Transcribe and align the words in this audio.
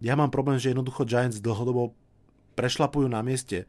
Ja 0.00 0.16
mám 0.16 0.32
problém, 0.32 0.56
že 0.56 0.72
jednoducho 0.72 1.04
Giants 1.04 1.44
dlhodobo 1.44 1.92
prešlapujú 2.56 3.08
na 3.08 3.20
mieste. 3.20 3.68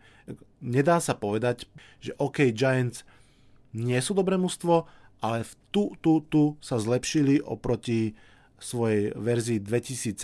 Nedá 0.63 1.03
sa 1.03 1.15
povedať, 1.15 1.67
že 1.99 2.15
OK, 2.15 2.55
Giants 2.55 3.03
nie 3.75 3.99
sú 3.99 4.15
dobré 4.15 4.39
mužstvo, 4.39 4.87
ale 5.21 5.43
tu, 5.69 5.95
tu, 5.99 6.23
tu 6.27 6.55
sa 6.63 6.79
zlepšili 6.79 7.43
oproti 7.43 8.15
svojej 8.57 9.11
verzii 9.15 9.59
2017. 9.59 10.17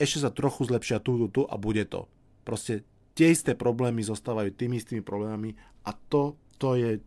Ešte 0.00 0.18
sa 0.18 0.30
trochu 0.32 0.66
zlepšia 0.66 0.98
tu, 1.04 1.20
tu, 1.20 1.26
tu 1.30 1.42
a 1.46 1.54
bude 1.60 1.84
to. 1.86 2.08
Proste 2.42 2.82
tie 3.12 3.30
isté 3.30 3.52
problémy 3.52 4.02
zostávajú 4.02 4.50
tými 4.56 4.80
istými 4.80 5.04
problémami 5.04 5.54
a 5.84 5.94
to, 5.94 6.34
to 6.56 6.74
je 6.80 6.98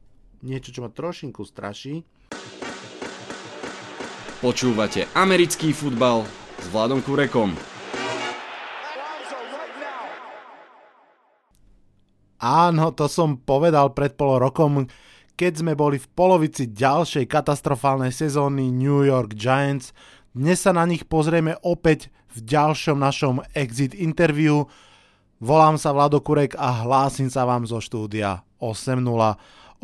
niečo, 0.46 0.70
čo 0.70 0.86
ma 0.86 0.94
trošinku 0.94 1.42
straší. 1.44 2.06
Počúvate 4.44 5.10
americký 5.18 5.74
futbal 5.74 6.45
s 6.66 6.74
Vladom 6.74 6.98
Kurekom. 7.06 7.54
Áno, 12.42 12.90
to 12.90 13.06
som 13.06 13.38
povedal 13.38 13.94
pred 13.94 14.18
pol 14.18 14.42
rokom, 14.42 14.90
keď 15.38 15.62
sme 15.62 15.74
boli 15.78 16.02
v 16.02 16.10
polovici 16.18 16.66
ďalšej 16.66 17.30
katastrofálnej 17.30 18.10
sezóny 18.10 18.74
New 18.74 19.06
York 19.06 19.38
Giants. 19.38 19.94
Dnes 20.34 20.66
sa 20.66 20.74
na 20.74 20.90
nich 20.90 21.06
pozrieme 21.06 21.54
opäť 21.62 22.10
v 22.34 22.42
ďalšom 22.42 22.98
našom 22.98 23.46
exit 23.54 23.94
interview. 23.94 24.66
Volám 25.38 25.78
sa 25.78 25.94
Vlado 25.94 26.18
Kurek 26.18 26.58
a 26.58 26.82
hlásim 26.82 27.30
sa 27.30 27.46
vám 27.46 27.70
zo 27.70 27.78
štúdia 27.78 28.42
8.0. 28.58 29.06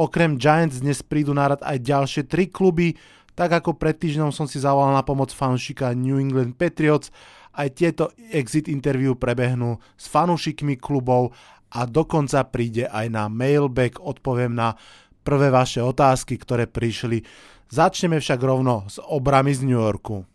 Okrem 0.01 0.41
Giants 0.41 0.81
dnes 0.81 1.05
prídu 1.05 1.37
na 1.37 1.53
rad 1.53 1.61
aj 1.61 1.77
ďalšie 1.77 2.25
tri 2.25 2.49
kluby, 2.49 2.97
tak 3.35 3.51
ako 3.51 3.79
pred 3.79 3.95
týždňom 3.95 4.31
som 4.35 4.45
si 4.45 4.59
zavolal 4.59 4.95
na 4.95 5.03
pomoc 5.03 5.31
fanšika 5.31 5.95
New 5.95 6.19
England 6.19 6.59
Patriots, 6.59 7.09
aj 7.55 7.67
tieto 7.75 8.15
exit 8.31 8.71
interview 8.71 9.15
prebehnú 9.15 9.79
s 9.99 10.07
fanúšikmi 10.07 10.79
klubov 10.79 11.35
a 11.71 11.87
dokonca 11.87 12.47
príde 12.47 12.87
aj 12.87 13.07
na 13.11 13.27
mailback, 13.31 13.99
odpoviem 13.99 14.55
na 14.55 14.75
prvé 15.23 15.51
vaše 15.51 15.79
otázky, 15.79 16.35
ktoré 16.39 16.67
prišli. 16.67 17.23
Začneme 17.71 18.19
však 18.19 18.39
rovno 18.43 18.87
s 18.91 18.99
obrami 18.99 19.55
z 19.55 19.63
New 19.63 19.79
Yorku. 19.79 20.27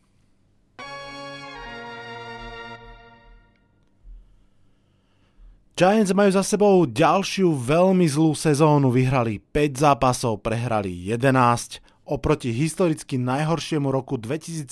Giants 5.77 6.17
majú 6.17 6.33
za 6.33 6.41
sebou 6.41 6.89
ďalšiu 6.89 7.53
veľmi 7.53 8.09
zlú 8.09 8.33
sezónu, 8.33 8.89
vyhrali 8.89 9.45
5 9.53 9.85
zápasov, 9.85 10.41
prehrali 10.41 10.89
11. 11.05 11.85
Oproti 12.07 12.55
historicky 12.55 13.19
najhoršiemu 13.19 13.91
roku 13.91 14.15
2017 14.15 14.71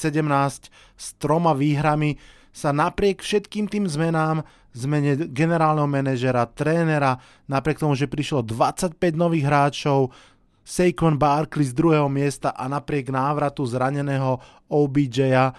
s 0.94 1.06
troma 1.18 1.50
výhrami 1.50 2.14
sa 2.54 2.70
napriek 2.70 3.18
všetkým 3.18 3.66
tým 3.66 3.90
zmenám, 3.90 4.46
zmene 4.70 5.26
generálneho 5.34 5.90
manažera, 5.90 6.46
trénera, 6.46 7.18
napriek 7.50 7.82
tomu, 7.82 7.98
že 7.98 8.06
prišlo 8.06 8.46
25 8.46 8.94
nových 9.18 9.50
hráčov, 9.50 10.14
Saquon 10.64 11.20
Barkley 11.20 11.68
z 11.68 11.76
druhého 11.76 12.08
miesta 12.08 12.54
a 12.56 12.64
napriek 12.70 13.12
návratu 13.12 13.68
zraneného 13.68 14.40
OBJ 14.72 15.52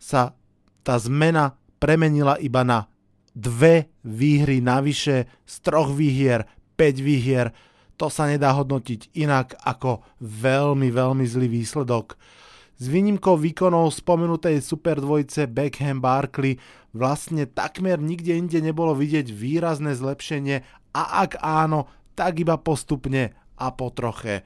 sa 0.00 0.32
tá 0.80 0.94
zmena 0.96 1.52
premenila 1.76 2.40
iba 2.40 2.64
na 2.64 2.88
dve 3.36 3.92
výhry 4.00 4.64
navyše 4.64 5.28
z 5.44 5.54
troch 5.60 5.92
výhier, 5.92 6.48
5 6.80 7.04
výhier. 7.04 7.52
To 7.96 8.12
sa 8.12 8.28
nedá 8.28 8.52
hodnotiť 8.52 9.16
inak 9.16 9.56
ako 9.64 10.04
veľmi, 10.20 10.92
veľmi 10.92 11.24
zlý 11.24 11.48
výsledok. 11.48 12.20
S 12.76 12.92
výnimkou 12.92 13.40
výkonov 13.40 13.88
spomenutej 13.96 14.60
super 14.60 15.00
dvojice 15.00 15.48
Beckham 15.48 16.04
Barkley 16.04 16.60
vlastne 16.92 17.48
takmer 17.48 17.96
nikde 17.96 18.36
inde 18.36 18.60
nebolo 18.60 18.92
vidieť 18.92 19.32
výrazné 19.32 19.96
zlepšenie 19.96 20.60
a 20.92 21.02
ak 21.24 21.40
áno, 21.40 21.88
tak 22.12 22.36
iba 22.36 22.60
postupne 22.60 23.32
a 23.56 23.72
po 23.72 23.88
troche. 23.88 24.44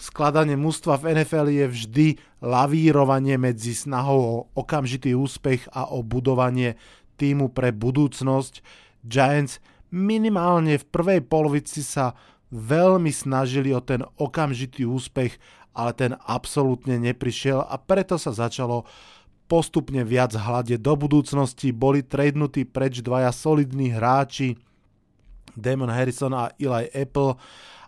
Skladanie 0.00 0.56
mústva 0.56 0.96
v 0.96 1.12
NFL 1.16 1.48
je 1.52 1.66
vždy 1.68 2.06
lavírovanie 2.44 3.36
medzi 3.36 3.76
snahou 3.76 4.20
o 4.20 4.36
okamžitý 4.56 5.12
úspech 5.12 5.68
a 5.72 5.88
o 5.92 6.00
budovanie 6.04 6.76
týmu 7.20 7.52
pre 7.52 7.72
budúcnosť. 7.72 8.64
Giants 9.04 9.60
minimálne 9.92 10.80
v 10.80 10.88
prvej 10.88 11.20
polovici 11.24 11.84
sa 11.84 12.16
veľmi 12.50 13.14
snažili 13.14 13.70
o 13.70 13.80
ten 13.82 14.02
okamžitý 14.18 14.86
úspech 14.86 15.38
ale 15.74 15.94
ten 15.94 16.12
absolútne 16.26 16.98
neprišiel 16.98 17.62
a 17.62 17.78
preto 17.78 18.18
sa 18.18 18.34
začalo 18.34 18.86
postupne 19.46 20.02
viac 20.06 20.34
hľadieť 20.34 20.78
do 20.78 20.94
budúcnosti. 20.94 21.74
Boli 21.74 22.06
tradenutí 22.06 22.66
preč 22.66 23.02
dvaja 23.02 23.34
solidní 23.34 23.90
hráči, 23.90 24.58
Damon 25.58 25.90
Harrison 25.90 26.30
a 26.30 26.54
Eli 26.54 26.86
Apple 26.94 27.34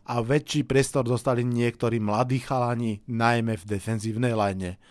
a 0.03 0.15
väčší 0.19 0.67
priestor 0.67 1.07
dostali 1.07 1.47
niektorí 1.47 2.03
mladí 2.03 2.43
chalani, 2.43 2.99
najmä 3.07 3.55
v 3.55 3.69
defenzívnej 3.79 4.35
line. 4.35 4.83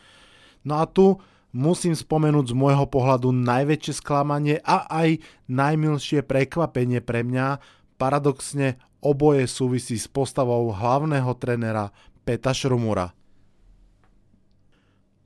No 0.64 0.80
a 0.80 0.88
tu 0.88 1.20
musím 1.52 1.92
spomenúť 1.92 2.56
z 2.56 2.56
môjho 2.56 2.88
pohľadu 2.88 3.36
najväčšie 3.36 3.94
sklamanie 4.00 4.64
a 4.64 4.88
aj 4.88 5.20
najmilšie 5.52 6.24
prekvapenie 6.24 7.04
pre 7.04 7.28
mňa. 7.28 7.60
Paradoxne 8.00 8.80
oboje 9.02 9.50
súvisí 9.50 9.98
s 9.98 10.06
postavou 10.06 10.70
hlavného 10.70 11.34
trenera 11.36 11.90
Peta 12.22 12.54
Šrumura. 12.54 13.12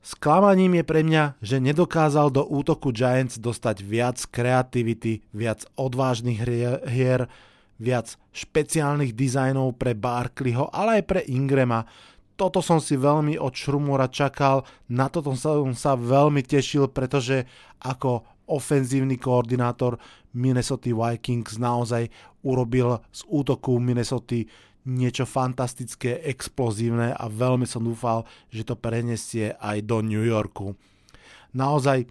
Sklamaním 0.06 0.78
je 0.78 0.84
pre 0.86 1.02
mňa, 1.02 1.34
že 1.42 1.58
nedokázal 1.58 2.30
do 2.30 2.46
útoku 2.46 2.94
Giants 2.94 3.42
dostať 3.42 3.82
viac 3.82 4.18
kreativity, 4.30 5.26
viac 5.34 5.66
odvážnych 5.74 6.46
hier, 6.86 7.26
viac 7.76 8.14
špeciálnych 8.30 9.18
dizajnov 9.18 9.74
pre 9.74 9.98
Barkleyho, 9.98 10.70
ale 10.70 11.02
aj 11.02 11.04
pre 11.10 11.20
Ingrama. 11.26 11.90
Toto 12.38 12.62
som 12.62 12.78
si 12.78 12.94
veľmi 12.94 13.34
od 13.34 13.50
Šrumura 13.50 14.06
čakal, 14.06 14.62
na 14.86 15.10
toto 15.10 15.34
som 15.34 15.74
sa 15.74 15.98
veľmi 15.98 16.46
tešil, 16.46 16.86
pretože 16.86 17.42
ako 17.82 18.22
ofenzívny 18.46 19.18
koordinátor 19.18 19.98
Minnesota 20.36 20.92
Vikings 20.92 21.56
naozaj 21.56 22.12
urobil 22.44 23.00
z 23.08 23.24
útoku 23.26 23.80
Minnesota 23.80 24.44
niečo 24.86 25.26
fantastické, 25.26 26.22
explozívne 26.22 27.10
a 27.10 27.26
veľmi 27.26 27.66
som 27.66 27.82
dúfal, 27.82 28.22
že 28.54 28.62
to 28.62 28.78
prenesie 28.78 29.56
aj 29.58 29.82
do 29.82 29.98
New 30.04 30.22
Yorku. 30.22 30.78
Naozaj 31.56 32.06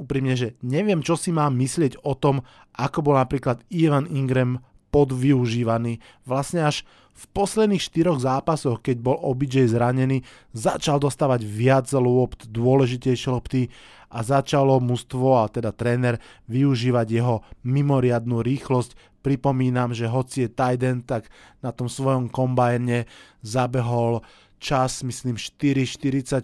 úprimne, 0.00 0.34
že 0.34 0.58
neviem, 0.64 1.04
čo 1.04 1.14
si 1.14 1.30
mám 1.30 1.54
myslieť 1.54 2.02
o 2.02 2.18
tom, 2.18 2.42
ako 2.74 2.98
bol 3.04 3.14
napríklad 3.20 3.62
Ivan 3.70 4.10
Ingram 4.10 4.64
podvyužívaný. 4.90 6.00
Vlastne 6.24 6.66
až 6.66 6.82
v 7.18 7.24
posledných 7.34 7.82
štyroch 7.82 8.22
zápasoch, 8.22 8.78
keď 8.80 8.96
bol 9.02 9.18
OBJ 9.18 9.74
zranený, 9.74 10.22
začal 10.54 11.02
dostávať 11.02 11.42
viac 11.42 11.90
lopt, 11.94 12.46
dôležitejšie 12.48 13.28
lopty 13.28 13.60
a 14.08 14.18
začalo 14.24 14.80
mužstvo 14.80 15.44
a 15.44 15.52
teda 15.52 15.72
tréner 15.72 16.16
využívať 16.48 17.06
jeho 17.08 17.44
mimoriadnú 17.64 18.40
rýchlosť, 18.40 19.08
Pripomínam, 19.18 19.90
že 19.90 20.06
hoci 20.06 20.46
je 20.46 20.54
Tiden, 20.54 21.02
tak 21.02 21.26
na 21.58 21.74
tom 21.74 21.90
svojom 21.90 22.30
kombajne 22.30 23.04
zabehol 23.42 24.22
čas, 24.62 25.02
myslím 25.02 25.34
4.44, 25.34 26.40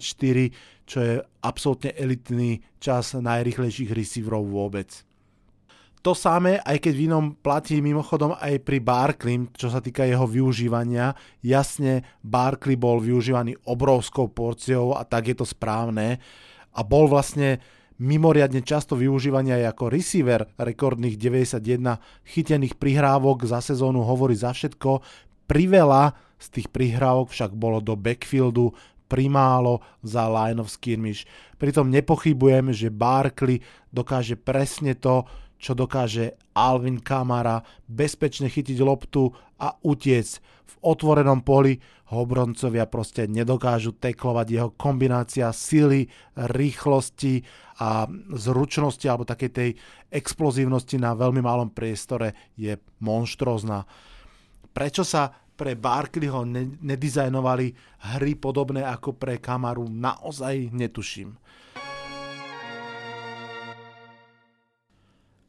čo 0.83 0.97
je 0.99 1.13
absolútne 1.39 1.95
elitný 1.95 2.61
čas 2.83 3.15
najrychlejších 3.15 3.89
receiverov 3.95 4.43
vôbec. 4.45 4.91
To 6.05 6.13
samé, 6.13 6.61
aj 6.61 6.85
keď 6.85 6.93
v 6.93 7.03
inom 7.09 7.33
platí 7.33 7.81
mimochodom 7.81 8.37
aj 8.37 8.61
pri 8.61 8.77
Barkley, 8.77 9.49
čo 9.57 9.73
sa 9.73 9.81
týka 9.81 10.05
jeho 10.05 10.29
využívania. 10.29 11.17
Jasne, 11.41 12.05
Barkley 12.21 12.77
bol 12.77 13.01
využívaný 13.01 13.57
obrovskou 13.65 14.29
porciou 14.29 14.93
a 14.93 15.01
tak 15.01 15.33
je 15.33 15.35
to 15.41 15.49
správne. 15.49 16.21
A 16.75 16.83
bol 16.83 17.07
vlastne 17.07 17.63
mimoriadne 17.95 18.59
často 18.59 18.99
využívania 18.99 19.63
aj 19.63 19.65
ako 19.75 19.85
receiver, 19.87 20.41
rekordných 20.59 21.15
91 21.15 21.99
chytených 22.27 22.75
prihrávok 22.75 23.47
za 23.47 23.63
sezónu 23.63 24.03
hovorí 24.03 24.35
za 24.35 24.51
všetko. 24.51 24.99
Priveľa 25.47 26.11
z 26.35 26.47
tých 26.59 26.67
prihrávok 26.67 27.31
však 27.31 27.55
bolo 27.55 27.79
do 27.79 27.95
backfieldu, 27.95 28.75
primálo 29.05 29.85
za 30.01 30.25
line 30.27 30.59
of 30.59 30.67
skirmish. 30.67 31.23
Pritom 31.55 31.93
nepochybujem, 31.93 32.73
že 32.73 32.91
Barkley 32.91 33.61
dokáže 33.93 34.35
presne 34.35 34.97
to, 34.97 35.23
čo 35.55 35.71
dokáže 35.71 36.35
Alvin 36.51 36.99
Kamara 36.99 37.63
bezpečne 37.87 38.51
chytiť 38.51 38.77
loptu 38.83 39.31
a 39.61 39.71
utiec 39.87 40.41
v 40.41 40.75
otvorenom 40.83 41.41
poli. 41.45 41.79
Hobroncovia 42.05 42.85
proste 42.85 43.25
nedokážu 43.25 43.97
teklovať 43.97 44.47
jeho 44.49 44.69
kombinácia 44.77 45.49
sily, 45.49 46.05
rýchlosti 46.37 47.41
a 47.81 48.05
zručnosti 48.37 49.05
alebo 49.09 49.25
takej 49.25 49.51
tej 49.51 49.69
explozívnosti 50.13 51.01
na 51.01 51.17
veľmi 51.17 51.41
malom 51.41 51.73
priestore 51.73 52.53
je 52.53 52.77
monštrozná. 53.01 53.83
Prečo 54.69 55.01
sa 55.01 55.33
pre 55.55 55.79
Barkleyho 55.79 56.43
nedizajnovali 56.83 57.67
hry 58.15 58.35
podobné 58.35 58.83
ako 58.83 59.15
pre 59.15 59.39
Kamaru, 59.39 59.87
naozaj 59.87 60.69
netuším. 60.75 61.33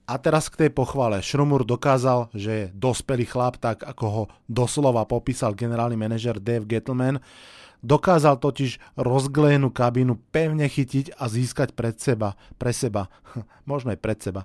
A 0.06 0.22
teraz 0.22 0.46
k 0.46 0.66
tej 0.66 0.70
pochvale. 0.70 1.18
Šrumur 1.18 1.66
dokázal, 1.66 2.30
že 2.30 2.50
je 2.54 2.70
dospelý 2.78 3.26
chlap, 3.26 3.58
tak 3.58 3.82
ako 3.82 4.04
ho 4.06 4.22
doslova 4.46 5.02
popísal 5.02 5.50
generálny 5.58 5.98
manažer 5.98 6.38
Dave 6.38 6.62
Gettleman. 6.62 7.18
Dokázal 7.82 8.38
totiž 8.38 8.78
rozglénú 8.98 9.74
kabínu 9.74 10.18
pevne 10.30 10.70
chytiť 10.70 11.18
a 11.18 11.26
získať 11.26 11.74
pred 11.74 11.98
seba, 11.98 12.38
pre 12.54 12.70
seba, 12.70 13.10
možno 13.70 13.90
aj 13.92 13.98
pred 13.98 14.18
seba. 14.22 14.42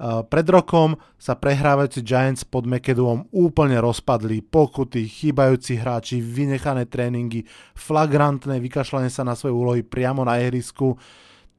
Pred 0.00 0.46
rokom 0.48 0.96
sa 1.20 1.36
prehrávajúci 1.36 2.00
Giants 2.00 2.46
pod 2.46 2.64
McAdooom 2.64 3.28
úplne 3.34 3.76
rozpadli, 3.82 4.40
pokuty, 4.40 5.10
chýbajúci 5.10 5.76
hráči, 5.76 6.22
vynechané 6.22 6.88
tréningy, 6.88 7.44
flagrantné 7.76 8.62
vykašľanie 8.62 9.12
sa 9.12 9.26
na 9.26 9.36
svoje 9.36 9.52
úlohy 9.52 9.82
priamo 9.84 10.24
na 10.24 10.40
ihrisku. 10.40 10.96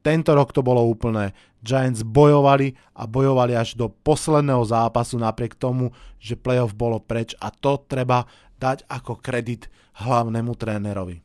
Tento 0.06 0.38
rok 0.38 0.54
to 0.54 0.62
bolo 0.62 0.86
úplné. 0.86 1.34
Giants 1.66 2.06
bojovali 2.06 2.78
a 2.94 3.10
bojovali 3.10 3.58
až 3.58 3.74
do 3.74 3.90
posledného 3.90 4.62
zápasu 4.62 5.18
napriek 5.18 5.58
tomu, 5.58 5.90
že 6.22 6.38
playoff 6.38 6.78
bolo 6.78 7.02
preč 7.02 7.34
a 7.42 7.50
to 7.50 7.82
treba 7.90 8.22
dať 8.62 8.86
ako 8.86 9.18
kredit 9.18 9.66
hlavnému 9.98 10.54
trénerovi. 10.54 11.18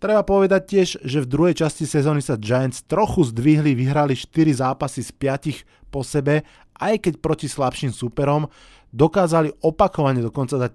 Treba 0.00 0.24
povedať 0.24 0.62
tiež, 0.64 0.88
že 1.04 1.20
v 1.20 1.28
druhej 1.28 1.54
časti 1.60 1.84
sezóny 1.84 2.24
sa 2.24 2.40
Giants 2.40 2.80
trochu 2.88 3.28
zdvihli, 3.28 3.76
vyhrali 3.76 4.16
4 4.16 4.56
zápasy 4.56 5.04
z 5.04 5.12
5 5.12 5.92
po 5.92 6.00
sebe, 6.00 6.48
aj 6.80 7.04
keď 7.04 7.14
proti 7.20 7.44
slabším 7.44 7.92
superom 7.92 8.48
dokázali 8.88 9.52
opakovane 9.60 10.24
dokonca 10.24 10.56
dať 10.56 10.72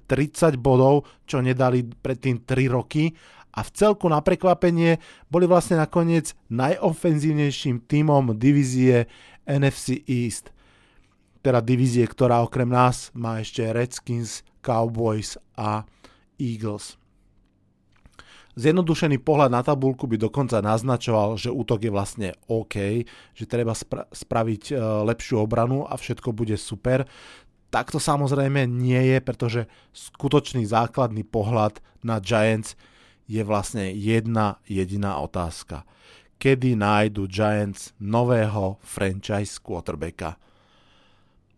30 0.54 0.62
bodov, 0.62 1.10
čo 1.26 1.42
nedali 1.42 1.82
predtým 1.82 2.46
3 2.46 2.70
roky 2.70 3.10
a 3.54 3.62
v 3.62 3.70
celku 3.70 4.10
na 4.10 4.18
prekvapenie 4.20 4.98
boli 5.30 5.46
vlastne 5.46 5.78
nakoniec 5.78 6.34
najofenzívnejším 6.50 7.86
tímom 7.86 8.34
divízie 8.34 9.06
NFC 9.46 10.02
East. 10.10 10.50
Teda 11.46 11.62
divízie, 11.62 12.08
ktorá 12.10 12.42
okrem 12.42 12.72
nás 12.72 13.14
má 13.14 13.38
ešte 13.38 13.62
Redskins, 13.70 14.42
Cowboys 14.66 15.38
a 15.54 15.86
Eagles. 16.42 16.98
Zjednodušený 18.54 19.18
pohľad 19.26 19.50
na 19.50 19.66
tabulku 19.66 20.06
by 20.06 20.18
dokonca 20.22 20.62
naznačoval, 20.62 21.42
že 21.42 21.50
útok 21.50 21.90
je 21.90 21.92
vlastne 21.92 22.30
OK, 22.46 23.02
že 23.34 23.50
treba 23.50 23.74
spra- 23.74 24.06
spraviť 24.14 24.64
e, 24.70 24.74
lepšiu 25.10 25.42
obranu 25.42 25.90
a 25.90 25.98
všetko 25.98 26.30
bude 26.38 26.54
super. 26.62 27.10
Tak 27.74 27.90
to 27.90 27.98
samozrejme 27.98 28.70
nie 28.70 29.10
je, 29.10 29.18
pretože 29.26 29.62
skutočný 29.90 30.70
základný 30.70 31.26
pohľad 31.26 31.82
na 32.06 32.22
Giants 32.22 32.78
je 33.28 33.42
vlastne 33.44 33.92
jedna 33.94 34.60
jediná 34.68 35.20
otázka. 35.24 35.88
Kedy 36.38 36.76
nájdu 36.76 37.28
Giants 37.32 37.96
nového 38.04 38.76
franchise 38.84 39.60
quarterbacka? 39.64 40.36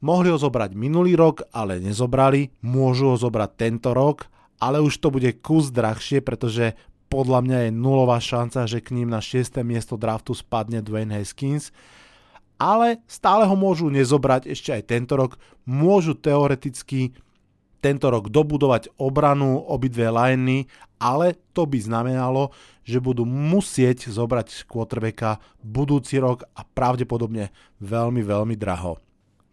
Mohli 0.06 0.30
ho 0.30 0.38
zobrať 0.38 0.78
minulý 0.78 1.18
rok, 1.18 1.50
ale 1.50 1.82
nezobrali. 1.82 2.54
Môžu 2.62 3.16
ho 3.16 3.18
zobrať 3.18 3.52
tento 3.58 3.90
rok, 3.98 4.30
ale 4.62 4.78
už 4.78 5.02
to 5.02 5.10
bude 5.10 5.42
kus 5.42 5.74
drahšie, 5.74 6.22
pretože 6.22 6.78
podľa 7.10 7.40
mňa 7.42 7.58
je 7.66 7.72
nulová 7.74 8.22
šanca, 8.22 8.70
že 8.70 8.84
k 8.86 8.94
ním 8.94 9.10
na 9.10 9.24
6. 9.24 9.66
miesto 9.66 9.98
draftu 9.98 10.38
spadne 10.38 10.86
Dwayne 10.86 11.18
Haskins. 11.18 11.74
Ale 12.62 13.02
stále 13.10 13.50
ho 13.50 13.56
môžu 13.58 13.90
nezobrať 13.90 14.48
ešte 14.54 14.72
aj 14.72 14.84
tento 14.88 15.18
rok. 15.18 15.42
Môžu 15.66 16.14
teoreticky 16.16 17.18
tento 17.86 18.10
rok 18.10 18.34
dobudovať 18.34 18.98
obranu 18.98 19.62
obidve 19.62 20.10
liney, 20.10 20.66
ale 20.98 21.38
to 21.54 21.70
by 21.70 21.78
znamenalo, 21.78 22.50
že 22.82 22.98
budú 22.98 23.30
musieť 23.30 24.10
zobrať 24.10 24.66
quarterbacka 24.66 25.38
budúci 25.62 26.18
rok 26.18 26.50
a 26.58 26.66
pravdepodobne 26.66 27.54
veľmi, 27.78 28.26
veľmi 28.26 28.58
draho. 28.58 28.98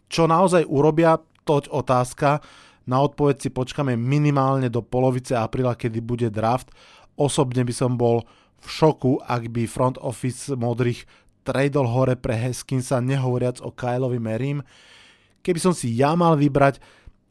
Čo 0.08 0.25
naozaj 0.25 0.64
urobia, 0.64 1.20
toť 1.44 1.69
otázka. 1.69 2.40
Na 2.88 3.05
odpoveď 3.05 3.37
si 3.46 3.50
počkáme 3.52 3.94
minimálne 4.00 4.73
do 4.73 4.81
polovice 4.81 5.37
apríla, 5.37 5.76
kedy 5.76 6.00
bude 6.00 6.29
draft. 6.32 6.73
Osobne 7.20 7.62
by 7.69 7.75
som 7.75 8.00
bol 8.00 8.25
v 8.62 8.67
šoku, 8.67 9.20
ak 9.26 9.52
by 9.52 9.69
front 9.69 9.99
office 10.00 10.49
modrých 10.55 11.05
tradol 11.43 11.90
hore 11.90 12.14
pre 12.14 12.38
Haskinsa, 12.38 13.02
nehovoriac 13.02 13.58
o 13.61 13.75
Kyleovi 13.75 14.23
Merim. 14.23 14.62
Keby 15.43 15.58
som 15.58 15.75
si 15.75 15.90
ja 15.99 16.14
mal 16.14 16.38
vybrať, 16.38 16.79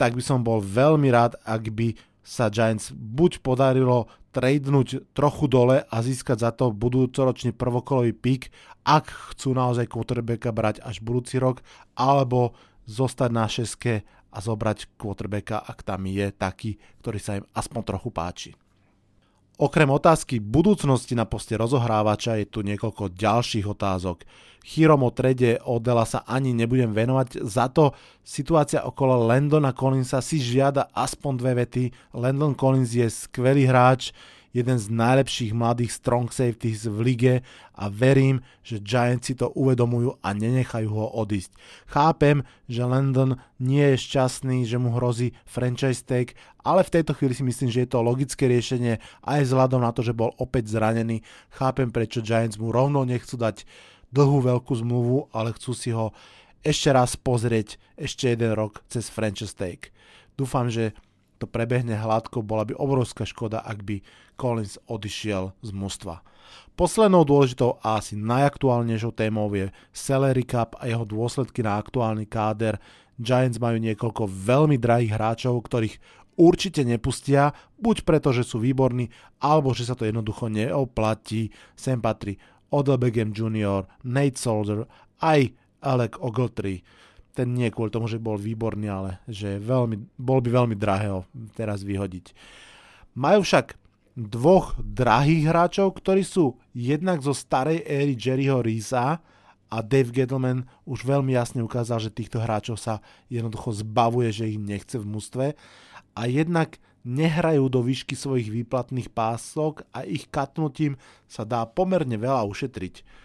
tak 0.02 0.18
by 0.18 0.24
som 0.26 0.42
bol 0.42 0.58
veľmi 0.58 1.14
rád, 1.14 1.38
ak 1.46 1.70
by 1.70 1.94
sa 2.26 2.50
Giants 2.50 2.90
buď 2.90 3.46
podarilo 3.46 4.10
tradenúť 4.34 5.14
trochu 5.14 5.46
dole 5.46 5.86
a 5.86 5.96
získať 6.02 6.42
za 6.42 6.50
to 6.50 6.74
budúcoročný 6.74 7.54
prvokolový 7.54 8.18
pík, 8.18 8.50
ak 8.82 9.14
chcú 9.38 9.54
naozaj 9.54 9.86
quarterbacka 9.86 10.50
brať 10.50 10.82
až 10.82 11.06
budúci 11.06 11.38
rok, 11.38 11.62
alebo 11.94 12.58
zostať 12.90 13.30
na 13.30 13.46
šeske 13.46 14.02
a 14.34 14.38
zobrať 14.42 14.98
quarterbacka, 14.98 15.62
ak 15.62 15.86
tam 15.86 16.10
je 16.10 16.34
taký, 16.34 16.82
ktorý 17.06 17.20
sa 17.22 17.38
im 17.38 17.46
aspoň 17.54 17.82
trochu 17.86 18.10
páči. 18.10 18.52
Okrem 19.62 19.94
otázky 19.94 20.42
budúcnosti 20.42 21.14
na 21.14 21.30
poste 21.30 21.54
rozohrávača 21.54 22.34
je 22.42 22.50
tu 22.50 22.66
niekoľko 22.66 23.14
ďalších 23.14 23.70
otázok. 23.70 24.26
Chirom 24.66 25.06
o 25.06 25.14
trede 25.14 25.62
Odela 25.62 26.02
sa 26.02 26.26
ani 26.26 26.50
nebudem 26.50 26.90
venovať, 26.90 27.46
za 27.46 27.70
to 27.70 27.94
situácia 28.26 28.82
okolo 28.82 29.22
Landona 29.22 29.70
Collinsa 29.70 30.18
si 30.18 30.42
žiada 30.42 30.90
aspoň 30.98 31.34
dve 31.38 31.54
vety. 31.62 31.84
Landon 32.18 32.58
Collins 32.58 32.90
je 32.90 33.06
skvelý 33.06 33.70
hráč, 33.70 34.10
jeden 34.52 34.78
z 34.80 34.88
najlepších 34.92 35.52
mladých 35.56 35.96
strong 35.96 36.28
safeties 36.32 36.88
v 36.88 36.98
lige 37.02 37.36
a 37.76 37.88
verím, 37.88 38.44
že 38.62 38.84
Giants 38.84 39.32
si 39.32 39.34
to 39.36 39.52
uvedomujú 39.56 40.20
a 40.20 40.36
nenechajú 40.36 40.92
ho 40.92 41.08
odísť. 41.18 41.56
Chápem, 41.88 42.44
že 42.68 42.84
Landon 42.84 43.40
nie 43.60 43.96
je 43.96 44.04
šťastný, 44.08 44.68
že 44.68 44.76
mu 44.80 44.96
hrozí 44.96 45.32
franchise 45.48 46.04
tag, 46.04 46.36
ale 46.62 46.84
v 46.84 46.94
tejto 47.00 47.16
chvíli 47.16 47.34
si 47.34 47.44
myslím, 47.48 47.72
že 47.72 47.88
je 47.88 47.90
to 47.90 48.06
logické 48.06 48.46
riešenie 48.52 49.00
aj 49.24 49.40
vzhľadom 49.48 49.82
na 49.82 49.96
to, 49.96 50.04
že 50.04 50.16
bol 50.16 50.36
opäť 50.38 50.72
zranený. 50.76 51.24
Chápem, 51.50 51.90
prečo 51.90 52.22
Giants 52.22 52.60
mu 52.60 52.70
rovno 52.70 53.08
nechcú 53.08 53.40
dať 53.40 53.66
dlhú 54.12 54.44
veľkú 54.44 54.76
zmluvu, 54.76 55.32
ale 55.32 55.56
chcú 55.56 55.72
si 55.72 55.96
ho 55.96 56.12
ešte 56.62 56.94
raz 56.94 57.18
pozrieť 57.18 57.82
ešte 57.98 58.30
jeden 58.30 58.54
rok 58.54 58.86
cez 58.86 59.10
franchise 59.10 59.58
tag. 59.58 59.90
Dúfam, 60.38 60.70
že 60.70 60.94
to 61.42 61.50
prebehne 61.50 61.98
hladko, 61.98 62.46
bola 62.46 62.62
by 62.70 62.78
obrovská 62.78 63.26
škoda, 63.26 63.66
ak 63.66 63.82
by 63.82 64.06
Collins 64.38 64.78
odišiel 64.86 65.58
z 65.66 65.70
mužstva. 65.74 66.22
Poslednou 66.78 67.26
dôležitou 67.26 67.82
a 67.82 67.98
asi 67.98 68.14
najaktuálnejšou 68.14 69.12
témou 69.18 69.50
je 69.54 69.74
salary 69.92 70.46
cap 70.46 70.78
a 70.78 70.86
jeho 70.86 71.04
dôsledky 71.04 71.66
na 71.66 71.82
aktuálny 71.82 72.30
káder. 72.30 72.78
Giants 73.22 73.62
majú 73.62 73.78
niekoľko 73.78 74.26
veľmi 74.26 74.82
drahých 74.82 75.14
hráčov, 75.14 75.62
ktorých 75.62 75.98
určite 76.42 76.82
nepustia, 76.82 77.54
buď 77.78 78.02
preto, 78.02 78.34
že 78.34 78.42
sú 78.42 78.58
výborní, 78.58 79.14
alebo 79.42 79.76
že 79.78 79.86
sa 79.86 79.94
to 79.94 80.10
jednoducho 80.10 80.50
neoplatí. 80.50 81.54
Sem 81.78 82.02
patrí 82.02 82.40
Odell 82.72 82.98
Beckham 82.98 83.36
Jr., 83.36 83.86
Nate 84.08 84.40
Solder, 84.40 84.88
aj 85.22 85.54
Alec 85.86 86.18
Ogletree 86.18 86.82
ten 87.32 87.56
nie 87.56 87.72
kvôli 87.72 87.92
tomu, 87.92 88.12
že 88.12 88.20
bol 88.20 88.36
výborný, 88.36 88.88
ale 88.92 89.12
že 89.28 89.58
veľmi, 89.58 90.20
bol 90.20 90.40
by 90.44 90.50
veľmi 90.52 90.76
drahé 90.76 91.12
ho 91.12 91.22
teraz 91.56 91.82
vyhodiť. 91.82 92.36
Majú 93.16 93.44
však 93.44 93.76
dvoch 94.16 94.76
drahých 94.80 95.48
hráčov, 95.48 95.96
ktorí 95.96 96.24
sú 96.28 96.60
jednak 96.76 97.24
zo 97.24 97.32
starej 97.32 97.84
éry 97.88 98.20
Jerryho 98.20 98.60
Reesa 98.60 99.24
a 99.72 99.78
Dave 99.80 100.12
Gettleman 100.12 100.68
už 100.84 101.08
veľmi 101.08 101.32
jasne 101.32 101.64
ukázal, 101.64 102.04
že 102.04 102.12
týchto 102.12 102.44
hráčov 102.44 102.76
sa 102.76 103.00
jednoducho 103.32 103.72
zbavuje, 103.72 104.30
že 104.36 104.52
ich 104.52 104.60
nechce 104.60 105.00
v 105.00 105.08
mústve 105.08 105.46
a 106.12 106.22
jednak 106.28 106.76
nehrajú 107.08 107.72
do 107.72 107.82
výšky 107.82 108.14
svojich 108.14 108.52
výplatných 108.52 109.10
pások 109.10 109.88
a 109.96 110.06
ich 110.06 110.28
katnutím 110.30 111.00
sa 111.26 111.48
dá 111.48 111.66
pomerne 111.66 112.14
veľa 112.20 112.46
ušetriť. 112.46 113.24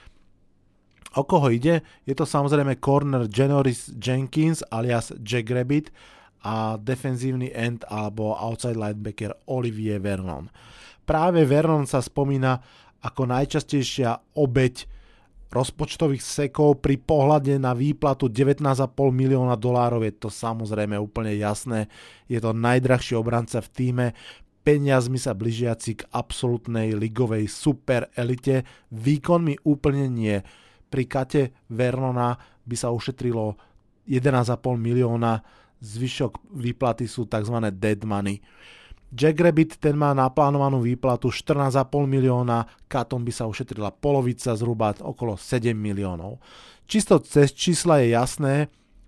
O 1.14 1.22
koho 1.22 1.54
ide? 1.54 1.86
Je 2.02 2.18
to 2.18 2.26
samozrejme 2.26 2.82
corner 2.82 3.30
Janoris 3.30 3.94
Jenkins 3.94 4.66
alias 4.74 5.14
Jack 5.22 5.46
Rabbit 5.54 5.94
a 6.42 6.78
defenzívny 6.78 7.54
end 7.54 7.86
alebo 7.86 8.34
outside 8.34 8.78
linebacker 8.78 9.34
Olivier 9.46 10.02
Vernon. 10.02 10.50
Práve 11.06 11.46
Vernon 11.46 11.86
sa 11.86 12.02
spomína 12.02 12.58
ako 13.06 13.30
najčastejšia 13.30 14.34
obeď 14.34 14.90
rozpočtových 15.46 16.22
sekov 16.22 16.82
pri 16.82 16.98
pohľade 16.98 17.54
na 17.62 17.70
výplatu 17.70 18.26
19,5 18.26 18.90
milióna 19.14 19.54
dolárov 19.54 20.02
je 20.02 20.14
to 20.18 20.26
samozrejme 20.26 20.98
úplne 20.98 21.30
jasné. 21.38 21.86
Je 22.26 22.42
to 22.42 22.50
najdrahší 22.50 23.14
obranca 23.14 23.62
v 23.62 23.68
týme, 23.70 24.06
peniazmi 24.66 25.22
sa 25.22 25.38
blížiaci 25.38 26.02
k 26.02 26.06
absolútnej 26.10 26.98
ligovej 26.98 27.46
super 27.46 28.10
elite, 28.18 28.66
výkonmi 28.90 29.62
úplne 29.62 30.10
nie 30.10 30.38
pri 30.86 31.04
Kate 31.06 31.66
Vernona 31.70 32.34
by 32.66 32.76
sa 32.76 32.90
ušetrilo 32.90 33.58
11,5 34.06 34.58
milióna, 34.78 35.42
zvyšok 35.82 36.56
výplaty 36.56 37.10
sú 37.10 37.26
tzv. 37.26 37.56
dead 37.74 38.00
money. 38.06 38.38
Jack 39.06 39.38
Rabbit 39.38 39.78
ten 39.78 39.94
má 39.94 40.10
naplánovanú 40.10 40.82
výplatu 40.82 41.30
14,5 41.30 42.10
milióna, 42.10 42.66
Katom 42.90 43.22
by 43.22 43.32
sa 43.32 43.46
ušetrila 43.46 43.94
polovica, 43.94 44.58
zhruba 44.58 44.98
okolo 44.98 45.38
7 45.38 45.72
miliónov. 45.72 46.42
Čisto 46.90 47.22
cez 47.22 47.54
čísla 47.54 48.02
je 48.02 48.14
jasné, 48.14 48.54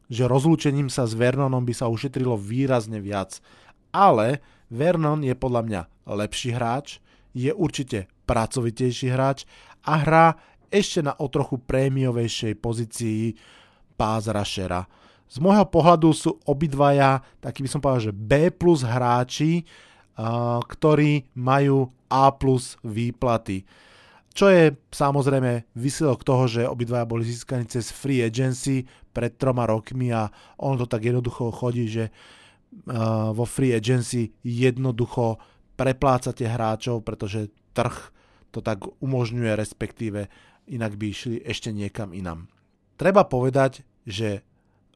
že 0.08 0.30
rozlúčením 0.30 0.88
sa 0.88 1.04
s 1.04 1.18
Vernonom 1.18 1.66
by 1.66 1.74
sa 1.74 1.90
ušetrilo 1.90 2.38
výrazne 2.38 3.02
viac. 3.02 3.42
Ale 3.90 4.40
Vernon 4.70 5.20
je 5.26 5.34
podľa 5.34 5.62
mňa 5.66 5.82
lepší 6.08 6.54
hráč, 6.54 7.02
je 7.36 7.52
určite 7.52 8.08
pracovitejší 8.24 9.12
hráč 9.12 9.44
a 9.84 10.00
hrá 10.00 10.26
ešte 10.68 11.00
na 11.04 11.16
o 11.16 11.26
trochu 11.28 11.60
prémiovejšej 11.60 12.54
pozícii 12.60 13.34
pás 13.98 14.30
rushera. 14.30 14.86
Z 15.28 15.44
môjho 15.44 15.68
pohľadu 15.68 16.08
sú 16.16 16.40
obidvaja, 16.48 17.20
taký 17.42 17.60
by 17.60 17.68
som 17.68 17.80
povedal, 17.84 18.08
že 18.08 18.16
B 18.16 18.48
plus 18.48 18.80
hráči, 18.80 19.66
ktorí 20.64 21.28
majú 21.36 21.92
A 22.08 22.32
plus 22.32 22.80
výplaty. 22.80 23.68
Čo 24.32 24.48
je 24.48 24.70
samozrejme 24.94 25.66
výsledok 25.74 26.22
toho, 26.22 26.46
že 26.46 26.62
obidvaja 26.64 27.04
boli 27.04 27.26
získaní 27.26 27.66
cez 27.66 27.90
free 27.90 28.22
agency 28.22 28.86
pred 29.10 29.34
troma 29.34 29.66
rokmi 29.66 30.14
a 30.14 30.30
on 30.62 30.78
to 30.78 30.86
tak 30.86 31.04
jednoducho 31.04 31.50
chodí, 31.50 31.90
že 31.90 32.14
vo 33.34 33.44
free 33.44 33.74
agency 33.74 34.30
jednoducho 34.46 35.42
preplácate 35.74 36.46
hráčov, 36.46 37.02
pretože 37.02 37.50
trh 37.74 38.14
to 38.54 38.62
tak 38.62 38.86
umožňuje, 39.02 39.52
respektíve 39.58 40.30
inak 40.68 41.00
by 41.00 41.06
išli 41.10 41.36
ešte 41.42 41.72
niekam 41.72 42.12
inam. 42.12 42.46
Treba 43.00 43.24
povedať, 43.24 43.82
že 44.04 44.42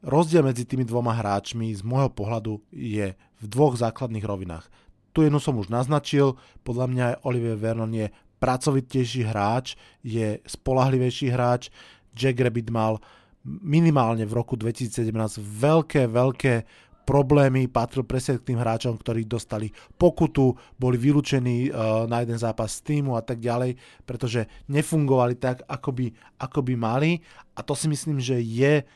rozdiel 0.03 0.43
medzi 0.43 0.67
tými 0.67 0.83
dvoma 0.83 1.15
hráčmi 1.15 1.71
z 1.73 1.83
môjho 1.87 2.11
pohľadu 2.11 2.61
je 2.75 3.15
v 3.15 3.45
dvoch 3.47 3.79
základných 3.79 4.27
rovinách. 4.27 4.67
Tu 5.13 5.29
jednu 5.29 5.39
som 5.39 5.57
už 5.61 5.69
naznačil, 5.69 6.41
podľa 6.65 6.87
mňa 6.89 7.07
Olivier 7.29 7.59
Vernon 7.59 7.93
je 7.93 8.09
pracovitejší 8.43 9.29
hráč, 9.29 9.79
je 10.03 10.41
spolahlivejší 10.43 11.31
hráč. 11.31 11.71
Jack 12.17 12.41
Rabbit 12.43 12.73
mal 12.75 12.99
minimálne 13.45 14.27
v 14.27 14.35
roku 14.35 14.59
2017 14.59 15.13
veľké, 15.39 16.11
veľké 16.11 16.55
problémy, 17.03 17.67
patril 17.67 18.07
presne 18.07 18.39
k 18.39 18.53
tým 18.53 18.59
hráčom, 18.59 18.99
ktorí 18.99 19.27
dostali 19.27 19.71
pokutu, 19.99 20.55
boli 20.79 20.97
vylúčení 20.97 21.69
uh, 21.69 22.07
na 22.07 22.23
jeden 22.23 22.39
zápas 22.39 22.79
z 22.79 22.95
týmu 22.95 23.19
a 23.19 23.23
tak 23.23 23.43
ďalej, 23.43 23.77
pretože 24.07 24.47
nefungovali 24.71 25.35
tak, 25.37 25.67
ako 25.67 25.91
by, 25.93 26.07
ako 26.39 26.61
by 26.63 26.75
mali 26.79 27.11
a 27.53 27.61
to 27.61 27.77
si 27.77 27.91
myslím, 27.91 28.23
že 28.23 28.41
je 28.41 28.87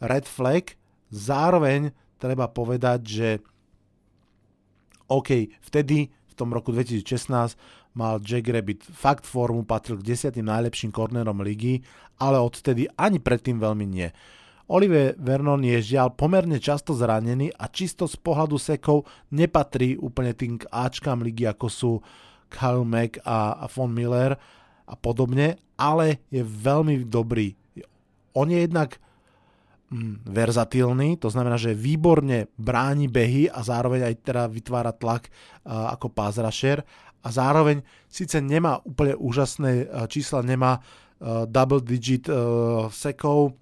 red 0.00 0.24
flag. 0.24 0.78
Zároveň 1.08 1.92
treba 2.20 2.48
povedať, 2.48 3.00
že 3.04 3.28
OK, 5.08 5.48
vtedy 5.64 6.12
v 6.12 6.34
tom 6.36 6.52
roku 6.52 6.70
2016 6.70 7.56
mal 7.96 8.20
Jack 8.22 8.46
Rabbit 8.46 8.84
fakt 8.84 9.24
formu, 9.24 9.64
patril 9.64 9.98
k 9.98 10.14
desiatým 10.14 10.46
najlepším 10.46 10.92
kornerom 10.92 11.40
ligy, 11.40 11.80
ale 12.20 12.38
odtedy 12.38 12.86
ani 12.94 13.18
predtým 13.18 13.58
veľmi 13.58 13.86
nie. 13.88 14.08
Olivier 14.68 15.16
Vernon 15.16 15.64
je 15.64 15.96
žiaľ 15.96 16.12
pomerne 16.12 16.60
často 16.60 16.92
zranený 16.92 17.56
a 17.56 17.72
čisto 17.72 18.04
z 18.04 18.20
pohľadu 18.20 18.60
sekov 18.60 19.08
nepatrí 19.32 19.96
úplne 19.96 20.36
tým 20.36 20.60
k 20.60 20.68
Ačkám 20.68 21.24
ligy, 21.24 21.48
ako 21.48 21.66
sú 21.72 21.92
Kyle 22.52 22.84
Mack 22.84 23.16
a, 23.24 23.64
Von 23.72 23.96
Miller 23.96 24.36
a 24.84 24.94
podobne, 24.96 25.56
ale 25.80 26.28
je 26.28 26.44
veľmi 26.44 27.08
dobrý. 27.08 27.56
On 28.36 28.44
je 28.44 28.60
jednak 28.60 29.00
mm, 29.88 30.28
verzatilný, 30.28 31.16
to 31.16 31.32
znamená, 31.32 31.56
že 31.56 31.72
výborne 31.72 32.52
bráni 32.60 33.08
behy 33.08 33.48
a 33.48 33.64
zároveň 33.64 34.04
aj 34.04 34.14
teda 34.20 34.52
vytvára 34.52 34.92
tlak 34.92 35.32
ako 35.64 36.12
rusher 36.44 36.84
a 37.24 37.28
zároveň 37.32 37.80
síce 38.04 38.36
nemá 38.44 38.84
úplne 38.84 39.16
úžasné 39.16 39.88
čísla, 40.12 40.44
nemá 40.44 40.84
double 41.48 41.80
digit 41.80 42.28
sekov, 42.92 43.56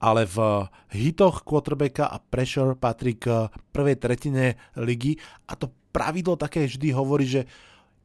ale 0.00 0.24
v 0.24 0.64
hitoch 0.96 1.44
quarterbacka 1.44 2.08
a 2.08 2.16
pressure 2.16 2.72
patrí 2.72 3.20
k 3.20 3.52
prvej 3.70 3.96
tretine 4.00 4.56
ligy. 4.80 5.20
A 5.46 5.54
to 5.60 5.68
pravidlo 5.92 6.40
také 6.40 6.64
vždy 6.64 6.96
hovorí, 6.96 7.28
že 7.28 7.44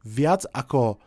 viac 0.04 0.44
ako 0.52 1.00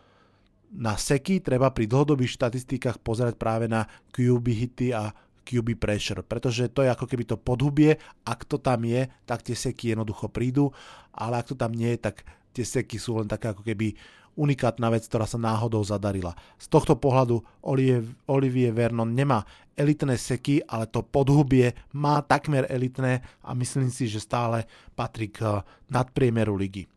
na 0.74 0.98
seky 0.98 1.42
treba 1.42 1.70
pri 1.74 1.90
dlhodobých 1.90 2.36
štatistikách 2.38 3.02
pozerať 3.02 3.38
práve 3.38 3.66
na 3.70 3.86
QB 4.14 4.46
hity 4.50 4.88
a 4.94 5.14
QB 5.46 5.82
pressure, 5.82 6.22
pretože 6.22 6.70
to 6.70 6.86
je 6.86 6.94
ako 6.94 7.10
keby 7.10 7.26
to 7.26 7.42
podhubie, 7.42 7.98
ak 8.22 8.46
to 8.46 8.62
tam 8.62 8.86
je, 8.86 9.10
tak 9.26 9.42
tie 9.42 9.58
seky 9.58 9.98
jednoducho 9.98 10.30
prídu, 10.30 10.70
ale 11.10 11.42
ak 11.42 11.50
to 11.50 11.56
tam 11.58 11.74
nie 11.74 11.98
je, 11.98 12.06
tak 12.06 12.22
tie 12.54 12.62
seky 12.62 13.02
sú 13.02 13.18
len 13.18 13.26
také 13.26 13.50
ako 13.50 13.66
keby 13.66 13.98
unikátna 14.40 14.88
vec, 14.88 15.04
ktorá 15.04 15.28
sa 15.28 15.36
náhodou 15.36 15.84
zadarila. 15.84 16.32
Z 16.56 16.72
tohto 16.72 16.96
pohľadu 16.96 17.44
Olivier, 17.60 18.72
Vernon 18.72 19.12
nemá 19.12 19.44
elitné 19.76 20.16
seky, 20.16 20.64
ale 20.64 20.88
to 20.88 21.04
podhubie 21.04 21.76
má 21.92 22.24
takmer 22.24 22.64
elitné 22.72 23.20
a 23.44 23.52
myslím 23.52 23.92
si, 23.92 24.08
že 24.08 24.24
stále 24.24 24.64
patrí 24.96 25.28
k 25.28 25.60
nadpriemeru 25.92 26.56
ligy. 26.56 26.88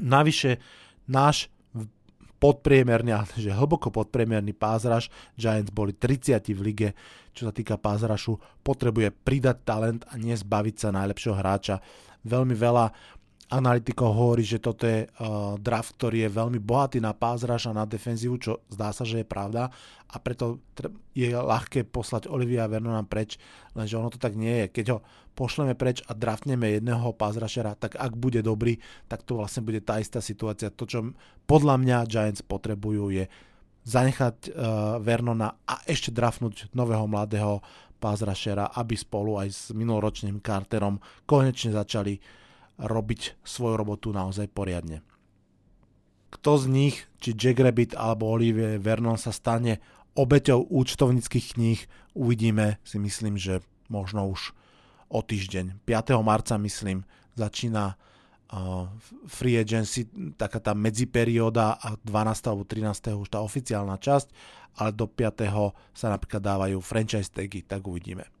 Navyše 0.00 0.56
náš 1.08 1.52
podpriemerný, 2.36 3.16
že 3.40 3.48
hlboko 3.48 3.88
podpriemerný 3.88 4.52
pázraž, 4.52 5.08
Giants 5.40 5.72
boli 5.72 5.96
30 5.96 6.36
v 6.52 6.60
lige, 6.60 6.88
čo 7.32 7.48
sa 7.48 7.52
týka 7.52 7.80
pázrašu, 7.80 8.36
potrebuje 8.60 9.08
pridať 9.12 9.56
talent 9.64 10.04
a 10.08 10.20
nezbaviť 10.20 10.76
sa 10.76 10.92
najlepšieho 10.92 11.36
hráča. 11.36 11.80
Veľmi 12.28 12.52
veľa 12.52 12.92
analytikov 13.46 14.10
hovorí, 14.10 14.42
že 14.42 14.58
toto 14.58 14.90
je 14.90 15.06
uh, 15.06 15.54
draft, 15.62 15.94
ktorý 15.94 16.26
je 16.26 16.30
veľmi 16.34 16.58
bohatý 16.58 16.98
na 16.98 17.14
pázraž 17.14 17.70
a 17.70 17.76
na 17.76 17.86
defenzívu, 17.86 18.36
čo 18.42 18.52
zdá 18.66 18.90
sa, 18.90 19.06
že 19.06 19.22
je 19.22 19.26
pravda 19.26 19.70
a 20.06 20.16
preto 20.18 20.62
je 21.14 21.30
ľahké 21.30 21.86
poslať 21.86 22.30
Olivia 22.30 22.66
Vernona 22.66 23.06
preč, 23.06 23.38
lenže 23.74 23.98
ono 23.98 24.10
to 24.10 24.18
tak 24.18 24.34
nie 24.34 24.66
je. 24.66 24.66
Keď 24.70 24.86
ho 24.94 24.98
pošleme 25.38 25.74
preč 25.78 26.02
a 26.06 26.14
draftneme 26.14 26.78
jedného 26.78 27.14
pázrašera, 27.14 27.78
tak 27.78 27.98
ak 27.98 28.18
bude 28.18 28.42
dobrý, 28.42 28.78
tak 29.06 29.22
to 29.22 29.38
vlastne 29.38 29.62
bude 29.66 29.82
tá 29.82 29.98
istá 29.98 30.18
situácia. 30.18 30.70
To, 30.70 30.86
čo 30.86 31.14
podľa 31.46 31.76
mňa 31.82 32.06
Giants 32.10 32.42
potrebujú, 32.42 33.14
je 33.14 33.24
zanechať 33.86 34.36
uh, 34.50 34.98
Vernona 34.98 35.54
a 35.62 35.78
ešte 35.86 36.10
draftnúť 36.10 36.74
nového 36.74 37.06
mladého 37.06 37.62
pázrašera, 38.02 38.74
aby 38.74 38.94
spolu 38.98 39.38
aj 39.38 39.48
s 39.50 39.62
minuloročným 39.70 40.42
Carterom 40.42 40.98
konečne 41.24 41.70
začali 41.74 42.18
robiť 42.76 43.40
svoju 43.44 43.74
robotu 43.76 44.12
naozaj 44.12 44.52
poriadne. 44.52 45.00
Kto 46.32 46.60
z 46.60 46.64
nich, 46.68 46.96
či 47.22 47.32
Jack 47.32 47.62
Rabbit 47.62 47.96
alebo 47.96 48.28
Olivier 48.28 48.76
Vernon 48.76 49.16
sa 49.16 49.32
stane 49.32 49.80
obeťou 50.16 50.68
účtovníckých 50.68 51.56
kníh, 51.56 51.80
uvidíme 52.12 52.80
si 52.84 53.00
myslím, 53.00 53.40
že 53.40 53.64
možno 53.88 54.28
už 54.28 54.52
o 55.08 55.20
týždeň. 55.22 55.86
5. 55.86 56.18
marca 56.20 56.58
myslím 56.58 57.06
začína 57.38 57.94
uh, 57.94 58.90
free 59.28 59.56
agency, 59.60 60.08
taká 60.34 60.58
tá 60.58 60.72
medziperióda 60.74 61.78
a 61.78 61.94
12. 62.00 62.50
alebo 62.50 62.64
13. 62.66 63.14
už 63.16 63.28
tá 63.30 63.38
oficiálna 63.44 63.96
časť, 63.96 64.28
ale 64.82 64.90
do 64.92 65.06
5. 65.08 65.46
sa 65.94 66.06
napríklad 66.10 66.42
dávajú 66.42 66.76
franchise 66.82 67.30
tagy, 67.32 67.64
tak 67.64 67.86
uvidíme. 67.86 68.35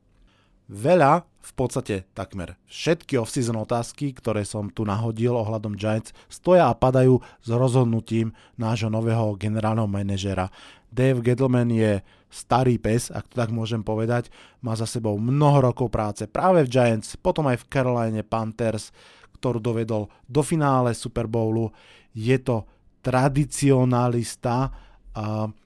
Veľa, 0.66 1.22
v 1.46 1.52
podstate 1.54 2.10
takmer 2.10 2.58
všetky 2.66 3.14
off-season 3.22 3.54
otázky, 3.54 4.10
ktoré 4.10 4.42
som 4.42 4.66
tu 4.66 4.82
nahodil 4.82 5.30
ohľadom 5.30 5.78
Giants, 5.78 6.10
stoja 6.26 6.66
a 6.66 6.74
padajú 6.74 7.22
s 7.38 7.48
rozhodnutím 7.54 8.34
nášho 8.58 8.90
nového 8.90 9.38
generálneho 9.38 9.86
manažera. 9.86 10.50
Dave 10.90 11.22
Gettleman 11.22 11.70
je 11.70 12.02
starý 12.26 12.82
pes, 12.82 13.14
ak 13.14 13.30
to 13.30 13.38
tak 13.38 13.54
môžem 13.54 13.86
povedať, 13.86 14.26
má 14.58 14.74
za 14.74 14.90
sebou 14.90 15.14
mnoho 15.22 15.70
rokov 15.70 15.86
práce 15.86 16.26
práve 16.26 16.66
v 16.66 16.72
Giants, 16.74 17.14
potom 17.14 17.46
aj 17.46 17.62
v 17.62 17.68
Caroline 17.70 18.22
Panthers, 18.26 18.90
ktorú 19.38 19.62
dovedol 19.62 20.10
do 20.26 20.42
finále 20.42 20.98
Super 20.98 21.30
Bowlu. 21.30 21.70
Je 22.10 22.42
to 22.42 22.66
tradicionalista, 23.06 24.74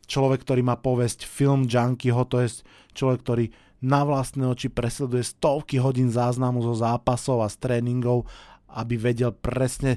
človek, 0.05 0.45
ktorý 0.45 0.61
má 0.61 0.77
povesť 0.77 1.25
film 1.25 1.65
junkyho, 1.65 2.29
to 2.29 2.45
je 2.45 2.61
človek, 2.93 3.25
ktorý 3.25 3.47
na 3.81 4.05
vlastné 4.05 4.45
oči 4.45 4.69
presleduje 4.69 5.25
stovky 5.25 5.81
hodín 5.81 6.13
záznamu 6.13 6.61
zo 6.61 6.77
zápasov 6.77 7.41
a 7.45 7.49
z 7.49 7.57
tréningov, 7.61 8.29
aby 8.69 9.01
vedel 9.01 9.33
presne 9.33 9.97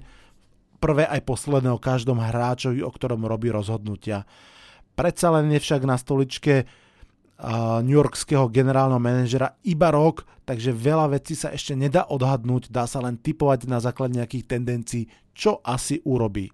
prvé 0.80 1.08
aj 1.08 1.24
posledné 1.24 1.72
o 1.72 1.80
každom 1.80 2.20
hráčovi, 2.20 2.84
o 2.84 2.92
ktorom 2.92 3.28
robí 3.28 3.52
rozhodnutia. 3.52 4.28
Predsa 4.96 5.36
len 5.36 5.52
je 5.52 5.60
však 5.60 5.84
na 5.84 5.96
stoličke 6.00 6.68
New 7.84 7.98
Yorkského 7.98 8.48
generálneho 8.48 9.02
manažera 9.04 9.60
iba 9.68 9.92
rok, 9.92 10.24
takže 10.48 10.72
veľa 10.72 11.12
vecí 11.18 11.36
sa 11.36 11.52
ešte 11.52 11.76
nedá 11.76 12.08
odhadnúť, 12.08 12.72
dá 12.72 12.88
sa 12.88 13.04
len 13.04 13.20
typovať 13.20 13.68
na 13.68 13.84
základe 13.84 14.16
nejakých 14.16 14.48
tendencií, 14.48 15.04
čo 15.36 15.60
asi 15.66 16.00
urobí. 16.08 16.48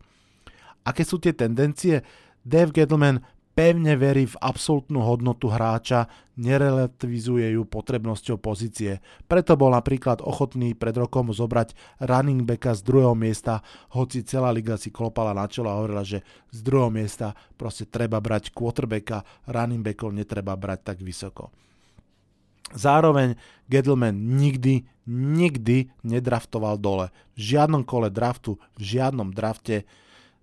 Aké 0.87 1.05
sú 1.05 1.21
tie 1.21 1.35
tendencie? 1.35 2.01
Dave 2.41 2.73
Gettleman 2.73 3.21
pevne 3.59 3.99
verí 3.99 4.23
v 4.23 4.39
absolútnu 4.39 5.03
hodnotu 5.03 5.51
hráča, 5.51 6.07
nerelativizuje 6.39 7.59
ju 7.59 7.67
potrebnosťou 7.67 8.39
pozície. 8.39 9.03
Preto 9.27 9.59
bol 9.59 9.75
napríklad 9.75 10.23
ochotný 10.23 10.71
pred 10.79 10.95
rokom 10.95 11.35
zobrať 11.35 11.75
running 11.99 12.47
backa 12.47 12.71
z 12.71 12.87
druhého 12.87 13.11
miesta, 13.19 13.59
hoci 13.91 14.23
celá 14.23 14.55
liga 14.55 14.79
si 14.79 14.95
klopala 14.95 15.35
na 15.35 15.43
čelo 15.51 15.67
a 15.67 15.75
hovorila, 15.75 16.07
že 16.07 16.23
z 16.55 16.63
druhého 16.63 16.87
miesta 16.87 17.35
proste 17.59 17.83
treba 17.83 18.23
brať 18.23 18.55
quarterbacka, 18.55 19.27
running 19.51 19.83
backov 19.83 20.15
netreba 20.15 20.55
brať 20.55 20.95
tak 20.95 20.97
vysoko. 21.03 21.51
Zároveň 22.71 23.35
Gettleman 23.67 24.39
nikdy, 24.39 24.87
nikdy 25.11 25.91
nedraftoval 26.07 26.79
dole. 26.79 27.11
V 27.35 27.59
žiadnom 27.59 27.83
kole 27.83 28.07
draftu, 28.07 28.55
v 28.79 28.81
žiadnom 28.95 29.35
drafte. 29.35 29.83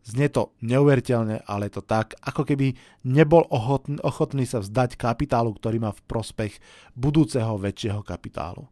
Znie 0.06 0.30
to 0.30 0.54
neuveriteľne, 0.62 1.42
ale 1.50 1.66
je 1.66 1.82
to 1.82 1.82
tak, 1.82 2.14
ako 2.22 2.46
keby 2.46 2.78
nebol 3.02 3.42
ochotný, 3.50 3.98
ochotný 4.06 4.46
sa 4.46 4.62
vzdať 4.62 4.94
kapitálu, 4.94 5.50
ktorý 5.58 5.82
má 5.82 5.90
v 5.90 6.04
prospech 6.06 6.62
budúceho 6.94 7.58
väčšieho 7.58 8.06
kapitálu. 8.06 8.70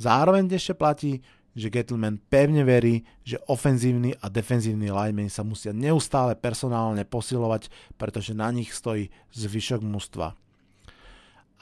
Zároveň 0.00 0.48
ešte 0.48 0.72
platí, 0.72 1.20
že 1.52 1.68
Gettleman 1.68 2.18
pevne 2.18 2.64
verí, 2.64 3.04
že 3.22 3.38
ofenzívny 3.46 4.16
a 4.18 4.26
defenzívny 4.32 4.88
linemen 4.88 5.30
sa 5.30 5.46
musia 5.46 5.70
neustále 5.70 6.34
personálne 6.34 7.04
posilovať, 7.06 7.68
pretože 8.00 8.32
na 8.32 8.48
nich 8.50 8.72
stojí 8.72 9.12
zvyšok 9.36 9.84
mužstva. 9.84 10.34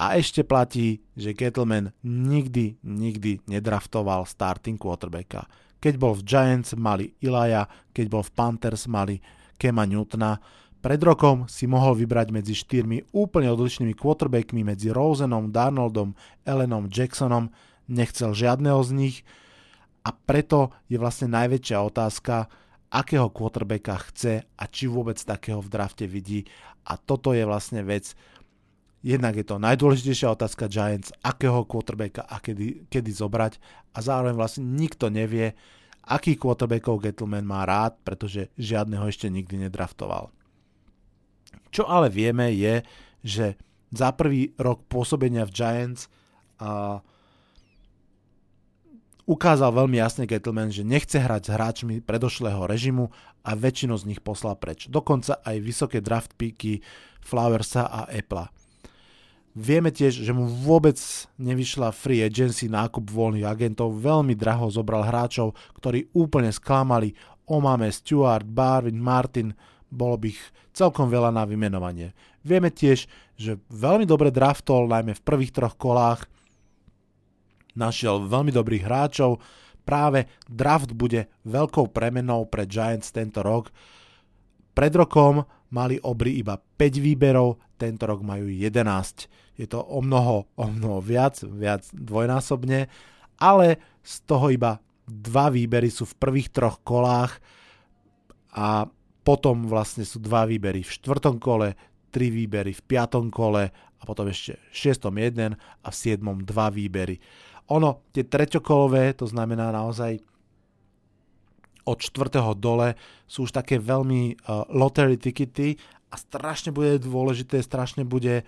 A 0.00 0.04
ešte 0.16 0.46
platí, 0.46 1.04
že 1.18 1.36
Gettleman 1.36 1.92
nikdy, 2.06 2.80
nikdy 2.80 3.44
nedraftoval 3.50 4.24
starting 4.24 4.80
quarterbacka. 4.80 5.44
Keď 5.82 5.94
bol 5.98 6.14
v 6.14 6.22
Giants, 6.22 6.78
mali 6.78 7.10
Ilaja, 7.18 7.66
keď 7.90 8.06
bol 8.06 8.22
v 8.22 8.30
Panthers, 8.38 8.86
mali 8.86 9.18
Kema 9.58 9.82
Newtona. 9.82 10.38
Pred 10.78 11.02
rokom 11.02 11.50
si 11.50 11.66
mohol 11.66 11.98
vybrať 11.98 12.30
medzi 12.30 12.54
štyrmi 12.54 13.10
úplne 13.10 13.50
odlišnými 13.50 13.90
quarterbackmi, 13.98 14.62
medzi 14.62 14.94
Rosenom, 14.94 15.50
Darnoldom, 15.50 16.14
Ellenom, 16.46 16.86
Jacksonom. 16.86 17.50
Nechcel 17.90 18.30
žiadneho 18.30 18.78
z 18.86 18.90
nich 18.94 19.16
a 20.06 20.14
preto 20.14 20.70
je 20.86 20.98
vlastne 21.02 21.30
najväčšia 21.30 21.78
otázka, 21.82 22.46
akého 22.94 23.30
quarterbacka 23.34 23.98
chce 24.10 24.46
a 24.46 24.64
či 24.70 24.86
vôbec 24.86 25.18
takého 25.18 25.58
v 25.58 25.70
drafte 25.70 26.06
vidí. 26.06 26.46
A 26.86 26.94
toto 26.94 27.34
je 27.34 27.42
vlastne 27.46 27.82
vec, 27.86 28.14
Jednak 29.02 29.34
je 29.34 29.42
to 29.42 29.58
najdôležitejšia 29.58 30.30
otázka 30.30 30.70
Giants, 30.70 31.10
akého 31.26 31.66
quarterbacka 31.66 32.22
a 32.22 32.38
kedy, 32.38 32.86
kedy 32.86 33.10
zobrať 33.10 33.58
a 33.92 33.98
zároveň 33.98 34.38
vlastne 34.38 34.62
nikto 34.62 35.10
nevie, 35.10 35.58
aký 36.06 36.38
quarterbackov 36.38 37.02
Gettleman 37.02 37.42
má 37.42 37.66
rád, 37.66 37.98
pretože 38.06 38.54
žiadneho 38.54 39.02
ešte 39.10 39.26
nikdy 39.26 39.66
nedraftoval. 39.66 40.30
Čo 41.74 41.90
ale 41.90 42.14
vieme 42.14 42.54
je, 42.54 42.86
že 43.26 43.46
za 43.90 44.14
prvý 44.14 44.54
rok 44.54 44.86
pôsobenia 44.86 45.42
v 45.50 45.54
Giants 45.54 46.06
a 46.62 47.02
ukázal 49.26 49.74
veľmi 49.74 49.98
jasne 49.98 50.30
Gettleman, 50.30 50.70
že 50.70 50.86
nechce 50.86 51.18
hrať 51.18 51.50
s 51.50 51.54
hráčmi 51.54 51.94
predošlého 52.06 52.70
režimu 52.70 53.10
a 53.42 53.50
väčšinu 53.58 53.98
z 53.98 54.14
nich 54.14 54.20
poslal 54.22 54.54
preč. 54.62 54.86
Dokonca 54.86 55.42
aj 55.42 55.56
vysoké 55.58 55.98
draft 55.98 56.38
picky 56.38 56.78
Flowersa 57.18 57.90
a 57.90 58.06
Apple. 58.06 58.61
Vieme 59.52 59.92
tiež, 59.92 60.24
že 60.24 60.32
mu 60.32 60.48
vôbec 60.48 60.96
nevyšla 61.36 61.92
free 61.92 62.24
agency 62.24 62.72
nákup 62.72 63.04
voľných 63.04 63.44
agentov, 63.44 64.00
veľmi 64.00 64.32
draho 64.32 64.72
zobral 64.72 65.04
hráčov, 65.04 65.52
ktorí 65.76 66.08
úplne 66.16 66.48
sklamali. 66.48 67.12
Omame, 67.44 67.92
Stuart, 67.92 68.48
Barwin, 68.48 68.96
Martin, 68.96 69.52
bolo 69.92 70.16
by 70.16 70.32
ich 70.32 70.40
celkom 70.72 71.12
veľa 71.12 71.28
na 71.28 71.44
vymenovanie. 71.44 72.16
Vieme 72.40 72.72
tiež, 72.72 73.04
že 73.36 73.60
veľmi 73.68 74.08
dobre 74.08 74.32
draftol, 74.32 74.88
najmä 74.88 75.12
v 75.12 75.24
prvých 75.24 75.52
troch 75.52 75.76
kolách. 75.76 76.24
Našiel 77.76 78.24
veľmi 78.24 78.56
dobrých 78.56 78.88
hráčov. 78.88 79.36
Práve 79.84 80.32
draft 80.48 80.96
bude 80.96 81.28
veľkou 81.44 81.92
premenou 81.92 82.48
pre 82.48 82.64
Giants 82.64 83.12
tento 83.12 83.44
rok. 83.44 83.68
Pred 84.72 84.92
rokom 84.96 85.44
mali 85.72 86.00
obry 86.00 86.40
iba 86.40 86.56
5 86.56 87.04
výberov, 87.04 87.60
tento 87.82 88.06
rok 88.06 88.22
majú 88.22 88.46
11. 88.46 89.58
Je 89.58 89.66
to 89.66 89.82
o 89.82 89.98
mnoho, 89.98 90.46
o 90.54 90.66
mnoho 90.70 91.02
viac, 91.02 91.42
viac 91.42 91.82
dvojnásobne, 91.90 92.86
ale 93.42 93.66
z 94.06 94.14
toho 94.22 94.54
iba 94.54 94.78
dva 95.02 95.50
výbery 95.50 95.90
sú 95.90 96.06
v 96.06 96.18
prvých 96.22 96.54
troch 96.54 96.78
kolách 96.86 97.42
a 98.54 98.86
potom 99.26 99.66
vlastne 99.66 100.06
sú 100.06 100.22
dva 100.22 100.46
výbery 100.46 100.86
v 100.86 100.94
štvrtom 100.94 101.42
kole, 101.42 101.74
tri 102.12 102.30
výbery 102.30 102.70
v 102.70 102.82
piatom 102.86 103.32
kole 103.32 103.72
a 103.72 104.02
potom 104.04 104.28
ešte 104.30 104.58
v 104.70 104.74
šiestom 104.74 105.14
jeden 105.18 105.58
a 105.58 105.88
v 105.90 105.96
siedmom 105.96 106.42
dva 106.46 106.70
výbery. 106.70 107.18
Ono, 107.72 108.04
tie 108.12 108.26
treťokolové, 108.26 109.16
to 109.16 109.26
znamená 109.26 109.72
naozaj 109.72 110.20
od 111.82 111.98
čtvrtého 111.98 112.54
dole 112.54 112.94
sú 113.26 113.46
už 113.46 113.54
také 113.54 113.78
veľmi 113.78 114.38
uh, 114.38 114.66
lottery 114.70 115.18
tickety 115.18 115.74
a 116.12 116.16
strašne 116.20 116.76
bude 116.76 117.00
dôležité, 117.00 117.64
strašne 117.64 118.04
bude 118.04 118.44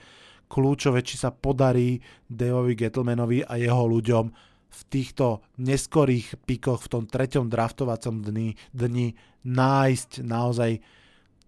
kľúčové, 0.53 1.00
či 1.00 1.16
sa 1.16 1.33
podarí 1.33 2.05
Daveovi 2.29 2.77
Gettlemanovi 2.77 3.40
a 3.40 3.57
jeho 3.57 3.88
ľuďom 3.88 4.24
v 4.74 4.81
týchto 4.92 5.40
neskorých 5.57 6.44
pikoch 6.44 6.85
v 6.85 6.90
tom 6.92 7.05
treťom 7.09 7.48
draftovacom 7.48 8.20
dni, 8.20 8.59
dni 8.77 9.16
nájsť 9.46 10.11
naozaj, 10.27 10.83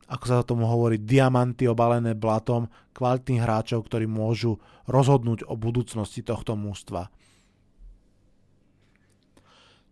ako 0.08 0.24
sa 0.24 0.46
tomu 0.46 0.64
hovorí, 0.64 1.02
diamanty 1.02 1.68
obalené 1.68 2.16
blatom 2.16 2.70
kvalitných 2.96 3.42
hráčov, 3.42 3.84
ktorí 3.84 4.08
môžu 4.08 4.56
rozhodnúť 4.88 5.44
o 5.50 5.58
budúcnosti 5.58 6.22
tohto 6.22 6.54
mústva. 6.54 7.10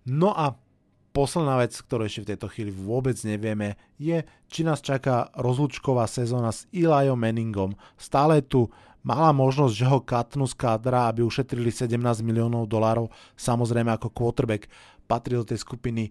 No 0.09 0.31
a 0.33 0.55
posledná 1.14 1.62
vec, 1.62 1.79
ktorú 1.79 2.11
ešte 2.11 2.27
v 2.27 2.31
tejto 2.35 2.50
chvíli 2.50 2.74
vôbec 2.74 3.14
nevieme, 3.22 3.79
je, 4.03 4.27
či 4.50 4.66
nás 4.66 4.83
čaká 4.83 5.31
rozlučková 5.38 6.11
sezóna 6.11 6.50
s 6.50 6.66
Eliom 6.74 7.14
Manningom. 7.14 7.79
Stále 7.94 8.42
tu 8.42 8.66
malá 9.07 9.31
možnosť, 9.31 9.74
že 9.79 9.87
ho 9.87 10.03
katnú 10.03 10.50
z 10.50 10.59
kádra, 10.59 11.07
aby 11.07 11.22
ušetrili 11.22 11.70
17 11.70 11.94
miliónov 12.27 12.66
dolárov. 12.66 13.14
Samozrejme 13.38 13.94
ako 13.94 14.11
quarterback 14.11 14.66
patrí 15.07 15.38
do 15.38 15.46
tej 15.46 15.62
skupiny 15.62 16.11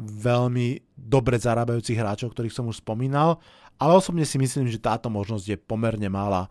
veľmi 0.00 0.80
dobre 0.96 1.36
zarábajúcich 1.36 2.00
hráčov, 2.00 2.32
ktorých 2.32 2.56
som 2.56 2.64
už 2.64 2.80
spomínal, 2.80 3.36
ale 3.76 3.92
osobne 3.92 4.24
si 4.24 4.40
myslím, 4.40 4.64
že 4.72 4.80
táto 4.80 5.12
možnosť 5.12 5.44
je 5.44 5.58
pomerne 5.60 6.08
malá. 6.08 6.48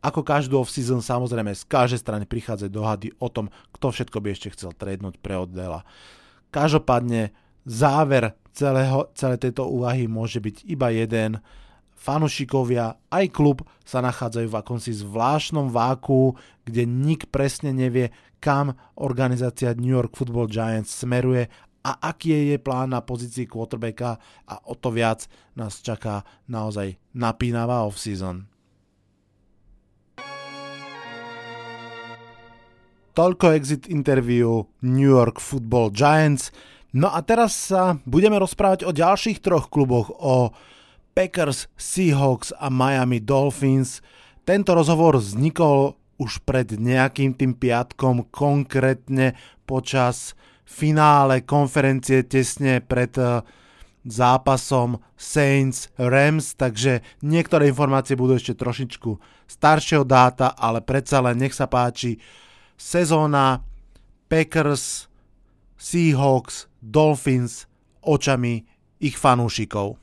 Ako 0.00 0.22
každú 0.22 0.62
off-season 0.62 1.02
samozrejme 1.02 1.52
z 1.52 1.66
každej 1.66 2.00
strany 2.00 2.24
prichádza 2.24 2.72
dohady 2.72 3.12
o 3.18 3.28
tom, 3.28 3.50
kto 3.74 3.90
všetko 3.92 4.16
by 4.22 4.28
ešte 4.32 4.54
chcel 4.54 4.70
tradnúť 4.72 5.18
pre 5.18 5.36
oddela. 5.36 5.82
Každopádne 6.50 7.30
záver 7.66 8.34
celého, 8.50 9.08
celé 9.14 9.36
tejto 9.38 9.70
úvahy 9.70 10.10
môže 10.10 10.42
byť 10.42 10.66
iba 10.66 10.90
jeden. 10.90 11.38
Fanušikovia 12.00 12.96
aj 13.12 13.26
klub 13.30 13.62
sa 13.84 14.00
nachádzajú 14.00 14.48
v 14.48 14.58
akomsi 14.58 14.92
zvláštnom 14.96 15.68
váku, 15.68 16.34
kde 16.64 16.88
nik 16.88 17.28
presne 17.28 17.70
nevie, 17.76 18.10
kam 18.40 18.72
organizácia 18.96 19.76
New 19.76 19.92
York 19.92 20.16
Football 20.16 20.48
Giants 20.48 20.96
smeruje 20.96 21.46
a 21.80 22.12
aký 22.12 22.32
je 22.32 22.40
jej 22.52 22.60
plán 22.60 22.92
na 22.92 23.00
pozícii 23.00 23.48
quarterbacka 23.48 24.20
a 24.48 24.54
o 24.68 24.76
to 24.76 24.92
viac 24.92 25.28
nás 25.56 25.80
čaká 25.80 26.24
naozaj 26.48 26.96
napínavá 27.16 27.84
off-season. 27.88 28.49
Toľko 33.20 33.52
exit 33.52 33.84
interview 33.92 34.64
New 34.80 35.12
York 35.12 35.44
Football 35.44 35.92
Giants. 35.92 36.48
No 36.96 37.12
a 37.12 37.20
teraz 37.20 37.52
sa 37.52 38.00
budeme 38.08 38.40
rozprávať 38.40 38.88
o 38.88 38.96
ďalších 38.96 39.44
troch 39.44 39.68
kluboch, 39.68 40.08
o 40.08 40.56
Packers, 41.12 41.68
Seahawks 41.76 42.56
a 42.56 42.72
Miami 42.72 43.20
Dolphins. 43.20 44.00
Tento 44.48 44.72
rozhovor 44.72 45.20
vznikol 45.20 46.00
už 46.16 46.48
pred 46.48 46.72
nejakým 46.80 47.36
tým 47.36 47.60
piatkom, 47.60 48.32
konkrétne 48.32 49.36
počas 49.68 50.32
finále 50.64 51.44
konferencie 51.44 52.24
tesne 52.24 52.80
pred 52.80 53.12
eh, 53.20 53.44
zápasom 54.08 54.96
Saints 55.20 55.92
Rams, 56.00 56.56
takže 56.56 57.04
niektoré 57.20 57.68
informácie 57.68 58.16
budú 58.16 58.40
ešte 58.40 58.56
trošičku 58.56 59.20
staršieho 59.44 60.08
dáta, 60.08 60.56
ale 60.56 60.80
predsa 60.80 61.20
len 61.20 61.36
nech 61.36 61.52
sa 61.52 61.68
páči 61.68 62.16
sezóna 62.80 63.60
Packers, 64.32 65.12
Seahawks, 65.76 66.64
Dolphins 66.80 67.68
očami 68.00 68.64
ich 69.04 69.20
fanúšikov. 69.20 70.00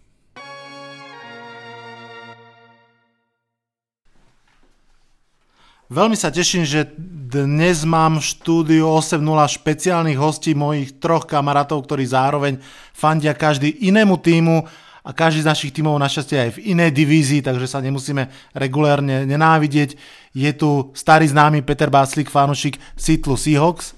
Veľmi 5.87 6.19
sa 6.19 6.27
teším, 6.27 6.67
že 6.67 6.91
dnes 7.31 7.87
mám 7.87 8.19
v 8.19 8.27
štúdiu 8.27 8.91
8.0 8.91 9.23
špeciálnych 9.55 10.19
hostí 10.19 10.51
mojich 10.51 10.99
troch 10.99 11.23
kamarátov, 11.23 11.87
ktorí 11.87 12.03
zároveň 12.03 12.59
fandia 12.91 13.31
každý 13.31 13.71
inému 13.87 14.19
týmu 14.19 14.67
a 15.07 15.15
každý 15.15 15.39
z 15.39 15.47
našich 15.47 15.71
tímov 15.71 15.95
našťastie 16.03 16.35
aj 16.35 16.51
v 16.59 16.75
inej 16.75 16.91
divízii, 16.91 17.39
takže 17.39 17.63
sa 17.63 17.79
nemusíme 17.79 18.27
regulérne 18.51 19.23
nenávidieť. 19.23 19.95
Je 20.35 20.51
tu 20.51 20.91
starý 20.91 21.31
známy 21.31 21.63
Peter 21.63 21.87
Báslík, 21.87 22.27
fanúšik 22.27 22.75
Seattle 22.99 23.39
Seahawks. 23.39 23.95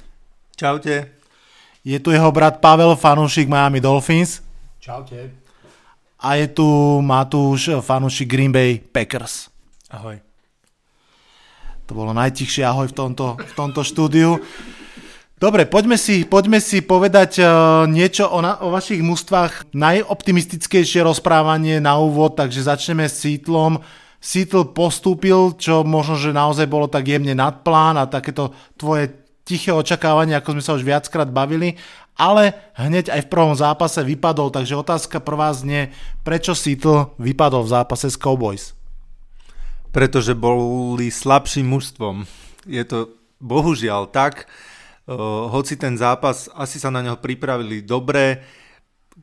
Čaute. 0.54 1.10
Je 1.82 1.98
tu 1.98 2.14
jeho 2.14 2.30
brat 2.30 2.62
Pavel, 2.62 2.94
fanúšik 2.94 3.50
Miami 3.50 3.82
Dolphins. 3.82 4.46
Čaute. 4.78 5.34
A 6.22 6.38
je 6.38 6.46
tu 6.54 6.68
Matúš, 7.02 7.82
fanúšik 7.82 8.30
Green 8.30 8.54
Bay 8.54 8.78
Packers. 8.78 9.50
Ahoj. 9.90 10.22
To 11.90 11.98
bolo 11.98 12.14
najtichšie 12.14 12.62
ahoj 12.62 12.86
v 12.86 12.94
tomto, 12.94 13.34
v 13.34 13.54
tomto 13.58 13.82
štúdiu. 13.82 14.38
Dobre, 15.40 15.64
poďme 15.64 15.96
si, 15.96 16.28
poďme 16.28 16.60
si 16.60 16.84
povedať 16.84 17.40
uh, 17.40 17.48
niečo 17.88 18.28
o, 18.28 18.44
na, 18.44 18.60
o 18.60 18.76
vašich 18.76 19.00
mústvách. 19.00 19.72
Najoptimistickejšie 19.72 21.00
rozprávanie 21.00 21.80
na 21.80 21.96
úvod, 21.96 22.36
takže 22.36 22.68
začneme 22.68 23.08
s 23.08 23.24
Seatlom. 23.24 23.80
Seattle 24.20 24.76
postúpil, 24.76 25.56
čo 25.56 25.88
možno, 25.88 26.20
že 26.20 26.36
naozaj 26.36 26.68
bolo 26.68 26.92
tak 26.92 27.08
jemne 27.08 27.32
nad 27.40 27.64
plán 27.64 27.96
a 27.96 28.12
takéto 28.12 28.52
tvoje 28.76 29.16
tiché 29.48 29.72
očakávanie, 29.72 30.36
ako 30.36 30.60
sme 30.60 30.64
sa 30.64 30.76
už 30.76 30.84
viackrát 30.84 31.32
bavili, 31.32 31.80
ale 32.20 32.76
hneď 32.76 33.08
aj 33.08 33.24
v 33.24 33.32
prvom 33.32 33.56
zápase 33.56 34.04
vypadol, 34.04 34.52
takže 34.52 34.76
otázka 34.76 35.24
prvá 35.24 35.56
znie, 35.56 35.96
prečo 36.28 36.52
Seattle 36.52 37.16
vypadol 37.16 37.64
v 37.64 37.80
zápase 37.80 38.12
s 38.12 38.20
Cowboys? 38.20 38.76
Pretože 39.96 40.36
boli 40.36 41.08
slabším 41.08 41.64
mužstvom. 41.64 42.28
Je 42.68 42.84
to 42.84 43.16
bohužiaľ 43.40 44.12
tak, 44.12 44.52
hoci 45.50 45.74
ten 45.80 45.98
zápas, 45.98 46.52
asi 46.54 46.78
sa 46.78 46.94
na 46.94 47.02
neho 47.02 47.18
pripravili 47.18 47.82
dobre, 47.82 48.46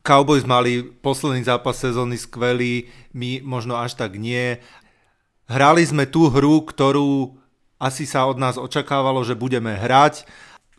Cowboys 0.05 0.45
mali 0.45 0.83
posledný 0.83 1.41
zápas 1.45 1.79
sezóny 1.81 2.17
skvelý, 2.21 2.89
my 3.13 3.41
možno 3.41 3.77
až 3.79 3.97
tak 3.97 4.19
nie. 4.19 4.61
Hrali 5.47 5.81
sme 5.87 6.05
tú 6.05 6.29
hru, 6.29 6.61
ktorú 6.67 7.39
asi 7.81 8.05
sa 8.09 8.25
od 8.25 8.37
nás 8.37 8.57
očakávalo, 8.57 9.23
že 9.23 9.37
budeme 9.37 9.73
hrať. 9.73 10.27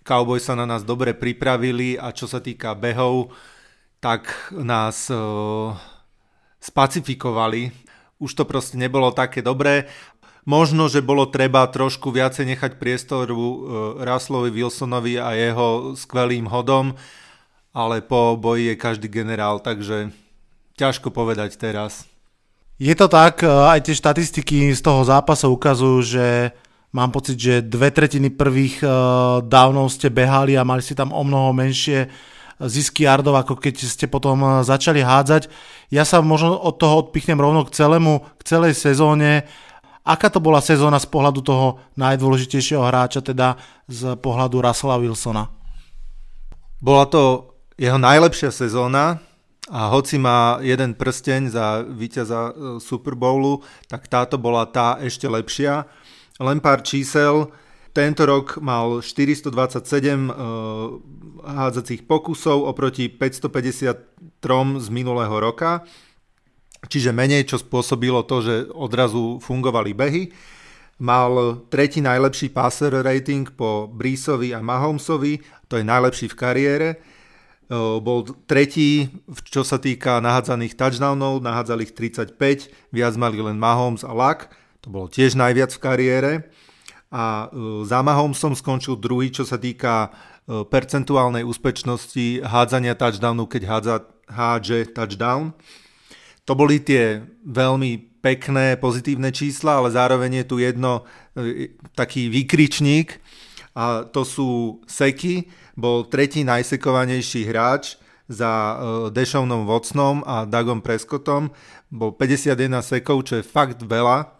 Cowboys 0.06 0.46
sa 0.46 0.54
na 0.54 0.66
nás 0.66 0.86
dobre 0.86 1.14
pripravili 1.14 1.98
a 1.98 2.14
čo 2.14 2.30
sa 2.30 2.38
týka 2.38 2.74
behov, 2.78 3.34
tak 3.98 4.30
nás 4.54 5.10
uh, 5.10 5.74
spacifikovali. 6.62 7.74
Už 8.18 8.34
to 8.34 8.42
proste 8.46 8.74
nebolo 8.74 9.14
také 9.14 9.42
dobré 9.42 9.86
Možno, 10.48 10.88
že 10.88 11.04
bolo 11.04 11.28
treba 11.28 11.68
trošku 11.68 12.08
viacej 12.08 12.48
nechať 12.56 12.80
priestoru 12.80 13.36
uh, 13.36 13.52
Russellovi 14.00 14.48
Wilsonovi 14.48 15.20
a 15.20 15.36
jeho 15.36 15.92
skvelým 15.92 16.48
hodom, 16.48 16.96
ale 17.76 18.00
po 18.00 18.32
boji 18.40 18.72
je 18.72 18.80
každý 18.80 19.12
generál, 19.12 19.60
takže 19.60 20.08
ťažko 20.80 21.12
povedať 21.12 21.60
teraz. 21.60 22.08
Je 22.78 22.94
to 22.94 23.10
tak, 23.10 23.42
e, 23.42 23.50
aj 23.50 23.90
tie 23.90 23.94
štatistiky 23.98 24.70
z 24.70 24.78
toho 24.78 25.02
zápasu 25.02 25.50
ukazujú, 25.50 25.98
že 25.98 26.26
mám 26.94 27.10
pocit, 27.10 27.34
že 27.34 27.58
dve 27.58 27.90
tretiny 27.90 28.30
prvých 28.30 28.80
e, 28.80 28.88
downov 29.42 29.90
ste 29.90 30.14
behali 30.14 30.54
a 30.54 30.62
mali 30.62 30.78
ste 30.78 30.94
tam 30.94 31.10
o 31.10 31.26
mnoho 31.26 31.50
menšie 31.50 32.06
zisky 32.62 33.06
yardov, 33.06 33.34
ako 33.34 33.58
keď 33.58 33.82
ste 33.82 34.06
potom 34.06 34.62
začali 34.62 35.02
hádzať. 35.02 35.50
Ja 35.90 36.06
sa 36.06 36.22
možno 36.22 36.54
od 36.54 36.78
toho 36.78 37.06
odpichnem 37.06 37.38
rovno 37.38 37.66
k 37.66 37.74
celému, 37.74 38.22
k 38.38 38.42
celej 38.46 38.78
sezóne. 38.78 39.46
Aká 40.08 40.32
to 40.32 40.40
bola 40.40 40.64
sezóna 40.64 40.96
z 40.96 41.04
pohľadu 41.04 41.44
toho 41.44 41.84
najdôležitejšieho 42.00 42.80
hráča, 42.80 43.20
teda 43.20 43.60
z 43.84 44.16
pohľadu 44.16 44.64
Russella 44.64 44.96
Wilsona? 44.96 45.52
Bola 46.80 47.04
to 47.04 47.52
jeho 47.76 48.00
najlepšia 48.00 48.48
sezóna 48.48 49.20
a 49.68 49.92
hoci 49.92 50.16
má 50.16 50.64
jeden 50.64 50.96
prsteň 50.96 51.52
za 51.52 51.84
víťaza 51.84 52.40
e, 52.48 52.52
Super 52.80 53.12
Bowlu, 53.12 53.60
tak 53.84 54.08
táto 54.08 54.40
bola 54.40 54.64
tá 54.64 54.96
ešte 54.96 55.28
lepšia. 55.28 55.84
Len 56.40 56.56
pár 56.64 56.80
čísel. 56.80 57.52
Tento 57.92 58.24
rok 58.24 58.62
mal 58.62 59.04
427 59.04 59.52
uh, 59.52 59.52
e, 59.52 60.32
hádzacích 61.44 62.08
pokusov 62.08 62.64
oproti 62.64 63.12
553 63.12 64.80
z 64.80 64.86
minulého 64.88 65.36
roka 65.36 65.84
čiže 66.86 67.10
menej, 67.10 67.50
čo 67.50 67.58
spôsobilo 67.58 68.22
to, 68.22 68.46
že 68.46 68.54
odrazu 68.70 69.42
fungovali 69.42 69.90
behy. 69.96 70.24
Mal 71.02 71.62
tretí 71.70 71.98
najlepší 71.98 72.54
passer 72.54 72.90
rating 72.90 73.50
po 73.50 73.90
Breesovi 73.90 74.54
a 74.54 74.62
Mahomesovi, 74.62 75.42
to 75.66 75.78
je 75.78 75.84
najlepší 75.86 76.30
v 76.30 76.38
kariére. 76.38 76.88
Bol 77.70 78.24
tretí, 78.48 79.06
čo 79.46 79.62
sa 79.62 79.76
týka 79.76 80.18
nahádzaných 80.24 80.74
touchdownov, 80.74 81.44
nahádzali 81.44 81.86
ich 81.86 81.94
35, 81.94 82.34
viac 82.90 83.14
mali 83.14 83.38
len 83.38 83.60
Mahomes 83.60 84.02
a 84.02 84.10
Luck, 84.10 84.50
to 84.82 84.90
bolo 84.90 85.06
tiež 85.06 85.36
najviac 85.38 85.70
v 85.70 85.82
kariére. 85.82 86.32
A 87.12 87.52
za 87.84 88.00
Mahomesom 88.00 88.58
skončil 88.58 88.96
druhý, 88.98 89.30
čo 89.30 89.44
sa 89.44 89.60
týka 89.60 90.10
percentuálnej 90.48 91.44
úspešnosti 91.44 92.40
hádzania 92.40 92.96
touchdownu, 92.96 93.44
keď 93.44 93.62
hádza, 93.68 93.96
hádže 94.32 94.78
touchdown. 94.96 95.52
To 96.48 96.56
boli 96.56 96.80
tie 96.80 97.20
veľmi 97.44 98.24
pekné, 98.24 98.80
pozitívne 98.80 99.28
čísla, 99.28 99.84
ale 99.84 99.92
zároveň 99.92 100.42
je 100.42 100.46
tu 100.48 100.56
jedno 100.56 101.04
e, 101.36 101.76
taký 101.92 102.32
výkričník 102.32 103.20
a 103.76 104.08
to 104.08 104.24
sú 104.24 104.80
seky. 104.88 105.44
Bol 105.76 106.08
tretí 106.08 106.42
najsekovanejší 106.48 107.44
hráč 107.46 108.00
za 108.32 108.48
e, 108.48 108.74
Dešovnom 109.12 109.68
Vocnom 109.68 110.24
a 110.24 110.48
Dagom 110.48 110.80
Prescottom. 110.80 111.52
Bol 111.92 112.16
51 112.16 112.80
sekov, 112.80 113.28
čo 113.28 113.38
je 113.38 113.44
fakt 113.44 113.84
veľa. 113.84 114.32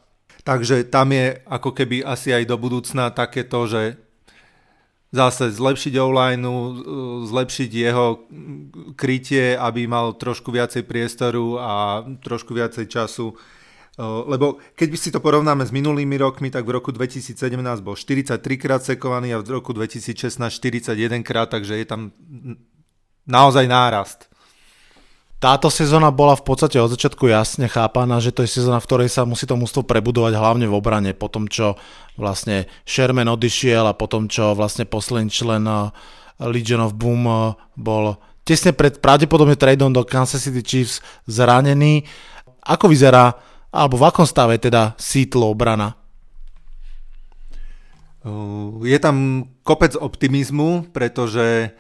Takže 0.49 0.89
tam 0.89 1.13
je 1.13 1.45
ako 1.45 1.77
keby 1.77 2.09
asi 2.09 2.33
aj 2.33 2.49
do 2.49 2.57
budúcna 2.57 3.13
takéto, 3.13 3.69
že 3.69 4.01
zase 5.09 5.49
zlepšiť 5.49 5.95
online, 5.97 6.45
zlepšiť 7.25 7.71
jeho 7.73 8.29
krytie, 8.93 9.57
aby 9.57 9.89
mal 9.89 10.13
trošku 10.13 10.53
viacej 10.53 10.85
priestoru 10.85 11.57
a 11.57 12.05
trošku 12.21 12.53
viacej 12.53 12.87
času. 12.93 13.33
Lebo 14.29 14.63
keď 14.79 14.89
si 14.95 15.11
to 15.11 15.19
porovnáme 15.19 15.67
s 15.67 15.75
minulými 15.75 16.15
rokmi, 16.23 16.55
tak 16.55 16.63
v 16.69 16.77
roku 16.79 16.95
2017 16.95 17.35
bol 17.83 17.99
43 17.99 18.39
krát 18.55 18.85
sekovaný 18.85 19.35
a 19.35 19.43
v 19.43 19.59
roku 19.59 19.75
2016 19.75 20.39
41 20.39 20.95
krát, 21.27 21.51
takže 21.51 21.75
je 21.75 21.87
tam 21.89 22.15
naozaj 23.27 23.67
nárast. 23.67 24.31
Táto 25.39 25.71
sezóna 25.71 26.11
bola 26.11 26.35
v 26.35 26.43
podstate 26.43 26.83
od 26.83 26.91
začiatku 26.91 27.31
jasne 27.31 27.71
chápaná, 27.71 28.19
že 28.19 28.35
to 28.35 28.43
je 28.43 28.59
sezóna, 28.59 28.83
v 28.83 28.91
ktorej 28.91 29.07
sa 29.07 29.23
musí 29.23 29.47
to 29.47 29.55
mústvo 29.55 29.87
prebudovať 29.87 30.35
hlavne 30.35 30.67
v 30.67 30.75
obrane, 30.75 31.15
po 31.15 31.31
tom, 31.31 31.47
čo 31.47 31.79
vlastne 32.19 32.67
Sherman 32.83 33.31
odišiel 33.31 33.87
a 33.87 33.95
potom, 33.95 34.27
čo 34.27 34.59
vlastne 34.59 34.83
posledný 34.83 35.31
člen 35.31 35.63
uh, 35.71 35.95
Legion 36.43 36.83
of 36.83 36.99
Boom 36.99 37.23
uh, 37.31 37.55
bol 37.79 38.19
tesne 38.43 38.75
pred 38.75 38.99
pravdepodobne 38.99 39.55
tradeom 39.55 39.95
do 39.95 40.03
Kansas 40.03 40.43
City 40.43 40.59
Chiefs 40.59 40.99
zranený. 41.31 42.03
Ako 42.67 42.91
vyzerá, 42.91 43.39
alebo 43.71 43.95
v 43.95 44.11
akom 44.11 44.27
stave 44.27 44.59
teda 44.59 44.99
Seattle 44.99 45.47
obrana? 45.55 45.95
Uh, 48.27 48.83
je 48.83 48.99
tam 48.99 49.47
kopec 49.63 49.95
optimizmu, 49.95 50.91
pretože 50.91 51.71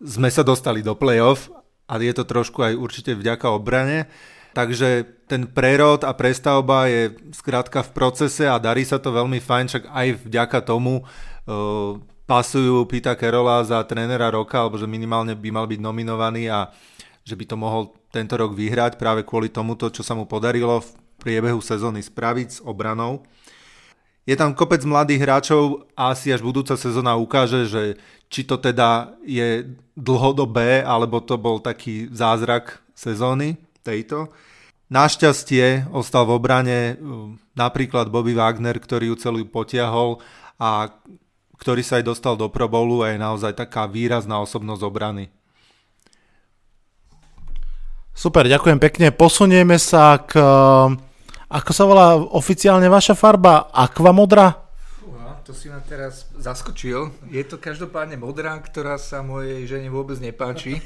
sme 0.00 0.32
sa 0.32 0.40
dostali 0.40 0.80
do 0.80 0.96
playoff 0.96 1.52
a 1.92 2.00
je 2.00 2.14
to 2.16 2.24
trošku 2.24 2.64
aj 2.64 2.72
určite 2.72 3.12
vďaka 3.12 3.52
obrane. 3.52 4.08
Takže 4.56 5.04
ten 5.28 5.48
prerod 5.48 6.04
a 6.04 6.12
prestavba 6.16 6.88
je 6.88 7.12
skrátka 7.36 7.84
v 7.84 7.92
procese 7.92 8.44
a 8.48 8.60
darí 8.60 8.84
sa 8.84 9.00
to 9.00 9.12
veľmi 9.12 9.40
fajn, 9.40 9.64
však 9.68 9.84
aj 9.88 10.08
vďaka 10.28 10.58
tomu 10.64 11.04
uh, 11.04 11.96
pasujú 12.28 12.84
Pita 12.88 13.16
Kerola 13.16 13.64
za 13.64 13.80
trénera 13.84 14.28
roka, 14.28 14.60
alebo 14.60 14.76
že 14.76 14.88
minimálne 14.88 15.32
by 15.32 15.48
mal 15.52 15.64
byť 15.64 15.80
nominovaný 15.80 16.52
a 16.52 16.68
že 17.24 17.32
by 17.32 17.44
to 17.48 17.56
mohol 17.56 17.96
tento 18.12 18.36
rok 18.36 18.52
vyhrať 18.52 19.00
práve 19.00 19.24
kvôli 19.24 19.48
tomuto, 19.48 19.88
čo 19.88 20.04
sa 20.04 20.12
mu 20.12 20.28
podarilo 20.28 20.84
v 20.84 20.88
priebehu 21.16 21.60
sezóny 21.64 22.04
spraviť 22.04 22.48
s 22.48 22.58
obranou. 22.60 23.24
Je 24.22 24.38
tam 24.38 24.54
kopec 24.54 24.78
mladých 24.86 25.26
hráčov 25.26 25.90
a 25.98 26.14
asi 26.14 26.30
až 26.30 26.46
budúca 26.46 26.78
sezóna 26.78 27.18
ukáže, 27.18 27.66
že 27.66 27.98
či 28.30 28.46
to 28.46 28.54
teda 28.54 29.18
je 29.26 29.66
dlhodobé, 29.98 30.86
alebo 30.86 31.18
to 31.18 31.34
bol 31.34 31.58
taký 31.58 32.06
zázrak 32.14 32.78
sezóny 32.94 33.58
tejto. 33.82 34.30
Našťastie 34.92 35.90
ostal 35.90 36.28
v 36.28 36.36
obrane 36.38 36.78
um, 37.00 37.40
napríklad 37.56 38.12
Bobby 38.12 38.36
Wagner, 38.36 38.78
ktorý 38.78 39.12
ju 39.12 39.16
celú 39.18 39.42
potiahol 39.48 40.22
a 40.60 40.92
ktorý 41.58 41.82
sa 41.82 41.98
aj 41.98 42.04
dostal 42.06 42.34
do 42.38 42.46
Pro 42.46 42.70
Bowlu 42.70 43.02
a 43.02 43.10
je 43.10 43.18
naozaj 43.18 43.58
taká 43.58 43.90
výrazná 43.90 44.38
osobnosť 44.38 44.82
obrany. 44.86 45.30
Super, 48.12 48.44
ďakujem 48.44 48.78
pekne. 48.78 49.08
Posunieme 49.10 49.80
sa 49.80 50.20
k... 50.20 50.36
Ako 51.52 51.70
sa 51.76 51.84
volá 51.84 52.16
oficiálne 52.16 52.88
vaša 52.88 53.12
farba? 53.12 53.68
Aquamodra? 53.68 54.62
to 55.42 55.50
si 55.50 55.68
ma 55.68 55.82
teraz 55.82 56.30
zaskočil. 56.38 57.10
Je 57.28 57.42
to 57.44 57.58
každopádne 57.58 58.16
modrá, 58.16 58.54
ktorá 58.62 58.96
sa 58.96 59.20
mojej 59.20 59.66
žene 59.68 59.90
vôbec 59.90 60.16
nepáči. 60.22 60.80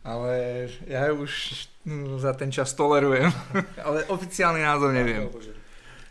Ale 0.00 0.64
ja 0.88 1.12
ju 1.12 1.28
už 1.28 1.32
hm, 1.84 2.16
za 2.16 2.32
ten 2.32 2.48
čas 2.48 2.72
tolerujem. 2.72 3.28
Ale 3.86 4.08
oficiálny 4.08 4.64
názov 4.64 4.96
neviem. 4.96 5.28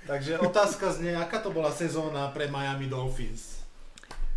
Takže 0.06 0.38
otázka 0.38 0.94
znie, 0.94 1.18
aká 1.18 1.42
to 1.42 1.50
bola 1.50 1.74
sezóna 1.74 2.30
pre 2.30 2.46
Miami 2.46 2.86
Dolphins? 2.86 3.66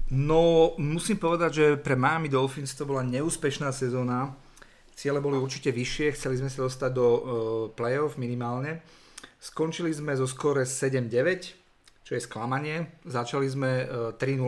No, 0.09 0.73
musím 0.81 1.21
povedať, 1.21 1.51
že 1.53 1.67
pre 1.77 1.93
Miami 1.93 2.33
Dolphins 2.33 2.73
to 2.73 2.89
bola 2.89 3.05
neúspešná 3.05 3.69
sezóna. 3.69 4.33
Ciele 4.97 5.21
boli 5.21 5.37
určite 5.37 5.73
vyššie, 5.73 6.17
chceli 6.17 6.41
sme 6.41 6.49
sa 6.49 6.69
dostať 6.69 6.91
do 6.93 7.05
uh, 7.05 7.21
playoff 7.77 8.17
minimálne. 8.17 8.81
Skončili 9.43 9.91
sme 9.91 10.15
zo 10.15 10.31
skore 10.31 10.63
7-9, 10.63 12.07
čo 12.07 12.15
je 12.15 12.23
sklamanie. 12.23 13.03
Začali 13.03 13.51
sme 13.51 13.91
3-0, 14.15 14.39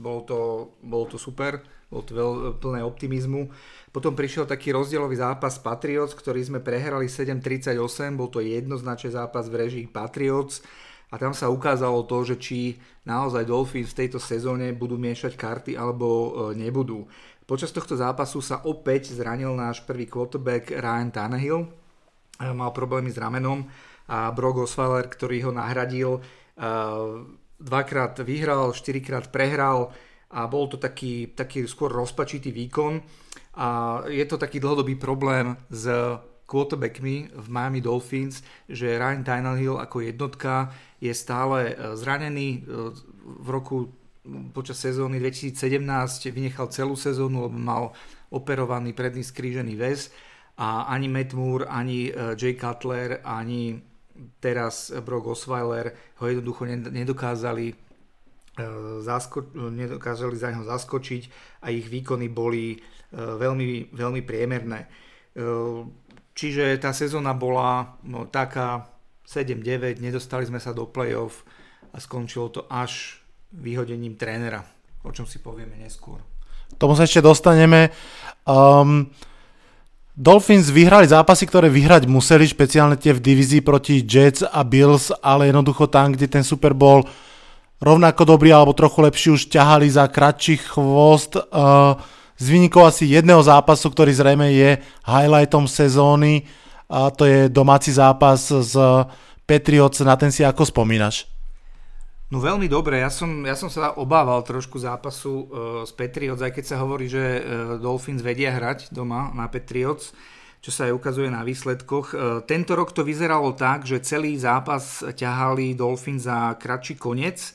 bolo 0.00 0.20
to, 0.24 0.38
bolo 0.80 1.04
to 1.12 1.20
super, 1.20 1.60
bolo 1.92 2.02
to 2.08 2.12
veľ, 2.16 2.32
plné 2.56 2.80
optimizmu. 2.80 3.52
Potom 3.92 4.16
prišiel 4.16 4.48
taký 4.48 4.72
rozdielový 4.72 5.20
zápas 5.20 5.60
Patriots, 5.60 6.16
ktorý 6.16 6.40
sme 6.40 6.64
prehrali 6.64 7.04
7-38, 7.04 8.16
bol 8.16 8.32
to 8.32 8.40
jednoznačný 8.40 9.12
zápas 9.12 9.52
v 9.52 9.60
režii 9.60 9.86
Patriots 9.92 10.64
a 11.12 11.20
tam 11.20 11.36
sa 11.36 11.52
ukázalo 11.52 12.08
to, 12.08 12.24
že 12.24 12.40
či 12.40 12.58
naozaj 13.04 13.44
Dolphins 13.44 13.92
v 13.92 14.08
tejto 14.08 14.16
sezóne 14.16 14.72
budú 14.72 14.96
miešať 14.96 15.36
karty 15.36 15.72
alebo 15.76 16.08
e, 16.08 16.30
nebudú. 16.56 17.04
Počas 17.44 17.76
tohto 17.76 17.92
zápasu 17.92 18.40
sa 18.40 18.64
opäť 18.64 19.12
zranil 19.12 19.52
náš 19.52 19.84
prvý 19.84 20.08
quarterback 20.08 20.70
Ryan 20.70 21.10
Tannehill, 21.12 21.66
e, 21.66 21.68
mal 22.54 22.72
problémy 22.72 23.12
s 23.12 23.20
ramenom 23.20 23.68
a 24.10 24.34
Brock 24.34 24.66
Osweiler, 24.66 25.06
ktorý 25.06 25.46
ho 25.46 25.52
nahradil, 25.54 26.18
e, 26.18 26.20
dvakrát 27.62 28.18
vyhral, 28.26 28.74
štyrikrát 28.74 29.30
prehral 29.30 29.94
a 30.34 30.50
bol 30.50 30.66
to 30.66 30.82
taký, 30.82 31.30
taký 31.30 31.70
skôr 31.70 31.94
rozpačitý 31.94 32.50
výkon 32.50 32.98
a 33.54 34.00
je 34.10 34.24
to 34.26 34.34
taký 34.34 34.58
dlhodobý 34.58 34.98
problém 34.98 35.54
s 35.70 35.86
quarterbackmi 36.50 37.30
v 37.30 37.46
Miami 37.46 37.78
Dolphins, 37.78 38.42
že 38.66 38.98
Ryan 38.98 39.22
Tannehill 39.22 39.78
ako 39.78 40.02
jednotka 40.02 40.74
je 40.98 41.14
stále 41.14 41.70
e, 41.70 41.94
zranený. 41.94 42.48
E, 42.50 42.60
v 43.30 43.48
roku 43.54 43.94
počas 44.50 44.82
sezóny 44.82 45.22
2017 45.22 45.54
vynechal 46.34 46.66
celú 46.74 46.98
sezónu, 46.98 47.46
lebo 47.46 47.54
mal 47.54 47.94
operovaný 48.34 48.90
predný 48.90 49.22
skrížený 49.22 49.78
väz 49.78 50.10
a 50.58 50.90
ani 50.90 51.06
Matt 51.06 51.30
Moore, 51.32 51.70
ani 51.70 52.10
Jay 52.36 52.58
Cutler, 52.58 53.22
ani 53.22 53.89
teraz 54.40 54.92
Brock 55.04 55.36
Osweiler 55.36 55.96
ho 56.20 56.24
jednoducho 56.28 56.66
nedokázali, 56.68 57.74
zasko- 59.00 59.54
nedokázali 59.54 60.36
za 60.36 60.48
neho 60.52 60.64
zaskočiť 60.64 61.22
a 61.64 61.72
ich 61.72 61.88
výkony 61.88 62.28
boli 62.28 62.78
veľmi, 63.14 63.94
veľmi 63.94 64.20
priemerné. 64.22 64.86
Čiže 66.34 66.78
tá 66.80 66.94
sezóna 66.94 67.34
bola 67.34 68.00
no, 68.06 68.24
taká 68.28 68.88
7-9, 69.26 70.02
nedostali 70.02 70.46
sme 70.46 70.58
sa 70.58 70.74
do 70.74 70.90
play-off 70.90 71.46
a 71.94 71.98
skončilo 71.98 72.50
to 72.50 72.60
až 72.70 73.22
vyhodením 73.54 74.14
trénera, 74.14 74.62
o 75.02 75.10
čom 75.10 75.26
si 75.26 75.42
povieme 75.42 75.74
neskôr. 75.78 76.22
Tomu 76.78 76.94
sa 76.94 77.02
ešte 77.06 77.18
dostaneme. 77.22 77.90
Um, 78.46 79.10
Dolphins 80.20 80.68
vyhrali 80.68 81.08
zápasy, 81.08 81.48
ktoré 81.48 81.72
vyhrať 81.72 82.04
museli, 82.04 82.44
špeciálne 82.44 83.00
tie 83.00 83.16
v 83.16 83.24
divízii 83.24 83.64
proti 83.64 84.04
Jets 84.04 84.44
a 84.44 84.60
Bills, 84.68 85.08
ale 85.24 85.48
jednoducho 85.48 85.88
tam, 85.88 86.12
kde 86.12 86.28
ten 86.28 86.44
Super 86.44 86.76
Bowl 86.76 87.08
rovnako 87.80 88.36
dobrý 88.36 88.52
alebo 88.52 88.76
trochu 88.76 89.00
lepší 89.00 89.28
už 89.32 89.48
ťahali 89.48 89.88
za 89.88 90.04
kratší 90.12 90.60
chvost. 90.60 91.40
Z 92.36 92.44
vynikov 92.52 92.92
asi 92.92 93.08
jedného 93.08 93.40
zápasu, 93.40 93.88
ktorý 93.88 94.12
zrejme 94.12 94.52
je 94.52 94.84
highlightom 95.08 95.64
sezóny, 95.64 96.44
a 96.84 97.08
to 97.08 97.24
je 97.24 97.48
domáci 97.48 97.88
zápas 97.88 98.44
z 98.44 98.76
Patriots, 99.48 100.04
na 100.04 100.20
ten 100.20 100.28
si 100.28 100.44
ako 100.44 100.68
spomínaš? 100.68 101.29
No 102.30 102.38
veľmi 102.38 102.70
dobre, 102.70 103.02
ja 103.02 103.10
som, 103.10 103.42
ja 103.42 103.58
som 103.58 103.66
sa 103.66 103.90
obával 103.98 104.38
trošku 104.46 104.78
zápasu 104.78 105.34
uh, 105.34 105.46
s 105.82 105.90
Patriots, 105.90 106.38
aj 106.38 106.54
keď 106.54 106.64
sa 106.64 106.78
hovorí, 106.78 107.10
že 107.10 107.18
uh, 107.18 107.42
Dolphins 107.82 108.22
vedia 108.22 108.54
hrať 108.54 108.94
doma 108.94 109.34
na 109.34 109.50
Patriots, 109.50 110.14
čo 110.62 110.70
sa 110.70 110.86
aj 110.86 110.94
ukazuje 110.94 111.26
na 111.26 111.42
výsledkoch. 111.42 112.06
Uh, 112.14 112.38
tento 112.46 112.78
rok 112.78 112.94
to 112.94 113.02
vyzeralo 113.02 113.58
tak, 113.58 113.82
že 113.82 114.06
celý 114.06 114.38
zápas 114.38 115.02
ťahali 115.02 115.74
Dolphins 115.74 116.30
za 116.30 116.54
kratší 116.54 117.02
koniec, 117.02 117.50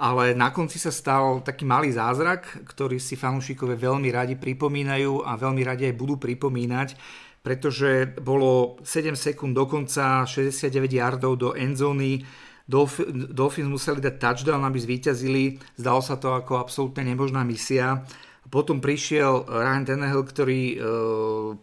ale 0.00 0.32
na 0.32 0.56
konci 0.56 0.80
sa 0.80 0.88
stal 0.88 1.44
taký 1.44 1.68
malý 1.68 1.92
zázrak, 1.92 2.64
ktorý 2.64 2.96
si 2.96 3.12
fanúšikovia 3.12 3.76
veľmi 3.76 4.08
radi 4.08 4.40
pripomínajú 4.40 5.20
a 5.20 5.36
veľmi 5.36 5.60
radi 5.60 5.84
aj 5.84 6.00
budú 6.00 6.16
pripomínať 6.16 6.90
pretože 7.38 8.18
bolo 8.20 8.76
7 8.84 9.16
sekúnd 9.16 9.56
do 9.56 9.64
konca, 9.64 10.26
69 10.28 10.68
yardov 10.90 11.32
do 11.38 11.48
endzóny, 11.56 12.20
Dolphins 12.68 13.72
museli 13.72 14.04
dať 14.04 14.20
touchdown, 14.20 14.60
aby 14.68 14.76
zvíťazili, 14.76 15.56
zdalo 15.80 16.04
sa 16.04 16.20
to 16.20 16.36
ako 16.36 16.60
absolútne 16.60 17.00
nemožná 17.00 17.40
misia. 17.40 18.04
Potom 18.52 18.84
prišiel 18.84 19.48
Ryan 19.48 19.84
Tannehill, 19.88 20.24
ktorý 20.24 20.62
e, 20.72 20.76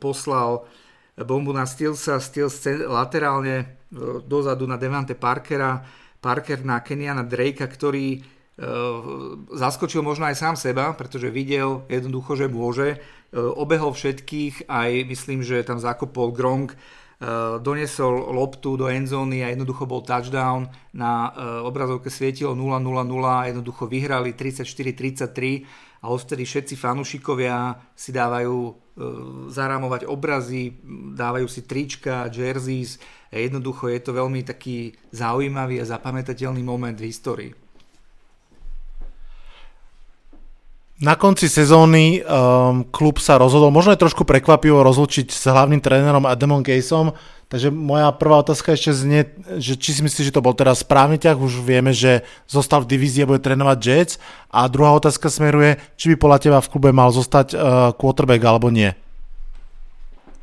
poslal 0.02 0.66
bombu 1.24 1.54
na 1.54 1.70
Stilsa, 1.70 2.18
Stils 2.18 2.58
laterálne 2.90 3.56
e, 3.62 3.66
dozadu 4.26 4.66
na 4.66 4.82
Devante 4.82 5.14
Parkera, 5.14 5.86
Parker 6.26 6.66
na 6.66 6.82
Keniana 6.82 7.22
Drakea, 7.22 7.70
ktorý 7.70 8.18
e, 8.18 8.20
zaskočil 9.54 10.02
možno 10.02 10.26
aj 10.26 10.42
sám 10.42 10.56
seba, 10.58 10.90
pretože 10.98 11.30
videl 11.30 11.86
jednoducho, 11.86 12.34
že 12.34 12.50
môže. 12.50 12.98
E, 13.30 13.38
obehol 13.38 13.94
všetkých, 13.94 14.66
aj 14.66 15.06
myslím, 15.06 15.46
že 15.46 15.62
tam 15.62 15.78
zakopol 15.78 16.34
Gronk, 16.34 16.74
donesol 17.64 18.36
loptu 18.36 18.76
do 18.76 18.92
endzóny 18.92 19.42
a 19.44 19.52
jednoducho 19.52 19.88
bol 19.88 20.04
touchdown. 20.04 20.68
Na 20.92 21.32
e, 21.32 21.64
obrazovke 21.64 22.12
svietilo 22.12 22.52
0-0-0 22.54 22.84
a 23.24 23.48
jednoducho 23.48 23.88
vyhrali 23.88 24.36
34-33 24.36 26.04
a 26.04 26.12
odtedy 26.12 26.44
všetci 26.44 26.76
fanúšikovia 26.76 27.80
si 27.96 28.12
dávajú 28.14 28.86
zarámovať 29.52 30.08
obrazy, 30.08 30.72
dávajú 31.16 31.48
si 31.52 31.68
trička, 31.68 32.32
jerseys. 32.32 32.96
Jednoducho 33.28 33.92
je 33.92 34.00
to 34.00 34.16
veľmi 34.16 34.48
taký 34.48 34.96
zaujímavý 35.12 35.84
a 35.84 35.90
zapamätateľný 35.90 36.64
moment 36.64 36.96
v 36.96 37.12
histórii. 37.12 37.52
Na 40.96 41.20
konci 41.20 41.52
sezóny 41.52 42.24
um, 42.24 42.88
klub 42.88 43.20
sa 43.20 43.36
rozhodol, 43.36 43.68
možno 43.68 43.92
je 43.92 44.00
trošku 44.00 44.24
prekvapivo 44.24 44.80
rozlučiť 44.80 45.28
s 45.28 45.44
hlavným 45.44 45.84
trénerom 45.84 46.24
Adamom 46.24 46.64
Caseom, 46.64 47.12
takže 47.52 47.68
moja 47.68 48.16
prvá 48.16 48.40
otázka 48.40 48.80
ešte 48.80 48.96
znie, 48.96 49.28
že 49.60 49.76
či 49.76 49.92
si 49.92 50.00
myslíš, 50.00 50.32
že 50.32 50.36
to 50.40 50.40
bol 50.40 50.56
teraz 50.56 50.88
správny 50.88 51.20
ťah, 51.20 51.36
už 51.36 51.60
vieme, 51.68 51.92
že 51.92 52.24
zostal 52.48 52.88
v 52.88 52.96
divízii 52.96 53.28
a 53.28 53.30
bude 53.30 53.44
trénovať 53.44 53.78
Jets. 53.84 54.24
A 54.56 54.72
druhá 54.72 54.96
otázka 54.96 55.28
smeruje, 55.28 55.84
či 56.00 56.16
by 56.16 56.16
podľa 56.16 56.40
teba 56.40 56.60
v 56.64 56.72
klube 56.72 56.96
mal 56.96 57.12
zostať 57.12 57.48
uh, 57.52 57.60
quarterback 58.00 58.40
alebo 58.48 58.72
nie. 58.72 58.96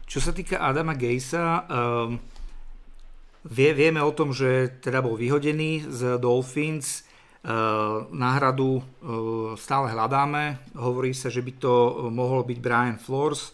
Čo 0.04 0.20
sa 0.20 0.36
týka 0.36 0.60
Adama 0.60 0.92
Gejsa, 0.92 1.64
um, 1.64 2.20
vie, 3.48 3.72
vieme 3.72 4.04
o 4.04 4.12
tom, 4.12 4.36
že 4.36 4.68
teda 4.84 5.00
bol 5.00 5.16
vyhodený 5.16 5.88
z 5.88 6.20
Dolphins, 6.20 7.08
náhradu 8.14 8.78
eh, 8.78 8.84
stále 9.58 9.90
hľadáme. 9.90 10.62
Hovorí 10.78 11.10
sa, 11.10 11.26
že 11.26 11.42
by 11.42 11.52
to 11.58 11.74
mohol 12.14 12.46
byť 12.46 12.58
Brian 12.62 12.98
Flores, 13.02 13.50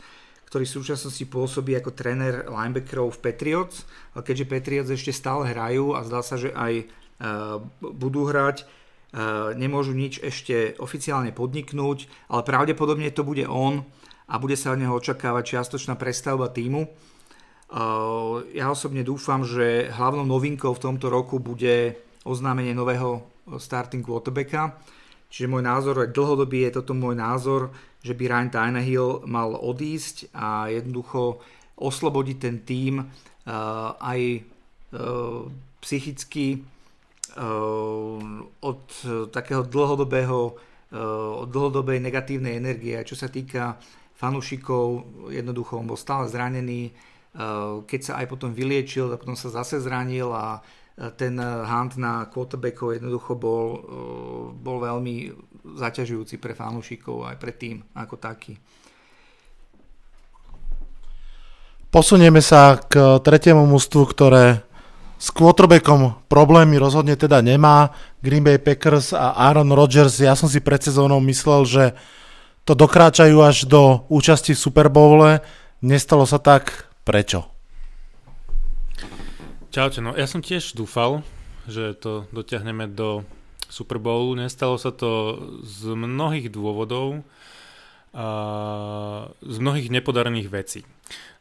ktorý 0.53 0.65
v 0.69 0.77
súčasnosti 0.81 1.25
pôsobí 1.25 1.73
ako 1.77 1.97
tréner 1.97 2.45
linebackerov 2.49 3.17
v 3.17 3.23
Patriots. 3.25 3.89
Keďže 4.13 4.49
Patriots 4.49 4.93
ešte 4.93 5.13
stále 5.13 5.53
hrajú 5.53 5.97
a 5.97 6.05
zdá 6.05 6.21
sa, 6.21 6.37
že 6.37 6.53
aj 6.53 6.85
eh, 6.85 6.87
budú 7.81 8.29
hrať, 8.29 8.69
nemôžu 9.57 9.97
nič 9.97 10.21
ešte 10.21 10.77
oficiálne 10.77 11.33
podniknúť, 11.33 12.29
ale 12.29 12.45
pravdepodobne 12.45 13.09
to 13.09 13.25
bude 13.25 13.49
on 13.49 13.89
a 14.29 14.37
bude 14.37 14.53
sa 14.53 14.77
od 14.77 14.85
neho 14.85 14.93
očakávať 14.93 15.57
čiastočná 15.57 15.97
prestavba 15.97 16.53
týmu. 16.53 16.93
Ja 18.53 18.69
osobne 18.69 19.01
dúfam, 19.01 19.49
že 19.49 19.89
hlavnou 19.97 20.29
novinkou 20.29 20.77
v 20.77 20.93
tomto 20.93 21.09
roku 21.09 21.41
bude 21.41 21.97
oznámenie 22.29 22.77
nového 22.77 23.25
starting 23.57 24.05
quarterbacka. 24.05 24.77
Čiže 25.33 25.49
môj 25.49 25.65
názor, 25.65 26.05
aj 26.05 26.13
dlhodobý 26.13 26.69
je 26.69 26.77
toto 26.77 26.93
môj 26.93 27.17
názor, 27.17 27.73
že 28.05 28.13
by 28.13 28.29
Ryan 28.29 28.51
Tannehill 28.53 29.25
mal 29.25 29.57
odísť 29.57 30.29
a 30.37 30.69
jednoducho 30.69 31.41
oslobodiť 31.81 32.37
ten 32.37 32.57
tým 32.65 33.01
uh, 33.01 33.97
aj 33.97 34.21
uh, 34.41 35.49
psychicky 35.81 36.61
uh, 36.61 38.21
od 38.61 38.83
takého 39.33 39.65
dlhodobého 39.65 40.69
od 40.89 41.53
dlhodobej 41.53 42.01
negatívnej 42.01 42.57
energie. 42.57 42.97
Čo 43.05 43.13
sa 43.13 43.29
týka 43.29 43.77
fanúšikov, 44.17 45.05
jednoducho 45.29 45.77
on 45.77 45.85
bol 45.85 46.01
stále 46.01 46.25
zranený, 46.33 46.97
keď 47.85 48.01
sa 48.01 48.17
aj 48.17 48.27
potom 48.33 48.57
vyliečil, 48.57 49.13
a 49.13 49.21
potom 49.21 49.37
sa 49.37 49.53
zase 49.53 49.85
zranil 49.85 50.33
a 50.33 50.65
ten 51.15 51.39
hunt 51.39 51.95
na 51.95 52.27
quarterbackov 52.27 52.99
jednoducho 52.99 53.39
bol, 53.39 53.67
eh, 53.79 54.45
bol 54.59 54.77
veľmi 54.83 55.31
zaťažujúci 55.79 56.43
pre 56.43 56.59
fanúšikov 56.59 57.29
aj 57.29 57.37
pre 57.39 57.53
tým 57.55 57.87
ako 57.95 58.19
taký. 58.19 58.59
Posunieme 61.89 62.45
sa 62.45 62.77
k 62.77 63.17
tretiemu 63.25 63.65
mústvu, 63.65 64.05
ktoré 64.13 64.61
s 65.19 65.35
quarterbackom 65.35 66.31
problémy 66.31 66.79
rozhodne 66.79 67.17
teda 67.17 67.41
nemá. 67.41 67.91
Green 68.21 68.45
Bay 68.45 68.61
Packers 68.61 69.17
a 69.17 69.35
Aaron 69.35 69.73
Rodgers, 69.73 70.21
ja 70.21 70.37
som 70.37 70.47
si 70.47 70.61
pred 70.61 70.79
sezónou 70.85 71.19
myslel, 71.25 71.65
že 71.65 71.85
to 72.69 72.77
dokráčajú 72.77 73.41
až 73.41 73.65
do 73.65 74.05
účasti 74.13 74.53
v 74.53 74.63
Super 74.63 74.93
Bowle. 74.93 75.41
Nestalo 75.81 76.29
sa 76.29 76.37
tak. 76.37 76.93
Prečo? 77.09 77.58
Čaute, 79.69 80.01
no 80.01 80.17
ja 80.17 80.25
som 80.25 80.41
tiež 80.41 80.73
dúfal, 80.73 81.21
že 81.69 81.93
to 81.93 82.25
dotiahneme 82.33 82.89
do 82.89 83.29
Super 83.69 84.01
Bowlu. 84.01 84.33
Nestalo 84.33 84.81
sa 84.81 84.89
to 84.89 85.37
z 85.61 85.93
mnohých 85.93 86.49
dôvodov, 86.49 87.21
a 88.17 88.29
z 89.45 89.57
mnohých 89.61 89.93
nepodarených 89.93 90.49
vecí. 90.49 90.81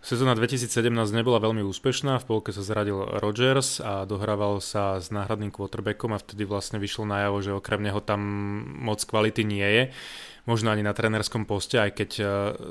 Sezóna 0.03 0.35
2017 0.35 0.91
nebola 1.15 1.39
veľmi 1.39 1.63
úspešná, 1.63 2.19
v 2.19 2.27
polke 2.27 2.51
sa 2.51 2.63
zradil 2.63 2.99
Rodgers 3.23 3.79
a 3.79 4.03
dohrával 4.03 4.59
sa 4.59 4.99
s 4.99 5.07
náhradným 5.07 5.51
quarterbackom 5.51 6.11
a 6.11 6.19
vtedy 6.19 6.43
vlastne 6.43 6.79
vyšlo 6.79 7.07
najavo, 7.07 7.39
že 7.39 7.55
okrem 7.55 7.79
neho 7.79 8.03
tam 8.03 8.19
moc 8.83 8.99
kvality 9.03 9.47
nie 9.47 9.63
je, 9.63 9.83
možno 10.43 10.71
ani 10.71 10.83
na 10.83 10.91
trenerskom 10.91 11.47
poste, 11.47 11.79
aj 11.79 11.91
keď 11.95 12.09
e, 12.19 12.23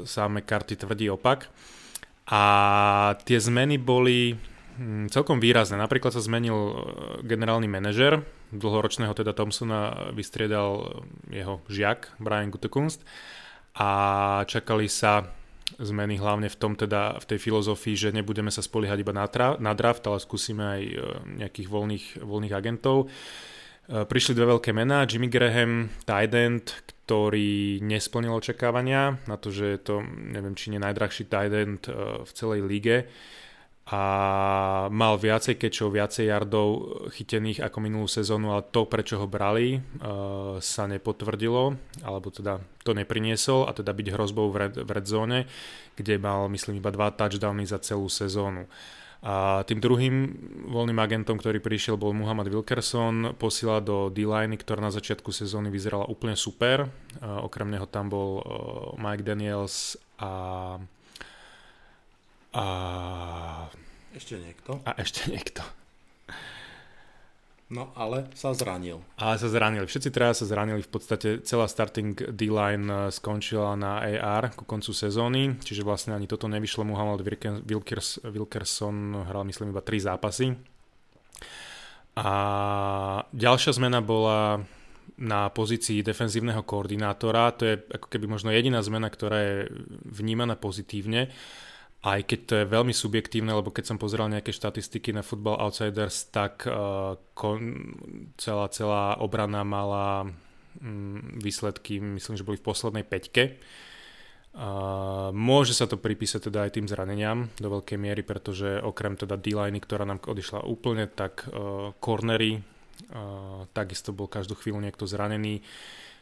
sám 0.05 0.37
McCarthy 0.37 0.77
tvrdí 0.77 1.09
opak. 1.09 1.49
A 2.29 2.42
tie 3.25 3.40
zmeny 3.40 3.81
boli 3.81 4.37
celkom 5.11 5.41
výrazné. 5.41 5.77
Napríklad 5.81 6.12
sa 6.12 6.23
zmenil 6.23 6.55
e, 6.55 6.75
generálny 7.25 7.67
manažer, 7.67 8.23
dlhoročného 8.53 9.12
teda 9.17 9.33
Thompsona 9.33 10.12
vystriedal 10.15 11.03
jeho 11.29 11.61
žiak 11.67 12.15
Brian 12.23 12.53
Gutekunst 12.53 13.03
a 13.77 13.91
čakali 14.47 14.89
sa 14.89 15.29
zmeny 15.83 16.17
hlavne 16.23 16.47
v 16.47 16.57
tom 16.57 16.79
teda, 16.79 17.19
v 17.19 17.27
tej 17.27 17.39
filozofii, 17.43 17.97
že 17.99 18.15
nebudeme 18.15 18.55
sa 18.55 18.62
spoliehať 18.62 19.03
iba 19.03 19.11
na, 19.11 19.27
tra- 19.27 19.59
na 19.59 19.75
draft, 19.75 20.07
ale 20.07 20.23
skúsime 20.23 20.62
aj 20.62 20.83
e, 20.83 20.95
nejakých 21.43 21.69
voľných, 21.69 22.07
voľných 22.23 22.55
agentov. 22.55 23.11
E, 23.91 24.07
prišli 24.07 24.39
dve 24.39 24.57
veľké 24.57 24.71
mená, 24.71 25.03
Jimmy 25.11 25.27
Graham, 25.27 25.91
tight 26.07 26.33
end, 26.33 26.71
ktorý 27.07 27.83
nesplnil 27.83 28.35
očakávania 28.35 29.19
na 29.27 29.37
to, 29.39 29.51
že 29.51 29.75
je 29.75 29.81
to, 29.83 29.97
neviem, 30.07 30.55
či 30.55 30.71
nie 30.71 30.79
najdrahší 30.79 31.27
tight 31.27 31.55
end 31.55 31.91
e, 31.91 32.23
v 32.23 32.31
celej 32.31 32.61
lige 32.62 33.11
a 33.87 34.01
mal 34.90 35.14
viacej 35.14 35.62
kečov, 35.62 35.94
viacej 35.94 36.27
yardov 36.27 36.68
chytených 37.14 37.62
ako 37.62 37.79
minulú 37.79 38.11
sezónu, 38.11 38.51
ale 38.51 38.66
to, 38.75 38.83
prečo 38.83 39.22
ho 39.22 39.31
brali, 39.31 39.79
uh, 39.79 40.59
sa 40.59 40.90
nepotvrdilo, 40.90 41.79
alebo 42.03 42.29
teda 42.35 42.59
to 42.83 42.90
nepriniesol 42.99 43.70
a 43.70 43.70
teda 43.70 43.94
byť 43.94 44.07
hrozbou 44.11 44.51
v 44.51 44.90
red 44.90 45.07
zóne, 45.07 45.46
kde 45.94 46.18
mal, 46.18 46.51
myslím, 46.51 46.83
iba 46.83 46.90
dva 46.90 47.14
touchdowny 47.14 47.62
za 47.62 47.79
celú 47.79 48.11
sezónu. 48.11 48.66
A 49.22 49.62
tým 49.62 49.79
druhým 49.79 50.35
voľným 50.66 50.99
agentom, 50.99 51.38
ktorý 51.38 51.62
prišiel, 51.62 51.94
bol 51.94 52.11
Muhammad 52.11 52.51
Wilkerson, 52.51 53.38
posiela 53.38 53.79
do 53.79 54.11
D-line, 54.11 54.59
ktorá 54.59 54.83
na 54.83 54.90
začiatku 54.90 55.31
sezóny 55.31 55.70
vyzerala 55.70 56.11
úplne 56.11 56.35
super. 56.35 56.90
Uh, 57.22 57.38
okrem 57.46 57.70
neho 57.70 57.87
tam 57.87 58.11
bol 58.11 58.31
uh, 58.42 58.42
Mike 58.99 59.22
Daniels 59.22 59.94
a 60.18 60.75
a... 62.57 63.69
Ešte 64.16 64.40
niekto. 64.40 64.81
A 64.88 64.97
ešte 64.97 65.29
niekto. 65.29 65.61
No 67.66 67.90
ale 67.99 68.31
sa 68.38 68.55
zranil. 68.55 69.03
Ale 69.19 69.42
sa 69.42 69.51
zranili. 69.51 69.90
Všetci 69.90 70.14
traja 70.14 70.38
sa 70.38 70.47
zranili. 70.47 70.87
V 70.87 70.90
podstate 70.90 71.42
celá 71.42 71.66
starting 71.66 72.14
D-line 72.14 72.87
eh, 72.87 72.99
skončila 73.11 73.75
na 73.75 74.07
AR 74.07 74.55
ku 74.55 74.62
koncu 74.62 74.95
sezóny, 74.95 75.59
čiže 75.59 75.83
vlastne 75.83 76.14
ani 76.14 76.31
toto 76.31 76.47
nevyšlo. 76.47 76.87
Muhammad 76.87 77.27
Wilkers, 77.66 78.23
Wilkerson 78.23 79.27
hral 79.27 79.42
myslím 79.51 79.75
iba 79.75 79.83
3 79.83 79.99
zápasy. 79.99 80.55
A 82.16 82.29
ďalšia 83.35 83.77
zmena 83.77 84.01
bola 84.01 84.62
na 85.19 85.51
pozícii 85.51 86.07
defenzívneho 86.07 86.62
koordinátora. 86.62 87.53
To 87.59 87.62
je 87.66 87.75
ako 87.83 88.07
keby 88.09 88.31
možno 88.31 88.55
jediná 88.55 88.79
zmena, 88.81 89.11
ktorá 89.11 89.38
je 89.42 89.57
vnímaná 90.07 90.55
pozitívne 90.55 91.35
aj 92.07 92.21
keď 92.23 92.40
to 92.47 92.55
je 92.62 92.71
veľmi 92.71 92.95
subjektívne, 92.95 93.51
lebo 93.51 93.75
keď 93.75 93.90
som 93.90 93.99
pozeral 93.99 94.31
nejaké 94.31 94.55
štatistiky 94.55 95.11
na 95.11 95.27
Football 95.27 95.59
Outsiders, 95.59 96.31
tak 96.31 96.62
uh, 96.71 97.19
kon, 97.35 97.59
celá, 98.38 98.71
celá 98.71 99.19
obrana 99.19 99.66
mala 99.66 100.31
um, 100.79 101.19
výsledky, 101.42 101.99
myslím, 101.99 102.38
že 102.38 102.47
boli 102.47 102.62
v 102.62 102.66
poslednej 102.71 103.03
peťke. 103.03 103.59
Uh, 104.57 105.35
môže 105.35 105.75
sa 105.75 105.90
to 105.90 105.99
pripísať 105.99 106.49
teda 106.49 106.71
aj 106.71 106.79
tým 106.79 106.87
zraneniam 106.87 107.51
do 107.59 107.69
veľkej 107.75 107.99
miery, 107.99 108.23
pretože 108.23 108.79
okrem 108.81 109.19
teda 109.19 109.35
D-line, 109.35 109.83
ktorá 109.83 110.07
nám 110.07 110.23
odišla 110.23 110.62
úplne, 110.62 111.11
tak 111.11 111.51
uh, 111.51 111.90
cornery, 111.99 112.62
uh, 112.62 113.66
takisto 113.75 114.14
bol 114.14 114.31
každú 114.31 114.55
chvíľu 114.55 114.79
niekto 114.79 115.11
zranený, 115.11 115.59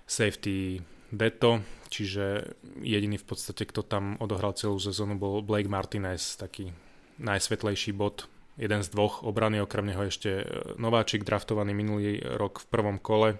safety 0.09 0.81
Deto, 1.12 1.62
čiže 1.94 2.50
jediný 2.83 3.14
v 3.22 3.26
podstate, 3.30 3.62
kto 3.62 3.87
tam 3.87 4.18
odohral 4.18 4.59
celú 4.59 4.83
sezónu 4.83 5.14
bol 5.14 5.46
Blake 5.46 5.70
Martinez, 5.70 6.35
taký 6.35 6.74
najsvetlejší 7.22 7.94
bod, 7.94 8.26
jeden 8.59 8.83
z 8.83 8.90
dvoch 8.90 9.22
obrany, 9.22 9.62
okrem 9.62 9.87
neho 9.87 10.02
ešte 10.02 10.42
e, 10.42 10.44
nováčik 10.74 11.22
draftovaný 11.22 11.70
minulý 11.70 12.18
rok 12.18 12.66
v 12.66 12.70
prvom 12.70 12.98
kole. 12.98 13.38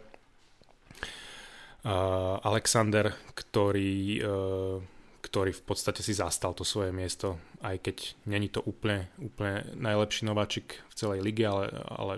Uh, 1.85 2.41
Alexander, 2.41 3.13
ktorý, 3.37 4.17
uh, 4.25 4.81
ktorý 5.21 5.53
v 5.53 5.63
podstate 5.69 6.01
si 6.01 6.17
zastal 6.17 6.57
to 6.57 6.65
svoje 6.65 6.97
miesto, 6.97 7.37
aj 7.61 7.77
keď 7.85 7.97
není 8.25 8.49
to 8.49 8.65
úplne, 8.65 9.13
úplne 9.21 9.69
najlepší 9.77 10.25
nováčik 10.25 10.81
v 10.81 10.95
celej 10.97 11.21
lige, 11.21 11.45
ale, 11.45 11.69
ale 11.85 12.15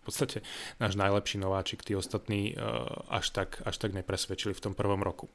v 0.00 0.02
podstate 0.08 0.40
náš 0.80 0.96
najlepší 0.96 1.36
nováčik, 1.36 1.84
tí 1.84 1.92
ostatní 1.92 2.56
uh, 2.56 2.88
až, 3.12 3.36
tak, 3.36 3.60
až 3.68 3.76
tak 3.76 3.92
nepresvedčili 3.92 4.56
v 4.56 4.64
tom 4.64 4.72
prvom 4.72 5.04
roku. 5.04 5.28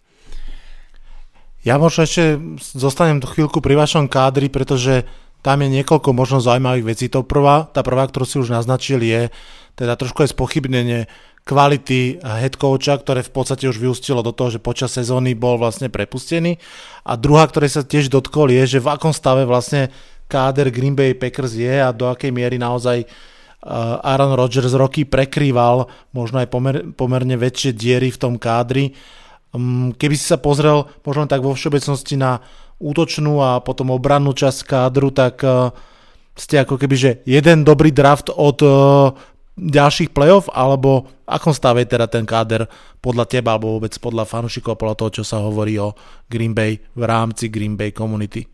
Ja 1.62 1.78
možno 1.78 2.06
ešte 2.06 2.38
zostanem 2.78 3.22
chvíľku 3.22 3.62
pri 3.62 3.78
vašom 3.78 4.10
kádri, 4.10 4.50
pretože 4.50 5.06
tam 5.46 5.62
je 5.62 5.70
niekoľko 5.82 6.10
možno 6.14 6.38
zaujímavých 6.42 6.86
vecí. 6.86 7.06
To 7.14 7.22
prvá, 7.22 7.70
tá 7.70 7.86
prvá, 7.86 8.10
ktorú 8.10 8.26
si 8.26 8.38
už 8.42 8.50
naznačil, 8.50 9.02
je 9.02 9.30
teda 9.78 9.94
trošku 9.94 10.26
je 10.26 10.34
spochybnenie 10.34 11.00
kvality 11.46 12.18
head 12.22 12.58
coacha, 12.58 12.98
ktoré 12.98 13.22
v 13.22 13.30
podstate 13.30 13.70
už 13.70 13.78
vyústilo 13.78 14.26
do 14.26 14.34
toho, 14.34 14.50
že 14.50 14.58
počas 14.58 14.98
sezóny 14.98 15.38
bol 15.38 15.62
vlastne 15.62 15.94
prepustený. 15.94 16.58
A 17.06 17.14
druhá, 17.14 17.46
ktoré 17.46 17.70
sa 17.70 17.86
tiež 17.86 18.10
dotkol, 18.10 18.50
je, 18.50 18.78
že 18.78 18.80
v 18.82 18.90
akom 18.90 19.14
stave 19.14 19.46
vlastne 19.46 19.94
káder 20.26 20.74
Green 20.74 20.98
Bay 20.98 21.14
Packers 21.14 21.54
je 21.54 21.70
a 21.70 21.94
do 21.94 22.10
akej 22.10 22.34
miery 22.34 22.58
naozaj 22.58 23.06
uh, 23.06 23.35
Aaron 23.66 24.38
Rodgers 24.38 24.78
roky 24.78 25.10
prekrýval 25.10 25.90
možno 26.14 26.38
aj 26.38 26.48
pomer, 26.54 26.76
pomerne 26.94 27.34
väčšie 27.34 27.74
diery 27.74 28.14
v 28.14 28.22
tom 28.22 28.34
kádri. 28.38 28.94
Mm, 29.58 29.98
keby 29.98 30.14
si 30.14 30.30
sa 30.30 30.38
pozrel 30.38 30.86
možno 31.02 31.26
tak 31.26 31.42
vo 31.42 31.58
všeobecnosti 31.58 32.14
na 32.14 32.46
útočnú 32.78 33.42
a 33.42 33.64
potom 33.66 33.90
obrannú 33.90 34.38
časť 34.38 34.60
kádru, 34.70 35.10
tak 35.10 35.42
eh, 35.42 35.74
ste 36.38 36.62
ako 36.62 36.78
keby, 36.78 36.96
že 36.96 37.12
jeden 37.26 37.66
dobrý 37.66 37.90
draft 37.90 38.30
od 38.30 38.60
eh, 38.62 38.72
ďalších 39.56 40.14
playoff, 40.14 40.52
alebo 40.52 41.10
akom 41.26 41.56
stave 41.56 41.88
je 41.88 41.96
teda 41.96 42.06
ten 42.06 42.28
káder 42.28 42.68
podľa 43.02 43.26
teba, 43.26 43.56
alebo 43.56 43.80
vôbec 43.80 43.96
podľa 43.98 44.28
fanúšikov, 44.30 44.78
podľa 44.78 45.00
toho, 45.00 45.12
čo 45.22 45.24
sa 45.24 45.42
hovorí 45.42 45.80
o 45.82 45.96
Green 46.28 46.54
Bay 46.54 46.78
v 46.94 47.04
rámci 47.08 47.48
Green 47.48 47.80
Bay 47.80 47.96
Community? 47.96 48.46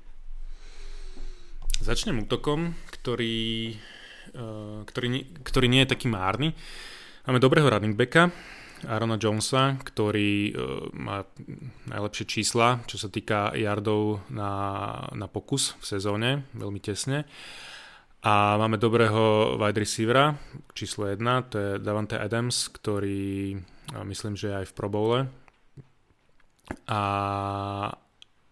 Začnem 1.82 2.30
útokom, 2.30 2.78
ktorý 2.94 3.74
Eh, 3.74 4.01
ktorý, 4.88 5.08
ktorý 5.44 5.68
nie 5.68 5.84
je 5.84 5.92
taký 5.92 6.08
márny. 6.08 6.56
Máme 7.28 7.38
dobrého 7.38 7.70
running 7.70 7.94
backa, 7.94 8.32
Arona 8.88 9.18
Jonesa, 9.22 9.78
ktorý 9.78 10.54
uh, 10.54 10.90
má 10.98 11.22
najlepšie 11.86 12.26
čísla, 12.26 12.82
čo 12.90 12.98
sa 12.98 13.14
týka 13.14 13.54
yardov 13.54 14.26
na, 14.34 14.52
na 15.14 15.30
pokus 15.30 15.78
v 15.78 15.86
sezóne, 15.86 16.30
veľmi 16.58 16.82
tesne. 16.82 17.30
A 18.22 18.58
máme 18.58 18.78
dobrého 18.78 19.58
wide 19.58 19.82
receivera, 19.82 20.38
číslo 20.78 21.10
1, 21.10 21.50
to 21.50 21.56
je 21.58 21.70
Davante 21.82 22.18
Adams, 22.18 22.70
ktorý 22.70 23.58
uh, 23.58 24.06
myslím, 24.06 24.34
že 24.34 24.50
je 24.50 24.60
aj 24.66 24.68
v 24.70 24.76
Pro 24.78 24.90
Bowle. 24.90 25.20
A 26.88 27.02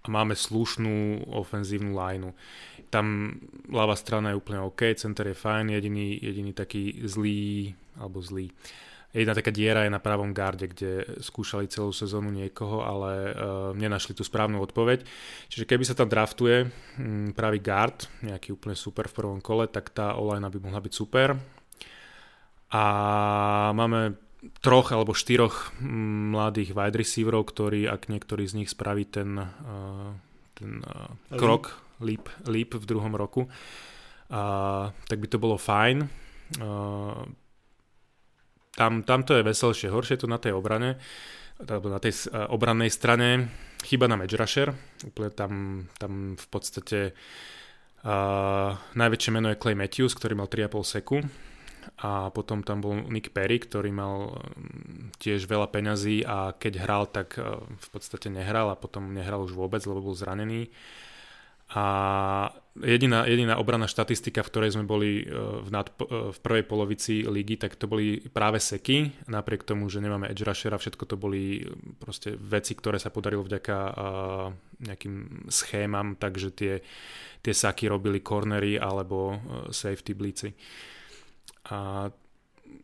máme 0.10 0.36
slušnú 0.36 1.26
ofenzívnu 1.32 1.96
lineu 1.96 2.36
tam 2.90 3.38
ľavá 3.70 3.94
strana 3.94 4.34
je 4.34 4.40
úplne 4.42 4.66
OK, 4.66 4.94
center 4.98 5.30
je 5.30 5.38
fajn, 5.38 5.74
jediný, 5.74 6.18
jediný 6.18 6.52
taký 6.54 7.06
zlý, 7.06 7.74
alebo 7.98 8.22
zlý, 8.22 8.50
Jedna 9.10 9.34
taká 9.34 9.50
diera 9.50 9.90
je 9.90 9.90
na 9.90 9.98
pravom 9.98 10.30
garde, 10.38 10.70
kde 10.70 11.18
skúšali 11.18 11.66
celú 11.66 11.90
sezónu 11.90 12.30
niekoho, 12.30 12.86
ale 12.86 13.34
uh, 13.34 13.34
nenašli 13.74 14.14
tú 14.14 14.22
správnu 14.22 14.62
odpoveď. 14.62 15.02
Čiže 15.50 15.66
keby 15.66 15.82
sa 15.82 15.98
tam 15.98 16.14
draftuje 16.14 16.70
um, 17.02 17.34
pravý 17.34 17.58
guard, 17.58 18.06
nejaký 18.22 18.54
úplne 18.54 18.78
super 18.78 19.10
v 19.10 19.18
prvom 19.18 19.42
kole, 19.42 19.66
tak 19.66 19.90
tá 19.90 20.14
online 20.14 20.46
by 20.54 20.60
mohla 20.62 20.78
byť 20.86 20.94
super. 20.94 21.34
A 22.70 22.84
máme 23.74 24.14
troch 24.62 24.94
alebo 24.94 25.18
štyroch 25.18 25.74
um, 25.82 26.38
mladých 26.38 26.78
wide 26.78 27.02
receiverov, 27.02 27.50
ktorí, 27.50 27.90
ak 27.90 28.14
niektorý 28.14 28.46
z 28.46 28.62
nich 28.62 28.70
spraví 28.70 29.10
ten, 29.10 29.42
uh, 29.42 30.14
ten 30.54 30.86
uh, 30.86 31.18
krok, 31.34 31.82
líp, 32.02 32.28
líp 32.48 32.76
v 32.76 32.86
druhom 32.86 33.14
roku, 33.16 33.48
a, 34.30 34.92
tak 35.08 35.18
by 35.20 35.28
to 35.28 35.38
bolo 35.38 35.56
fajn. 35.56 36.08
A, 36.64 36.68
tam, 38.80 39.04
tam 39.04 39.28
to 39.28 39.36
je 39.36 39.44
veselšie, 39.44 39.92
horšie 39.92 40.24
to 40.24 40.28
na 40.32 40.40
tej 40.40 40.56
obrane, 40.56 40.96
alebo 41.60 41.92
na 41.92 42.00
tej 42.00 42.16
uh, 42.32 42.48
obrannej 42.48 42.88
strane. 42.88 43.52
Chyba 43.84 44.08
na 44.08 44.16
rusher, 44.16 44.72
úplne 45.04 45.32
tam, 45.36 45.52
tam 46.00 46.40
v 46.40 46.48
podstate 46.48 47.12
uh, 48.08 48.72
najväčšie 48.96 49.32
meno 49.36 49.52
je 49.52 49.60
Clay 49.60 49.76
Matthews, 49.76 50.16
ktorý 50.16 50.40
mal 50.40 50.48
3,5 50.48 50.96
seku 50.96 51.20
a 52.00 52.32
potom 52.32 52.64
tam 52.64 52.80
bol 52.80 52.96
Nick 53.12 53.36
Perry, 53.36 53.60
ktorý 53.60 53.92
mal 53.92 54.40
mm, 54.40 55.20
tiež 55.20 55.44
veľa 55.48 55.68
peňazí 55.68 56.24
a 56.24 56.56
keď 56.56 56.74
hral, 56.80 57.04
tak 57.12 57.36
v 57.76 57.88
podstate 57.92 58.32
nehral 58.32 58.72
a 58.72 58.80
potom 58.80 59.12
nehral 59.12 59.44
už 59.44 59.52
vôbec, 59.52 59.84
lebo 59.84 60.12
bol 60.12 60.16
zranený. 60.16 60.72
A 61.70 61.84
jediná, 62.82 63.30
jediná 63.30 63.62
obranná 63.62 63.86
štatistika, 63.86 64.42
v 64.42 64.50
ktorej 64.50 64.74
sme 64.74 64.90
boli 64.90 65.22
e, 65.22 65.26
v, 65.62 65.70
nad, 65.70 65.86
e, 66.02 66.34
v 66.34 66.38
prvej 66.42 66.66
polovici 66.66 67.22
ligy, 67.30 67.62
tak 67.62 67.78
to 67.78 67.86
boli 67.86 68.18
práve 68.34 68.58
seky. 68.58 69.14
Napriek 69.30 69.62
tomu, 69.62 69.86
že 69.86 70.02
nemáme 70.02 70.26
edge 70.34 70.42
rushera, 70.42 70.82
všetko 70.82 71.04
to 71.06 71.16
boli 71.20 71.62
proste 72.02 72.34
veci, 72.34 72.74
ktoré 72.74 72.98
sa 72.98 73.14
podarilo 73.14 73.46
vďaka 73.46 73.78
nejakým 74.82 75.46
schémam, 75.54 76.18
takže 76.18 76.50
tie, 76.58 76.74
tie 77.46 77.54
saky 77.54 77.86
robili 77.86 78.26
cornery 78.26 78.82
alebo 78.82 79.38
e, 79.38 79.38
safety 79.70 80.18
blíci. 80.18 80.50
A 81.70 82.10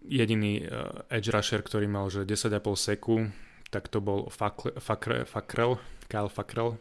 jediný 0.06 0.62
edge 1.10 1.34
rusher, 1.34 1.66
ktorý 1.66 1.90
mal 1.90 2.06
že 2.14 2.22
10,5 2.22 2.62
seku, 2.78 3.34
tak 3.74 3.90
to 3.90 3.98
bol 3.98 4.30
Fakrel, 4.30 5.82
Kyle 6.06 6.30
Fakrel, 6.30 6.78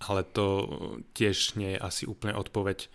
ale 0.00 0.24
to 0.24 0.68
tiež 1.12 1.60
nie 1.60 1.76
je 1.76 1.78
asi 1.78 2.02
úplne 2.08 2.32
odpoveď 2.32 2.88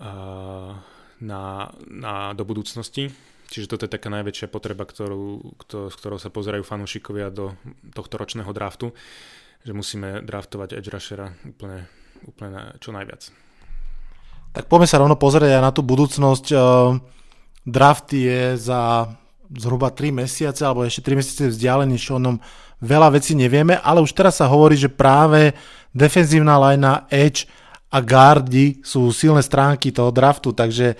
uh, 0.00 0.76
na, 1.20 1.42
na, 1.88 2.14
do 2.36 2.44
budúcnosti. 2.44 3.08
Čiže 3.48 3.70
toto 3.70 3.84
je 3.88 3.94
taká 3.94 4.12
najväčšia 4.12 4.48
potreba, 4.52 4.84
ktorú, 4.84 5.56
kto, 5.64 5.88
s 5.92 5.94
ktorou 5.96 6.18
sa 6.20 6.32
pozerajú 6.32 6.64
fanúšikovia 6.64 7.32
do 7.32 7.56
tohto 7.92 8.20
ročného 8.20 8.50
draftu, 8.52 8.92
že 9.64 9.72
musíme 9.72 10.24
draftovať 10.24 10.76
edge 10.76 10.90
rushera 10.92 11.32
úplne, 11.44 11.88
úplne 12.28 12.50
na, 12.50 12.62
čo 12.80 12.92
najviac. 12.92 13.30
Tak 14.54 14.70
poďme 14.70 14.88
sa 14.88 15.00
rovno 15.00 15.16
pozrieť 15.18 15.60
aj 15.60 15.62
na 15.64 15.72
tú 15.74 15.82
budúcnosť. 15.82 16.46
Draft 17.64 18.08
je 18.12 18.54
za 18.60 19.08
zhruba 19.50 19.92
3 19.92 20.24
mesiace, 20.24 20.62
alebo 20.64 20.84
ešte 20.84 21.10
3 21.10 21.20
mesiace 21.20 21.42
vzdialený, 21.50 21.96
čo 21.98 22.16
o 22.16 22.22
veľa 22.84 23.16
vecí 23.16 23.32
nevieme, 23.32 23.80
ale 23.80 24.04
už 24.04 24.12
teraz 24.12 24.40
sa 24.40 24.50
hovorí, 24.50 24.76
že 24.76 24.92
práve 24.92 25.56
defenzívna 25.94 26.58
linea, 26.58 27.06
edge 27.08 27.46
a 27.94 28.02
guardi 28.02 28.82
sú 28.82 29.14
silné 29.14 29.40
stránky 29.40 29.94
toho 29.94 30.10
draftu, 30.10 30.50
takže 30.50 30.98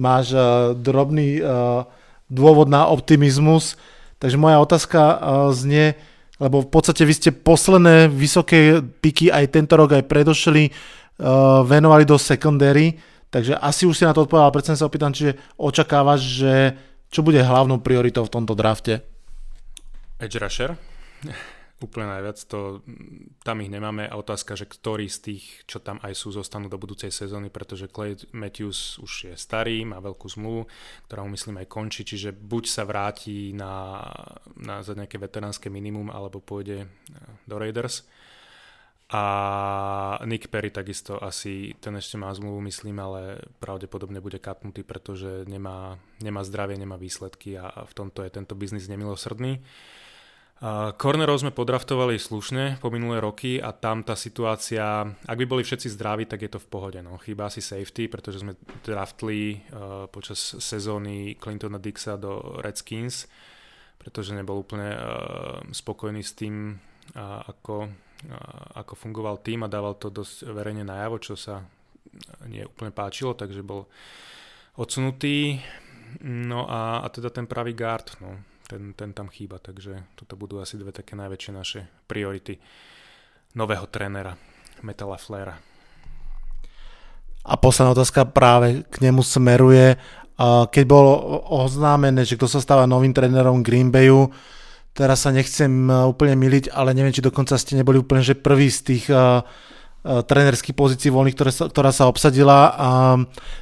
máš 0.00 0.32
uh, 0.32 0.72
drobný 0.72 1.44
uh, 1.44 1.84
dôvod 2.32 2.72
na 2.72 2.88
optimizmus. 2.88 3.76
Takže 4.16 4.40
moja 4.40 4.56
otázka 4.56 5.00
uh, 5.00 5.16
znie, 5.52 5.92
lebo 6.40 6.64
v 6.64 6.68
podstate 6.72 7.04
vy 7.04 7.12
ste 7.12 7.30
posledné 7.36 8.08
vysoké 8.08 8.80
piky 8.80 9.28
aj 9.28 9.52
tento 9.52 9.76
rok, 9.76 9.92
aj 9.92 10.08
predošli 10.08 10.72
uh, 10.72 11.60
venovali 11.68 12.08
do 12.08 12.16
secondary, 12.16 12.96
takže 13.28 13.60
asi 13.60 13.84
už 13.84 13.94
si 14.00 14.08
na 14.08 14.16
to 14.16 14.24
odpovedal, 14.24 14.48
predsa 14.48 14.72
sa 14.72 14.88
opýtam, 14.88 15.12
čiže 15.12 15.36
očakávaš, 15.60 16.20
že 16.24 16.54
čo 17.12 17.20
bude 17.20 17.44
hlavnou 17.44 17.84
prioritou 17.84 18.24
v 18.24 18.32
tomto 18.32 18.56
drafte? 18.56 19.04
Edge 20.16 20.40
rusher 20.40 20.76
úplne 21.80 22.12
najviac, 22.12 22.38
to, 22.44 22.84
tam 23.40 23.64
ich 23.64 23.72
nemáme 23.72 24.04
a 24.04 24.14
otázka, 24.20 24.52
že 24.52 24.68
ktorý 24.68 25.08
z 25.08 25.18
tých, 25.32 25.44
čo 25.64 25.80
tam 25.80 25.96
aj 26.04 26.12
sú, 26.12 26.28
zostanú 26.30 26.68
do 26.68 26.76
budúcej 26.76 27.08
sezóny, 27.08 27.48
pretože 27.48 27.88
Clay 27.88 28.20
Matthews 28.36 29.00
už 29.00 29.32
je 29.32 29.34
starý, 29.34 29.82
má 29.88 29.96
veľkú 29.98 30.28
zmluvu, 30.28 30.68
ktorá 31.08 31.24
mu 31.24 31.32
myslím 31.32 31.64
aj 31.64 31.72
končí, 31.72 32.04
čiže 32.04 32.36
buď 32.36 32.64
sa 32.68 32.84
vráti 32.84 33.56
na, 33.56 34.04
na 34.60 34.84
za 34.84 34.92
nejaké 34.92 35.16
veteránske 35.16 35.72
minimum, 35.72 36.12
alebo 36.12 36.44
pôjde 36.44 36.84
eh, 36.84 36.88
do 37.48 37.56
Raiders. 37.56 38.04
A 39.10 40.22
Nick 40.22 40.54
Perry 40.54 40.70
takisto 40.70 41.18
asi, 41.18 41.74
ten 41.82 41.98
ešte 41.98 42.14
má 42.14 42.30
zmluvu, 42.30 42.62
myslím, 42.70 43.02
ale 43.02 43.42
pravdepodobne 43.58 44.22
bude 44.22 44.38
kapnutý, 44.38 44.86
pretože 44.86 45.42
nemá, 45.50 45.98
nemá 46.22 46.46
zdravie, 46.46 46.78
nemá 46.78 46.94
výsledky 46.94 47.58
a, 47.58 47.66
a 47.66 47.82
v 47.90 47.96
tomto 47.96 48.22
je 48.22 48.30
tento 48.30 48.54
biznis 48.54 48.86
nemilosrdný. 48.86 49.58
Cornerov 51.00 51.40
sme 51.40 51.56
podraftovali 51.56 52.20
slušne 52.20 52.84
po 52.84 52.92
minulé 52.92 53.16
roky 53.16 53.56
a 53.56 53.72
tam 53.72 54.04
tá 54.04 54.12
situácia, 54.12 55.08
ak 55.08 55.38
by 55.40 55.46
boli 55.48 55.64
všetci 55.64 55.88
zdraví, 55.96 56.28
tak 56.28 56.44
je 56.44 56.52
to 56.52 56.60
v 56.60 56.68
pohode. 56.68 57.00
No. 57.00 57.16
Chýba 57.16 57.48
asi 57.48 57.64
safety, 57.64 58.12
pretože 58.12 58.44
sme 58.44 58.52
draftli 58.84 59.56
uh, 59.56 60.04
počas 60.12 60.36
sezóny 60.60 61.40
Clintona 61.40 61.80
Dixa 61.80 62.20
do 62.20 62.60
Redskins, 62.60 63.24
pretože 63.96 64.36
nebol 64.36 64.60
úplne 64.60 64.92
uh, 64.92 65.00
spokojný 65.72 66.20
s 66.20 66.36
tým, 66.36 66.76
uh, 67.16 67.40
ako, 67.48 67.88
ako 68.76 68.92
fungoval 69.00 69.40
tým 69.40 69.64
a 69.64 69.72
dával 69.72 69.96
to 69.96 70.12
dosť 70.12 70.44
verejne 70.44 70.84
najavo, 70.84 71.24
čo 71.24 71.40
sa 71.40 71.64
nie 72.52 72.68
úplne 72.68 72.92
páčilo, 72.92 73.32
takže 73.32 73.64
bol 73.64 73.88
odsunutý. 74.76 75.56
No 76.20 76.68
a, 76.68 77.00
a 77.00 77.08
teda 77.08 77.32
ten 77.32 77.48
pravý 77.48 77.72
guard, 77.72 78.20
no, 78.20 78.49
ten, 78.70 78.94
ten 78.94 79.10
tam 79.10 79.26
chýba, 79.26 79.58
takže 79.58 80.14
toto 80.14 80.38
budú 80.38 80.62
asi 80.62 80.78
dve 80.78 80.94
také 80.94 81.18
najväčšie 81.18 81.50
naše 81.50 81.80
priority 82.06 82.62
nového 83.58 83.90
trénera 83.90 84.38
Metala 84.86 85.18
Flera. 85.18 85.58
A 87.42 87.58
posledná 87.58 87.98
otázka 87.98 88.30
práve 88.30 88.86
k 88.86 88.96
nemu 89.02 89.26
smeruje. 89.26 89.98
Keď 90.70 90.84
bolo 90.86 91.42
oznámené, 91.50 92.22
že 92.22 92.38
kto 92.38 92.46
sa 92.46 92.62
stáva 92.62 92.86
novým 92.86 93.10
trénerom 93.10 93.66
Green 93.66 93.90
Bayu, 93.90 94.30
teraz 94.94 95.26
sa 95.26 95.34
nechcem 95.34 95.90
úplne 95.90 96.38
miliť, 96.38 96.70
ale 96.70 96.94
neviem, 96.94 97.12
či 97.12 97.24
dokonca 97.24 97.58
ste 97.58 97.74
neboli 97.74 97.98
úplne 97.98 98.22
že 98.22 98.38
prvý 98.38 98.70
z 98.70 98.80
tých 98.86 99.04
Eh, 99.10 99.42
trenerských 100.00 100.72
pozícií 100.72 101.12
voľných, 101.12 101.36
ktoré 101.36 101.52
sa, 101.52 101.64
ktorá 101.68 101.90
sa 101.92 102.08
obsadila. 102.08 102.72
A, 102.72 102.90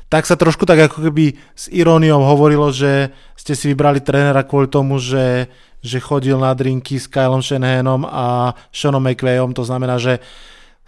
tak 0.06 0.22
sa 0.22 0.38
trošku 0.38 0.62
tak 0.64 0.78
ako 0.86 1.10
keby 1.10 1.34
s 1.58 1.66
iróniou 1.74 2.22
hovorilo, 2.22 2.70
že 2.70 3.10
ste 3.34 3.58
si 3.58 3.74
vybrali 3.74 3.98
trénera 3.98 4.46
kvôli 4.46 4.70
tomu, 4.70 5.02
že, 5.02 5.50
že 5.82 5.98
chodil 5.98 6.38
na 6.38 6.54
drinky 6.54 6.96
s 6.96 7.10
Kylom 7.10 7.42
Shanahanom 7.42 8.06
a 8.06 8.54
Seanom 8.70 9.02
McVayom, 9.02 9.50
to 9.50 9.66
znamená, 9.66 9.98
že 9.98 10.22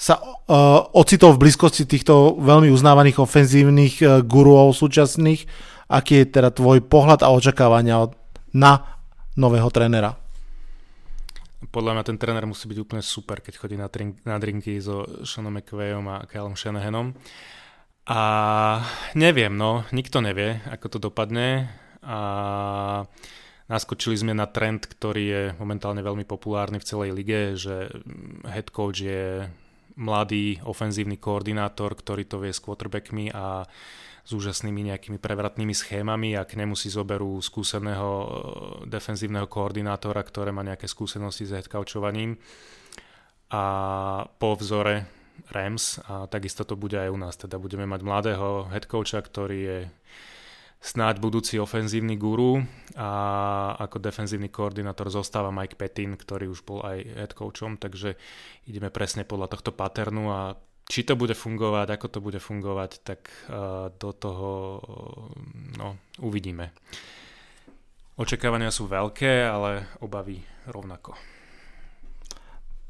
sa 0.01 0.16
uh, 0.16 0.88
ocitol 0.96 1.36
v 1.36 1.44
blízkosti 1.44 1.84
týchto 1.84 2.40
veľmi 2.40 2.72
uznávaných 2.72 3.20
ofenzívnych 3.20 4.01
uh, 4.01 4.24
guruov 4.24 4.72
súčasných. 4.72 5.44
Aký 5.92 6.24
je 6.24 6.30
teda 6.40 6.55
tvoj 6.55 6.86
pohľad 6.86 7.20
a 7.20 7.28
očakávania 7.34 8.09
od, 8.09 8.16
na 8.55 8.96
nového 9.36 9.68
trénera? 9.68 10.16
Podľa 11.68 12.00
mňa 12.00 12.04
ten 12.08 12.16
tréner 12.16 12.48
musí 12.48 12.64
byť 12.64 12.78
úplne 12.80 13.04
super, 13.04 13.44
keď 13.44 13.54
chodí 13.61 13.76
na, 13.76 13.92
drink, 13.92 14.24
na 14.24 14.40
drinky 14.40 14.80
so 14.80 15.04
Seanom 15.28 15.61
McVayom 15.61 16.08
a 16.08 16.24
Kylem 16.24 16.56
Shanahanom. 16.56 17.12
A 18.08 18.22
neviem, 19.12 19.52
no, 19.52 19.84
nikto 19.92 20.24
nevie, 20.24 20.64
ako 20.72 20.86
to 20.96 20.98
dopadne. 20.98 21.68
A 22.00 22.18
naskočili 23.68 24.16
sme 24.16 24.32
na 24.32 24.48
trend, 24.48 24.88
ktorý 24.88 25.22
je 25.22 25.42
momentálne 25.61 26.00
veľmi 26.00 26.24
populárny 26.24 26.80
v 26.80 26.88
celej 26.88 27.11
lige, 27.12 27.40
že 27.61 27.92
head 28.48 28.72
coach 28.72 29.04
je 29.04 29.44
mladý 30.00 30.58
ofenzívny 30.64 31.20
koordinátor, 31.20 31.92
ktorý 31.92 32.24
to 32.24 32.40
vie 32.40 32.56
s 32.56 32.58
quarterbackmi 32.64 33.30
a 33.36 33.68
s 34.30 34.38
úžasnými 34.38 34.94
nejakými 34.94 35.18
prevratnými 35.18 35.74
schémami 35.74 36.38
a 36.38 36.46
k 36.46 36.54
nemu 36.62 36.78
si 36.78 36.86
zoberú 36.86 37.42
skúseného 37.42 38.10
e, 38.14 38.26
defenzívneho 38.86 39.50
koordinátora, 39.50 40.22
ktoré 40.22 40.54
má 40.54 40.62
nejaké 40.62 40.86
skúsenosti 40.86 41.50
s 41.50 41.54
headcouchovaním 41.58 42.38
a 43.50 43.64
po 44.38 44.54
vzore 44.54 45.10
Rams 45.50 45.98
a 46.06 46.30
takisto 46.30 46.62
to 46.62 46.78
bude 46.78 46.94
aj 46.94 47.10
u 47.10 47.18
nás, 47.18 47.34
teda 47.34 47.58
budeme 47.58 47.90
mať 47.90 48.00
mladého 48.06 48.70
headcoacha, 48.70 49.18
ktorý 49.18 49.58
je 49.58 49.78
snáď 50.78 51.18
budúci 51.18 51.58
ofenzívny 51.58 52.14
guru 52.14 52.62
a 52.94 53.10
ako 53.82 53.98
defenzívny 53.98 54.46
koordinátor 54.46 55.10
zostáva 55.10 55.50
Mike 55.50 55.74
Petin, 55.74 56.14
ktorý 56.14 56.54
už 56.54 56.62
bol 56.62 56.86
aj 56.86 56.98
head 57.02 57.32
coachom, 57.34 57.82
takže 57.82 58.14
ideme 58.70 58.94
presne 58.94 59.26
podľa 59.26 59.58
tohto 59.58 59.74
paternu 59.74 60.30
a 60.30 60.54
či 60.91 61.07
to 61.07 61.14
bude 61.14 61.38
fungovať, 61.38 61.95
ako 61.95 62.07
to 62.11 62.18
bude 62.18 62.43
fungovať, 62.43 62.91
tak 63.07 63.30
uh, 63.47 63.95
do 63.95 64.11
toho 64.11 64.51
no, 65.78 65.95
uvidíme. 66.18 66.74
Očakávania 68.18 68.74
sú 68.74 68.91
veľké, 68.91 69.47
ale 69.47 69.86
obavy 70.03 70.43
rovnako. 70.66 71.14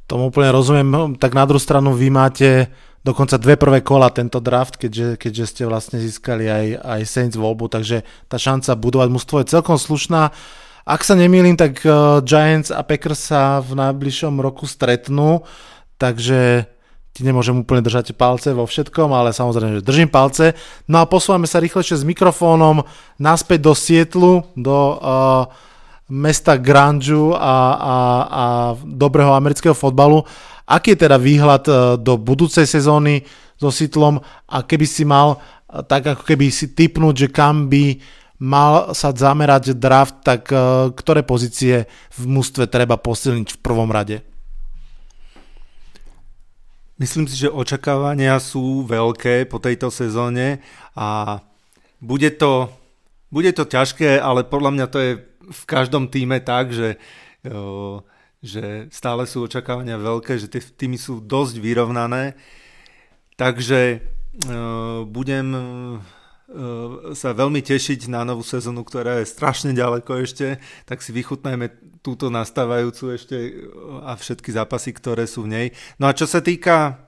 Tomu 0.09 0.33
úplne 0.33 0.51
rozumiem. 0.51 1.15
Tak 1.21 1.37
na 1.37 1.47
druhú 1.47 1.63
stranu 1.63 1.95
vy 1.95 2.11
máte 2.11 2.73
dokonca 3.07 3.39
dve 3.39 3.55
prvé 3.55 3.79
kola 3.85 4.11
tento 4.11 4.43
draft, 4.43 4.75
keďže, 4.75 5.21
keďže 5.21 5.45
ste 5.47 5.63
vlastne 5.71 6.03
získali 6.03 6.51
aj, 6.51 6.67
aj 6.83 7.01
Saints 7.07 7.39
voľbu, 7.39 7.71
takže 7.71 8.03
tá 8.27 8.41
šanca 8.41 8.75
budovať 8.75 9.09
mústvo 9.13 9.39
je 9.39 9.53
celkom 9.55 9.79
slušná. 9.79 10.35
Ak 10.83 11.07
sa 11.07 11.15
nemýlim, 11.15 11.55
tak 11.55 11.85
uh, 11.85 12.19
Giants 12.25 12.75
a 12.75 12.83
Packers 12.83 13.31
sa 13.31 13.63
v 13.63 13.79
najbližšom 13.79 14.41
roku 14.43 14.67
stretnú, 14.67 15.47
takže 16.01 16.67
ti 17.11 17.27
nemôžem 17.27 17.67
úplne 17.67 17.83
držať 17.83 18.15
palce 18.15 18.55
vo 18.55 18.65
všetkom, 18.65 19.11
ale 19.11 19.35
samozrejme, 19.35 19.83
že 19.83 19.87
držím 19.87 20.11
palce. 20.11 20.55
No 20.87 21.03
a 21.03 21.11
posúvame 21.11 21.51
sa 21.51 21.59
rýchlejšie 21.59 22.01
s 22.01 22.07
mikrofónom 22.07 22.87
naspäť 23.19 23.59
do 23.67 23.73
Sietlu, 23.75 24.47
do 24.55 24.97
uh, 24.97 25.51
mesta 26.07 26.55
Grandžu 26.55 27.35
a, 27.35 27.57
a, 27.75 27.97
a 28.31 28.45
dobrého 28.87 29.35
amerického 29.35 29.75
fotbalu. 29.75 30.23
Aký 30.71 30.95
je 30.95 31.03
teda 31.03 31.19
výhľad 31.19 31.65
uh, 31.67 31.77
do 31.99 32.15
budúcej 32.15 32.63
sezóny 32.63 33.27
so 33.59 33.75
Sietlom 33.75 34.23
a 34.47 34.63
keby 34.63 34.87
si 34.87 35.03
mal 35.03 35.35
uh, 35.35 35.83
tak 35.83 36.15
ako 36.15 36.23
keby 36.23 36.47
si 36.55 36.71
typnúť, 36.71 37.27
že 37.27 37.29
kam 37.35 37.67
by 37.67 37.99
mal 38.41 38.95
sa 38.95 39.11
zamerať 39.11 39.75
draft, 39.75 40.23
tak 40.23 40.47
uh, 40.55 40.95
ktoré 40.95 41.27
pozície 41.27 41.91
v 42.15 42.25
mústve 42.31 42.71
treba 42.71 42.95
posilniť 42.95 43.59
v 43.59 43.59
prvom 43.59 43.91
rade? 43.91 44.30
Myslím 47.01 47.25
si, 47.25 47.41
že 47.41 47.49
očakávania 47.49 48.37
sú 48.37 48.85
veľké 48.85 49.49
po 49.49 49.57
tejto 49.57 49.89
sezóne 49.89 50.61
a 50.93 51.41
bude 51.97 52.29
to, 52.37 52.69
bude 53.33 53.49
to 53.57 53.65
ťažké, 53.65 54.21
ale 54.21 54.45
podľa 54.45 54.71
mňa 54.77 54.87
to 54.93 54.99
je 55.01 55.13
v 55.49 55.63
každom 55.65 56.13
týme 56.13 56.45
tak, 56.45 56.77
že, 56.77 57.01
že 58.45 58.93
stále 58.93 59.25
sú 59.25 59.49
očakávania 59.49 59.97
veľké, 59.97 60.37
že 60.37 60.53
tie 60.53 60.61
týmy 60.61 61.01
sú 61.01 61.25
dosť 61.25 61.57
vyrovnané. 61.65 62.37
Takže 63.41 64.05
budem 65.09 65.47
sa 67.15 67.31
veľmi 67.31 67.63
tešiť 67.63 68.11
na 68.11 68.27
novú 68.27 68.43
sezónu, 68.43 68.83
ktorá 68.83 69.23
je 69.23 69.31
strašne 69.31 69.71
ďaleko 69.71 70.27
ešte, 70.27 70.59
tak 70.83 70.99
si 70.99 71.15
vychutnajme 71.15 71.71
túto 72.03 72.27
nastávajúcu 72.27 73.15
ešte 73.15 73.37
a 74.03 74.19
všetky 74.19 74.51
zápasy, 74.51 74.91
ktoré 74.91 75.31
sú 75.31 75.47
v 75.47 75.53
nej. 75.55 75.67
No 76.03 76.11
a 76.11 76.17
čo 76.17 76.27
sa 76.27 76.43
týka 76.43 77.07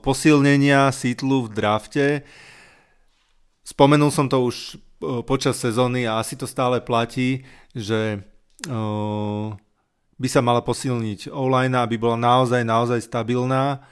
posilnenia 0.00 0.88
sítlu 0.96 1.44
v 1.44 1.52
drafte. 1.52 2.24
Spomenul 3.62 4.08
som 4.08 4.24
to 4.24 4.48
už 4.48 4.80
počas 5.28 5.60
sezóny 5.60 6.08
a 6.08 6.16
asi 6.24 6.40
to 6.40 6.48
stále 6.48 6.80
platí, 6.80 7.44
že 7.76 8.24
by 10.16 10.28
sa 10.30 10.40
mala 10.40 10.64
posilniť 10.64 11.28
online, 11.28 11.76
aby 11.76 12.00
bola 12.00 12.16
naozaj, 12.16 12.64
naozaj 12.64 13.04
stabilná. 13.04 13.84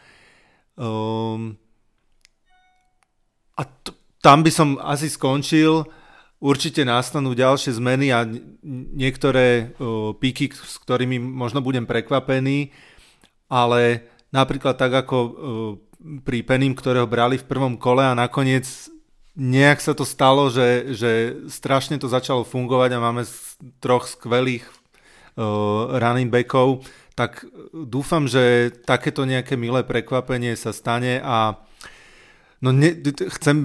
A 3.52 3.62
t- 3.84 3.99
tam 4.20 4.44
by 4.44 4.50
som 4.52 4.68
asi 4.80 5.08
skončil. 5.08 5.88
Určite 6.40 6.88
nastanú 6.88 7.36
ďalšie 7.36 7.76
zmeny 7.76 8.08
a 8.16 8.24
niektoré 8.96 9.76
píky, 10.16 10.48
s 10.56 10.80
ktorými 10.80 11.20
možno 11.20 11.60
budem 11.60 11.84
prekvapený, 11.84 12.72
ale 13.52 14.08
napríklad 14.32 14.80
tak 14.80 15.04
ako 15.04 15.16
uh, 15.20 15.32
pri 16.24 16.40
Penim, 16.40 16.72
ktorého 16.72 17.04
brali 17.04 17.36
v 17.36 17.44
prvom 17.44 17.76
kole 17.76 18.00
a 18.00 18.16
nakoniec 18.16 18.64
nejak 19.36 19.84
sa 19.84 19.92
to 19.92 20.08
stalo, 20.08 20.48
že, 20.48 20.96
že 20.96 21.10
strašne 21.52 22.00
to 22.00 22.08
začalo 22.08 22.40
fungovať 22.48 22.96
a 22.96 23.04
máme 23.04 23.28
troch 23.84 24.08
skvelých 24.08 24.64
uh, 24.64 26.00
running 26.00 26.32
backov, 26.32 26.88
tak 27.12 27.44
dúfam, 27.72 28.24
že 28.24 28.72
takéto 28.88 29.28
nejaké 29.28 29.60
milé 29.60 29.84
prekvapenie 29.84 30.56
sa 30.56 30.72
stane 30.72 31.20
a 31.20 31.60
No 32.60 32.76
ne, 32.76 32.92
chcem, 33.40 33.56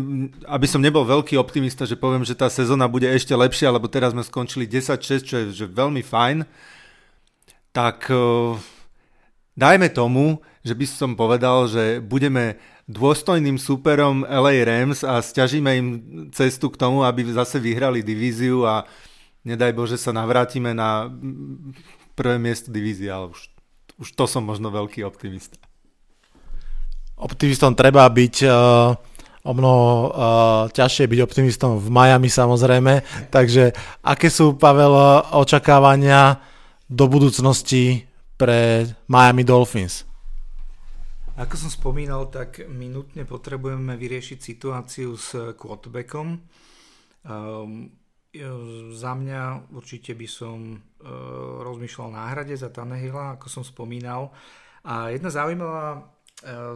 aby 0.48 0.68
som 0.72 0.80
nebol 0.80 1.04
veľký 1.04 1.36
optimista, 1.36 1.84
že 1.84 2.00
poviem, 2.00 2.24
že 2.24 2.32
tá 2.32 2.48
sezóna 2.48 2.88
bude 2.88 3.04
ešte 3.12 3.36
lepšia, 3.36 3.68
lebo 3.68 3.92
teraz 3.92 4.16
sme 4.16 4.24
skončili 4.24 4.64
10-6, 4.64 5.28
čo 5.28 5.36
je 5.36 5.46
že 5.52 5.68
veľmi 5.68 6.00
fajn. 6.00 6.48
Tak 7.76 8.08
uh, 8.08 8.56
dajme 9.60 9.92
tomu, 9.92 10.40
že 10.64 10.72
by 10.72 10.86
som 10.88 11.12
povedal, 11.20 11.68
že 11.68 12.00
budeme 12.00 12.56
dôstojným 12.88 13.60
superom 13.60 14.24
LA 14.24 14.64
Rams 14.64 15.04
a 15.04 15.20
stiažíme 15.20 15.72
im 15.76 15.88
cestu 16.32 16.72
k 16.72 16.80
tomu, 16.80 17.04
aby 17.04 17.28
zase 17.36 17.60
vyhrali 17.60 18.00
divíziu 18.00 18.64
a 18.64 18.88
nedaj 19.44 19.76
Bože 19.76 20.00
sa 20.00 20.16
navrátime 20.16 20.72
na 20.72 21.12
prvé 22.16 22.40
miesto 22.40 22.72
divízie, 22.72 23.12
ale 23.12 23.36
už, 23.36 23.52
už 24.00 24.10
to 24.16 24.24
som 24.24 24.48
možno 24.48 24.72
veľký 24.72 25.04
optimista. 25.04 25.60
Optimistom 27.16 27.72
treba 27.80 28.04
byť 28.12 28.36
uh, 28.44 28.92
o 29.46 29.52
mnoho 29.56 29.86
uh, 29.86 30.10
ťažšie 30.74 31.06
byť 31.08 31.20
optimistom 31.24 31.80
v 31.80 31.88
Miami 31.88 32.28
samozrejme, 32.28 33.06
takže 33.32 33.72
aké 34.04 34.28
sú, 34.28 34.60
Pavel, 34.60 34.92
očakávania 35.32 36.44
do 36.90 37.08
budúcnosti 37.08 38.04
pre 38.36 38.90
Miami 39.08 39.48
Dolphins? 39.48 40.04
Ako 41.36 41.56
som 41.56 41.72
spomínal, 41.72 42.32
tak 42.32 42.64
my 42.68 42.88
nutne 42.88 43.28
potrebujeme 43.28 43.96
vyriešiť 44.00 44.40
situáciu 44.40 45.20
s 45.20 45.56
quarterbackom. 45.60 46.40
Um, 47.28 47.92
za 48.92 49.12
mňa 49.16 49.72
určite 49.72 50.12
by 50.16 50.28
som 50.28 50.76
uh, 50.76 51.64
rozmýšľal 51.64 52.10
náhrade 52.12 52.56
za 52.56 52.68
Tanehila, 52.72 53.40
ako 53.40 53.48
som 53.48 53.64
spomínal. 53.64 54.36
A 54.84 55.12
jedna 55.12 55.32
zaujímavá 55.32 56.15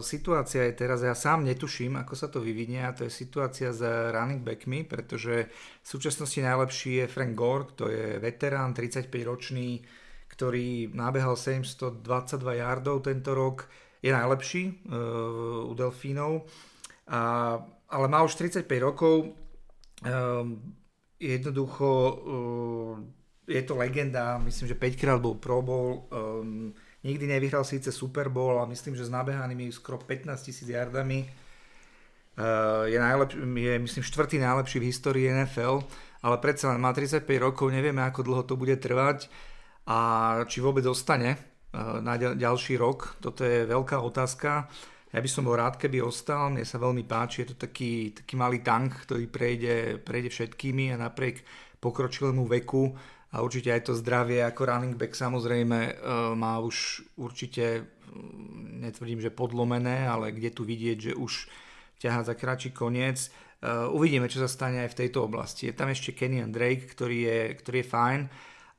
situácia 0.02 0.66
je 0.66 0.74
teraz, 0.74 1.06
ja 1.06 1.14
sám 1.14 1.46
netuším, 1.46 2.02
ako 2.02 2.14
sa 2.18 2.26
to 2.26 2.42
vyvinie, 2.42 2.82
a 2.82 2.90
to 2.90 3.06
je 3.06 3.12
situácia 3.12 3.70
s 3.70 3.82
running 4.10 4.42
backmi, 4.42 4.82
pretože 4.82 5.46
v 5.82 5.86
súčasnosti 5.86 6.42
najlepší 6.42 7.04
je 7.04 7.06
Frank 7.06 7.34
Gore, 7.38 7.70
to 7.78 7.86
je 7.86 8.18
veterán, 8.18 8.74
35-ročný, 8.74 9.86
ktorý 10.26 10.90
nabehal 10.90 11.38
722 11.38 12.02
yardov 12.58 13.06
tento 13.06 13.30
rok, 13.30 13.70
je 14.02 14.10
najlepší 14.10 14.90
uh, 14.90 15.70
u 15.70 15.72
Delfínov, 15.78 16.50
a, 17.06 17.20
ale 17.94 18.06
má 18.10 18.26
už 18.26 18.34
35 18.34 18.66
rokov, 18.80 19.30
um, 20.02 20.56
jednoducho 21.20 21.88
uh, 21.90 22.94
je 23.46 23.62
to 23.62 23.74
legenda, 23.76 24.38
myslím, 24.38 24.66
že 24.68 24.74
5 24.74 25.00
krát 25.00 25.18
bol 25.22 25.38
Pro 25.38 25.62
Bowl, 25.62 26.10
um, 26.10 26.74
nikdy 27.04 27.26
nevyhral 27.26 27.64
síce 27.64 27.92
Super 27.92 28.28
Bowl, 28.28 28.58
ale 28.58 28.72
myslím, 28.72 28.96
že 28.96 29.04
s 29.06 29.12
nabehanými 29.12 29.72
skoro 29.72 29.98
15 29.98 30.42
tisíc 30.42 30.68
yardami 30.68 31.24
uh, 31.24 32.84
je, 32.84 32.98
najlepší, 33.00 33.38
je 33.40 33.74
myslím 33.78 34.02
štvrtý 34.04 34.36
najlepší 34.38 34.78
v 34.78 34.88
histórii 34.88 35.32
NFL, 35.32 35.84
ale 36.22 36.36
predsa 36.38 36.72
len 36.72 36.80
má 36.80 36.92
35 36.92 37.24
rokov, 37.40 37.72
nevieme 37.72 38.04
ako 38.04 38.20
dlho 38.22 38.42
to 38.44 38.54
bude 38.56 38.76
trvať 38.76 39.32
a 39.88 39.98
či 40.44 40.60
vôbec 40.60 40.84
zostane 40.84 41.50
Eh, 41.70 42.02
na 42.02 42.18
ďalší 42.18 42.74
rok. 42.82 43.14
Toto 43.22 43.46
je 43.46 43.62
veľká 43.62 44.02
otázka. 44.02 44.66
Ja 45.14 45.22
by 45.22 45.28
som 45.30 45.46
bol 45.46 45.54
rád, 45.54 45.78
keby 45.78 46.02
ostal. 46.02 46.50
Mne 46.50 46.66
sa 46.66 46.82
veľmi 46.82 47.06
páči, 47.06 47.46
je 47.46 47.54
to 47.54 47.62
taký, 47.62 48.10
taký 48.10 48.34
malý 48.34 48.58
tank, 48.58 49.06
ktorý 49.06 49.30
prejde, 49.30 50.02
prejde 50.02 50.34
všetkými 50.34 50.90
a 50.90 50.98
napriek 50.98 51.46
pokročilému 51.78 52.42
veku 52.50 52.90
a 53.30 53.46
určite 53.46 53.70
aj 53.70 53.86
to 53.86 53.92
zdravie 53.94 54.42
ako 54.42 54.66
running 54.66 54.98
back 54.98 55.14
samozrejme 55.14 55.78
eh, 55.86 55.94
má 56.34 56.58
už 56.58 57.06
určite, 57.14 57.86
mm, 58.10 58.82
netvrdím, 58.90 59.22
že 59.22 59.30
podlomené, 59.30 60.10
ale 60.10 60.34
kde 60.34 60.50
tu 60.50 60.66
vidieť, 60.66 60.98
že 60.98 61.12
už 61.14 61.46
ťahá 62.02 62.26
za 62.26 62.34
kratší 62.34 62.74
koniec. 62.74 63.30
Eh, 63.30 63.86
uvidíme, 63.94 64.26
čo 64.26 64.42
sa 64.42 64.50
stane 64.50 64.82
aj 64.82 64.90
v 64.96 64.98
tejto 65.06 65.30
oblasti. 65.30 65.70
Je 65.70 65.78
tam 65.78 65.94
ešte 65.94 66.10
Kenyan 66.10 66.50
Drake, 66.50 66.90
ktorý 66.90 67.18
je, 67.22 67.38
ktorý 67.62 67.78
je 67.86 67.88
fajn 67.88 68.22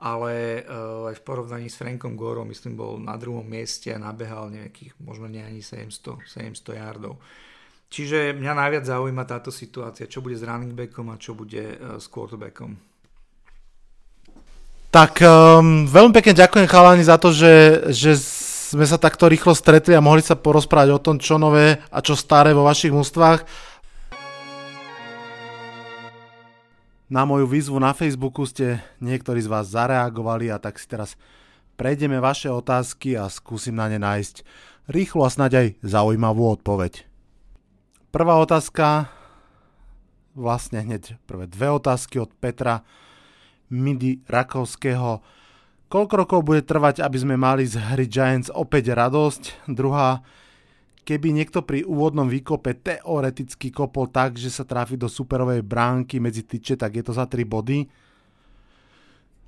ale 0.01 0.65
aj 1.13 1.13
v 1.13 1.25
porovnaní 1.29 1.69
s 1.69 1.77
Frankom 1.77 2.17
Gorom, 2.17 2.49
myslím, 2.49 2.73
bol 2.73 2.97
na 2.97 3.21
druhom 3.21 3.45
mieste 3.45 3.93
a 3.93 4.01
nabehal 4.01 4.49
nejakých, 4.49 4.97
možno 4.97 5.29
nie 5.29 5.45
ani 5.45 5.61
700, 5.61 6.25
700 6.25 6.57
yardov. 6.81 7.21
Čiže 7.93 8.33
mňa 8.33 8.53
najviac 8.57 8.89
zaujíma 8.89 9.29
táto 9.29 9.53
situácia, 9.53 10.09
čo 10.09 10.25
bude 10.25 10.33
s 10.33 10.41
running 10.41 10.73
backom 10.73 11.13
a 11.13 11.21
čo 11.21 11.37
bude 11.37 11.77
s 12.01 12.09
quarterbackom. 12.09 12.90
Tak 14.91 15.23
um, 15.23 15.87
veľmi 15.87 16.11
pekne 16.11 16.35
ďakujem 16.35 16.67
chalani 16.67 17.07
za 17.07 17.15
to, 17.15 17.31
že, 17.31 17.79
že 17.95 18.19
sme 18.75 18.83
sa 18.83 18.99
takto 18.99 19.31
rýchlo 19.31 19.55
stretli 19.55 19.95
a 19.95 20.03
mohli 20.03 20.19
sa 20.19 20.35
porozprávať 20.35 20.91
o 20.91 20.99
tom, 20.99 21.15
čo 21.15 21.39
nové 21.39 21.79
a 21.87 22.03
čo 22.03 22.11
staré 22.11 22.51
vo 22.51 22.67
vašich 22.67 22.91
mústvách. 22.91 23.47
Na 27.07 27.23
moju 27.23 27.47
výzvu 27.47 27.79
na 27.79 27.95
Facebooku 27.95 28.43
ste 28.43 28.83
niektorí 28.99 29.39
z 29.39 29.47
vás 29.47 29.71
zareagovali 29.71 30.51
a 30.51 30.59
tak 30.59 30.75
si 30.75 30.91
teraz 30.91 31.15
prejdeme 31.79 32.19
vaše 32.19 32.51
otázky 32.51 33.15
a 33.15 33.31
skúsim 33.31 33.79
na 33.79 33.87
ne 33.87 33.95
nájsť 33.95 34.43
rýchlu 34.91 35.23
a 35.23 35.31
snáď 35.31 35.51
aj 35.55 35.67
zaujímavú 35.87 36.51
odpoveď. 36.51 37.07
Prvá 38.11 38.43
otázka, 38.43 39.07
vlastne 40.35 40.83
hneď 40.83 41.15
prvé 41.23 41.47
dve 41.47 41.71
otázky 41.79 42.19
od 42.19 42.35
Petra 42.35 42.83
Midi 43.71 44.19
Rakovského. 44.27 45.23
Koľko 45.91 46.13
rokov 46.15 46.39
bude 46.47 46.63
trvať, 46.63 47.03
aby 47.03 47.17
sme 47.19 47.35
mali 47.35 47.67
z 47.67 47.75
hry 47.75 48.07
Giants 48.07 48.47
opäť 48.47 48.95
radosť? 48.95 49.67
Druhá, 49.67 50.23
keby 51.03 51.35
niekto 51.35 51.63
pri 51.63 51.83
úvodnom 51.83 52.31
výkope 52.31 52.79
teoreticky 52.79 53.71
kopol 53.73 54.07
tak, 54.07 54.39
že 54.39 54.47
sa 54.47 54.63
tráfi 54.63 54.95
do 54.95 55.11
superovej 55.11 55.63
bránky 55.63 56.23
medzi 56.23 56.47
tyče, 56.47 56.79
tak 56.79 56.95
je 56.95 57.03
to 57.03 57.11
za 57.11 57.27
3 57.27 57.43
body. 57.43 57.91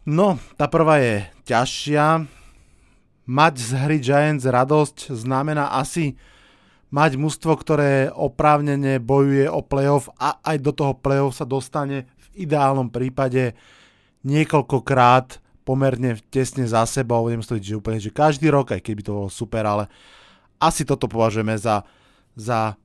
No, 0.03 0.35
tá 0.59 0.67
prvá 0.67 0.99
je 0.99 1.23
ťažšia. 1.47 2.27
Mať 3.23 3.53
z 3.55 3.71
hry 3.79 3.97
Giants 4.03 4.43
radosť 4.43 5.15
znamená 5.15 5.71
asi 5.79 6.19
mať 6.91 7.15
mužstvo, 7.15 7.55
ktoré 7.55 8.11
oprávnene 8.11 8.99
bojuje 8.99 9.47
o 9.47 9.63
playoff 9.63 10.11
a 10.19 10.43
aj 10.43 10.59
do 10.59 10.75
toho 10.75 10.93
playoff 10.93 11.39
sa 11.39 11.47
dostane 11.47 12.11
v 12.19 12.43
ideálnom 12.43 12.91
prípade 12.91 13.55
niekoľkokrát 14.23 15.39
pomerne 15.63 16.19
tesne 16.27 16.67
za 16.67 16.83
sebou. 16.83 17.27
Budem 17.27 17.43
stojiť, 17.43 17.63
že 17.63 17.79
úplne, 17.79 17.99
že 17.99 18.11
každý 18.11 18.51
rok, 18.51 18.75
aj 18.75 18.83
keby 18.83 19.01
to 19.03 19.15
bolo 19.15 19.29
super, 19.31 19.63
ale 19.63 19.87
asi 20.59 20.83
toto 20.83 21.07
považujeme 21.07 21.55
za, 21.59 21.83
za 22.35 22.75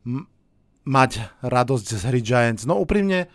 mať 0.87 1.11
radosť 1.43 1.87
z 1.95 2.03
hry 2.07 2.21
Giants. 2.23 2.67
No 2.67 2.79
úprimne, 2.79 3.31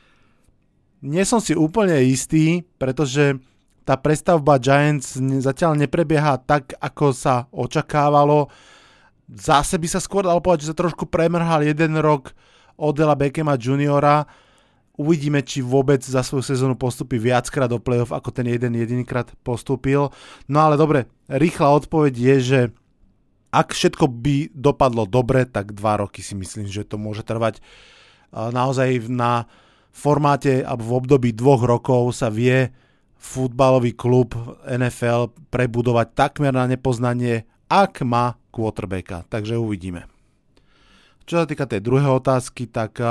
nie 1.03 1.23
som 1.27 1.43
si 1.43 1.51
úplne 1.55 1.99
istý, 2.03 2.63
pretože 2.79 3.39
tá 3.83 3.99
prestavba 3.99 4.55
Giants 4.59 5.19
zatiaľ 5.19 5.75
neprebieha 5.75 6.39
tak, 6.39 6.71
ako 6.79 7.11
sa 7.11 7.51
očakávalo. 7.51 8.47
Zase 9.27 9.75
by 9.75 9.87
sa 9.91 9.99
skôr 9.99 10.23
dalo 10.23 10.39
povedať, 10.39 10.67
že 10.67 10.71
sa 10.71 10.79
trošku 10.79 11.11
premrhal 11.11 11.67
jeden 11.67 11.99
rok 11.99 12.31
Odela 12.79 13.15
Beckhama 13.15 13.59
juniora. 13.59 14.23
Uvidíme, 14.93 15.41
či 15.41 15.65
vôbec 15.65 16.05
za 16.05 16.21
svoju 16.21 16.45
sezónu 16.45 16.77
postupí 16.77 17.17
viackrát 17.17 17.65
do 17.65 17.81
playoff, 17.81 18.13
ako 18.13 18.29
ten 18.29 18.45
jeden 18.45 18.77
jedinýkrát 18.77 19.33
postúpil. 19.41 20.13
No 20.45 20.57
ale 20.61 20.77
dobre, 20.77 21.09
rýchla 21.25 21.73
odpoveď 21.81 22.13
je, 22.13 22.35
že 22.39 22.59
ak 23.49 23.73
všetko 23.73 24.05
by 24.05 24.53
dopadlo 24.53 25.09
dobre, 25.09 25.49
tak 25.49 25.73
dva 25.73 25.97
roky 25.97 26.21
si 26.21 26.37
myslím, 26.37 26.69
že 26.69 26.85
to 26.85 27.01
môže 27.01 27.25
trvať. 27.25 27.57
Naozaj 28.33 29.09
na 29.09 29.49
formáte 29.89 30.61
alebo 30.61 30.85
v 30.85 30.97
období 31.01 31.29
dvoch 31.33 31.65
rokov 31.65 32.13
sa 32.13 32.29
vie 32.29 32.69
futbalový 33.17 33.97
klub 33.97 34.37
NFL 34.65 35.33
prebudovať 35.49 36.17
takmer 36.17 36.53
na 36.53 36.69
nepoznanie, 36.69 37.49
ak 37.65 38.05
má 38.05 38.37
quarterbacka. 38.53 39.25
Takže 39.25 39.57
uvidíme. 39.57 40.05
Čo 41.25 41.41
sa 41.41 41.49
týka 41.49 41.65
tej 41.65 41.81
druhej 41.81 42.13
otázky, 42.19 42.69
tak 42.69 43.01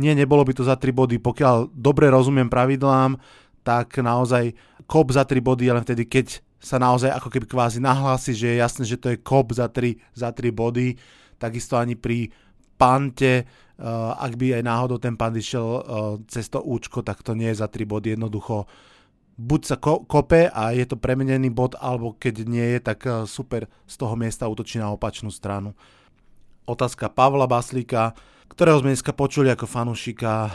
nie, 0.00 0.16
nebolo 0.16 0.40
by 0.42 0.56
to 0.56 0.64
za 0.64 0.80
3 0.80 0.88
body. 0.96 1.20
Pokiaľ 1.20 1.76
dobre 1.76 2.08
rozumiem 2.08 2.48
pravidlám, 2.48 3.20
tak 3.60 4.00
naozaj 4.00 4.56
kop 4.88 5.12
za 5.12 5.28
3 5.28 5.44
body 5.44 5.68
len 5.68 5.84
vtedy, 5.84 6.08
keď 6.08 6.40
sa 6.60 6.80
naozaj 6.80 7.12
ako 7.12 7.28
keby 7.28 7.46
kvázi 7.48 7.78
nahlási, 7.84 8.32
že 8.32 8.52
je 8.52 8.56
jasné, 8.60 8.82
že 8.88 9.00
to 9.00 9.12
je 9.12 9.20
kop 9.20 9.52
za 9.52 9.68
3, 9.68 10.00
za 10.16 10.32
3 10.32 10.48
body. 10.52 10.96
Takisto 11.36 11.76
ani 11.76 11.96
pri 11.96 12.32
pante, 12.80 13.44
uh, 13.44 14.16
ak 14.16 14.40
by 14.40 14.60
aj 14.60 14.62
náhodou 14.64 14.96
ten 14.96 15.16
pant 15.16 15.32
išiel 15.36 15.64
uh, 15.64 15.80
cez 16.28 16.48
to 16.48 16.60
účko, 16.64 17.04
tak 17.04 17.20
to 17.20 17.36
nie 17.36 17.52
je 17.52 17.60
za 17.60 17.68
3 17.68 17.84
body. 17.84 18.16
Jednoducho 18.16 18.64
buď 19.40 19.60
sa 19.64 19.76
ko- 19.80 20.04
kope 20.04 20.52
a 20.52 20.76
je 20.76 20.84
to 20.84 21.00
premenený 21.00 21.48
bod, 21.48 21.72
alebo 21.80 22.12
keď 22.12 22.44
nie 22.44 22.76
je, 22.76 22.78
tak 22.84 23.00
eh, 23.08 23.24
super 23.24 23.64
z 23.88 23.94
toho 23.96 24.12
miesta 24.14 24.44
útočí 24.44 24.76
na 24.76 24.92
opačnú 24.92 25.32
stranu. 25.32 25.72
Otázka 26.68 27.08
Pavla 27.08 27.48
Baslíka, 27.48 28.12
ktorého 28.50 28.82
sme 28.82 28.90
dneska 28.92 29.14
počuli 29.14 29.48
ako 29.54 29.70
fanúšika 29.70 30.32
uh, 30.34 30.50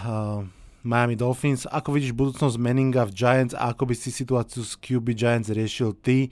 Miami 0.84 1.16
Dolphins. 1.16 1.64
Ako 1.66 1.96
vidíš 1.96 2.12
budúcnosť 2.12 2.60
Meninga 2.60 3.08
v 3.08 3.16
Giants 3.16 3.56
a 3.56 3.72
ako 3.72 3.90
by 3.90 3.96
si 3.96 4.12
situáciu 4.12 4.62
s 4.62 4.76
QB 4.76 5.16
Giants 5.16 5.50
riešil 5.50 5.96
ty? 6.04 6.30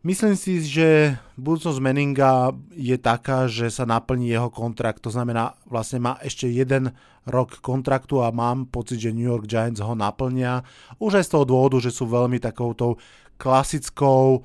Myslím 0.00 0.32
si, 0.32 0.64
že 0.64 1.20
budúcnosť 1.36 1.76
Meninga 1.76 2.56
je 2.72 2.96
taká, 2.96 3.44
že 3.52 3.68
sa 3.68 3.84
naplní 3.84 4.32
jeho 4.32 4.48
kontrakt. 4.48 5.04
To 5.04 5.12
znamená, 5.12 5.60
vlastne 5.68 6.00
má 6.00 6.16
ešte 6.24 6.48
jeden 6.48 6.96
rok 7.28 7.60
kontraktu 7.60 8.24
a 8.24 8.32
mám 8.32 8.64
pocit, 8.64 8.96
že 8.96 9.12
New 9.12 9.28
York 9.28 9.44
Giants 9.44 9.84
ho 9.84 9.92
naplnia. 9.92 10.64
Už 10.96 11.20
aj 11.20 11.28
z 11.28 11.32
toho 11.36 11.44
dôvodu, 11.44 11.84
že 11.84 11.92
sú 11.92 12.08
veľmi 12.08 12.40
takoutou 12.40 12.96
klasickou, 13.36 14.40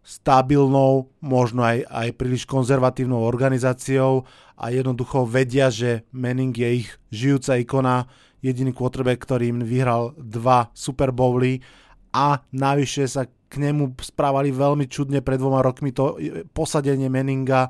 stabilnou, 0.00 1.12
možno 1.20 1.62
aj, 1.62 1.84
aj 1.86 2.08
príliš 2.16 2.48
konzervatívnou 2.48 3.20
organizáciou 3.20 4.24
a 4.56 4.72
jednoducho 4.72 5.28
vedia, 5.28 5.68
že 5.68 6.08
Manning 6.10 6.56
je 6.56 6.68
ich 6.84 6.88
žijúca 7.12 7.60
ikona, 7.60 8.08
jediný 8.40 8.72
quarterback, 8.72 9.20
ktorý 9.20 9.52
im 9.52 9.60
vyhral 9.60 10.16
dva 10.16 10.72
Super 10.72 11.12
Bowly 11.12 11.60
a 12.16 12.40
navyše 12.56 13.04
sa 13.06 13.28
k 13.28 13.54
nemu 13.60 13.98
správali 14.00 14.54
veľmi 14.54 14.86
čudne 14.88 15.20
pred 15.20 15.36
dvoma 15.36 15.60
rokmi. 15.60 15.92
To 15.92 16.16
posadenie 16.54 17.10
Meninga 17.10 17.68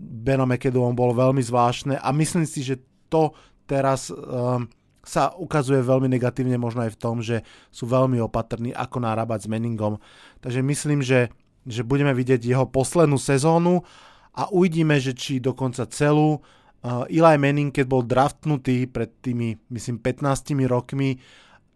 Benom 0.00 0.48
McAdoo 0.48 0.96
bolo 0.96 1.12
veľmi 1.12 1.44
zvláštne 1.44 2.00
a 2.00 2.08
myslím 2.16 2.48
si, 2.48 2.64
že 2.64 2.80
to 3.12 3.36
teraz 3.68 4.08
um, 4.08 4.64
sa 5.00 5.32
ukazuje 5.34 5.80
veľmi 5.80 6.06
negatívne 6.08 6.56
možno 6.60 6.84
aj 6.84 6.92
v 6.94 7.00
tom, 7.00 7.16
že 7.24 7.42
sú 7.72 7.88
veľmi 7.88 8.20
opatrní, 8.20 8.70
ako 8.76 9.00
narábať 9.00 9.48
s 9.48 9.50
Menningom. 9.50 9.96
Takže 10.44 10.60
myslím, 10.60 11.00
že, 11.00 11.32
že 11.66 11.84
budeme 11.84 12.12
vidieť 12.16 12.40
jeho 12.40 12.66
poslednú 12.68 13.20
sezónu 13.20 13.84
a 14.32 14.48
uvidíme, 14.48 14.96
že 14.96 15.12
či 15.12 15.42
dokonca 15.42 15.84
celú. 15.90 16.40
Uh, 16.80 17.04
Eli 17.12 17.36
Manning, 17.36 17.68
keď 17.68 17.84
bol 17.84 18.00
draftnutý 18.00 18.88
pred 18.88 19.12
tými, 19.20 19.60
myslím, 19.68 20.00
15 20.00 20.56
rokmi, 20.64 21.20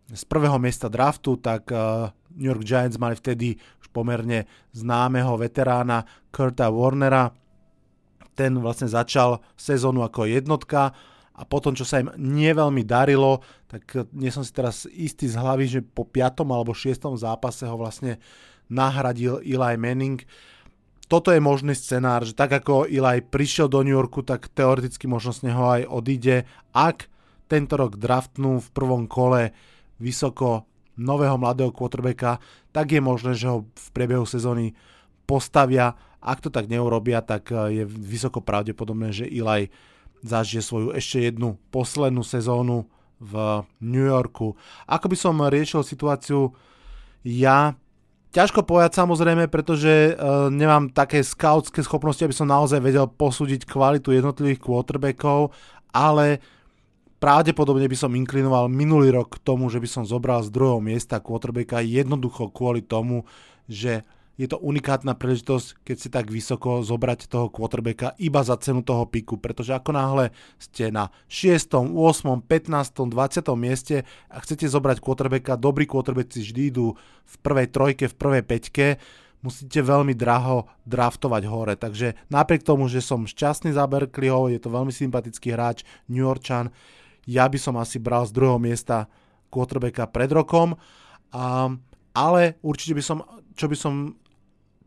z 0.04 0.22
prvého 0.28 0.60
miesta 0.60 0.92
draftu, 0.92 1.40
tak 1.40 1.72
uh, 1.72 2.12
New 2.36 2.52
York 2.52 2.64
Giants 2.64 3.00
mali 3.00 3.16
vtedy 3.16 3.56
už 3.80 3.88
pomerne 3.88 4.44
známeho 4.76 5.40
veterána 5.40 6.04
Kurta 6.28 6.68
Warnera. 6.68 7.32
Ten 8.36 8.60
vlastne 8.60 8.90
začal 8.90 9.40
sezónu 9.56 10.04
ako 10.04 10.28
jednotka 10.28 10.92
a 11.34 11.42
potom, 11.42 11.74
čo 11.74 11.82
sa 11.82 11.98
im 11.98 12.14
neveľmi 12.14 12.86
darilo, 12.86 13.42
tak 13.66 14.06
nie 14.14 14.30
som 14.30 14.46
si 14.46 14.54
teraz 14.54 14.86
istý 14.86 15.26
z 15.26 15.34
hlavy, 15.34 15.66
že 15.66 15.80
po 15.82 16.06
5. 16.06 16.46
alebo 16.46 16.70
6. 16.70 17.18
zápase 17.18 17.66
ho 17.66 17.74
vlastne 17.74 18.22
nahradil 18.70 19.42
Eli 19.42 19.74
Manning. 19.74 20.22
Toto 21.10 21.34
je 21.34 21.42
možný 21.42 21.74
scenár, 21.74 22.22
že 22.22 22.38
tak 22.38 22.54
ako 22.54 22.86
Eli 22.86 23.20
prišiel 23.20 23.66
do 23.66 23.82
New 23.82 23.92
Yorku, 23.92 24.22
tak 24.22 24.46
teoreticky 24.54 25.10
možno 25.10 25.34
z 25.34 25.50
neho 25.50 25.64
aj 25.74 25.82
odíde, 25.90 26.46
ak 26.70 27.10
tento 27.50 27.76
rok 27.76 28.00
draftnú 28.00 28.62
v 28.62 28.68
prvom 28.72 29.04
kole 29.04 29.52
vysoko 30.00 30.64
nového 30.96 31.36
mladého 31.36 31.74
quarterbacka, 31.74 32.38
tak 32.70 32.94
je 32.94 33.02
možné, 33.02 33.34
že 33.34 33.50
ho 33.50 33.66
v 33.68 33.88
priebehu 33.90 34.24
sezóny 34.24 34.72
postavia. 35.26 35.98
Ak 36.24 36.40
to 36.40 36.48
tak 36.48 36.70
neurobia, 36.70 37.20
tak 37.20 37.50
je 37.50 37.84
vysoko 37.84 38.40
pravdepodobné, 38.40 39.12
že 39.12 39.28
Eli 39.28 39.68
zažije 40.24 40.64
svoju 40.64 40.88
ešte 40.96 41.28
jednu 41.28 41.60
poslednú 41.68 42.24
sezónu 42.24 42.88
v 43.20 43.62
New 43.84 44.08
Yorku. 44.08 44.56
Ako 44.88 45.06
by 45.12 45.16
som 45.16 45.36
riešil 45.38 45.84
situáciu 45.84 46.56
ja, 47.24 47.72
ťažko 48.36 48.68
povedať 48.68 49.00
samozrejme, 49.00 49.48
pretože 49.48 50.12
uh, 50.12 50.52
nemám 50.52 50.92
také 50.92 51.24
scoutské 51.24 51.80
schopnosti, 51.80 52.20
aby 52.20 52.36
som 52.36 52.48
naozaj 52.48 52.80
vedel 52.84 53.08
posúdiť 53.08 53.64
kvalitu 53.64 54.12
jednotlivých 54.12 54.60
quarterbackov, 54.60 55.52
ale 55.94 56.44
pravdepodobne 57.16 57.88
by 57.88 57.96
som 57.96 58.12
inklinoval 58.12 58.68
minulý 58.68 59.16
rok 59.16 59.40
k 59.40 59.42
tomu, 59.46 59.72
že 59.72 59.80
by 59.80 59.88
som 59.88 60.04
zobral 60.04 60.44
z 60.44 60.52
druhého 60.52 60.84
miesta 60.84 61.16
quarterbacka 61.16 61.80
jednoducho 61.80 62.52
kvôli 62.52 62.84
tomu, 62.84 63.24
že 63.64 64.04
je 64.34 64.50
to 64.50 64.58
unikátna 64.58 65.14
príležitosť, 65.14 65.86
keď 65.86 65.96
si 65.96 66.08
tak 66.10 66.26
vysoko 66.26 66.82
zobrať 66.82 67.30
toho 67.30 67.46
quarterbacka 67.46 68.18
iba 68.18 68.42
za 68.42 68.58
cenu 68.58 68.82
toho 68.82 69.06
piku, 69.06 69.38
pretože 69.38 69.70
ako 69.70 69.94
náhle 69.94 70.34
ste 70.58 70.90
na 70.90 71.14
6., 71.30 71.94
8., 71.94 72.42
15., 72.42 73.14
20. 73.14 73.14
mieste 73.54 73.96
a 74.26 74.36
chcete 74.42 74.66
zobrať 74.66 74.98
quarterbacka, 74.98 75.54
dobrí 75.54 75.86
quarterbacki 75.86 76.42
vždy 76.42 76.62
idú 76.74 76.98
v 77.24 77.34
prvej 77.46 77.70
trojke, 77.70 78.04
v 78.10 78.18
prvej 78.18 78.42
peťke, 78.42 78.86
musíte 79.44 79.84
veľmi 79.84 80.18
draho 80.18 80.66
draftovať 80.88 81.42
hore. 81.46 81.74
Takže 81.78 82.18
napriek 82.26 82.66
tomu, 82.66 82.90
že 82.90 83.04
som 83.04 83.28
šťastný 83.28 83.70
za 83.70 83.86
Berkeleyho, 83.86 84.50
je 84.50 84.58
to 84.58 84.72
veľmi 84.72 84.90
sympatický 84.90 85.54
hráč, 85.54 85.86
New 86.10 86.26
Yorkčan, 86.26 86.74
ja 87.24 87.46
by 87.48 87.56
som 87.56 87.78
asi 87.78 88.02
bral 88.02 88.26
z 88.26 88.34
druhého 88.34 88.58
miesta 88.58 89.06
quarterbacka 89.48 90.10
pred 90.10 90.28
rokom, 90.34 90.74
a, 91.30 91.70
ale 92.16 92.58
určite 92.66 92.98
by 92.98 93.02
som, 93.04 93.18
čo 93.54 93.70
by 93.70 93.76
som 93.78 94.18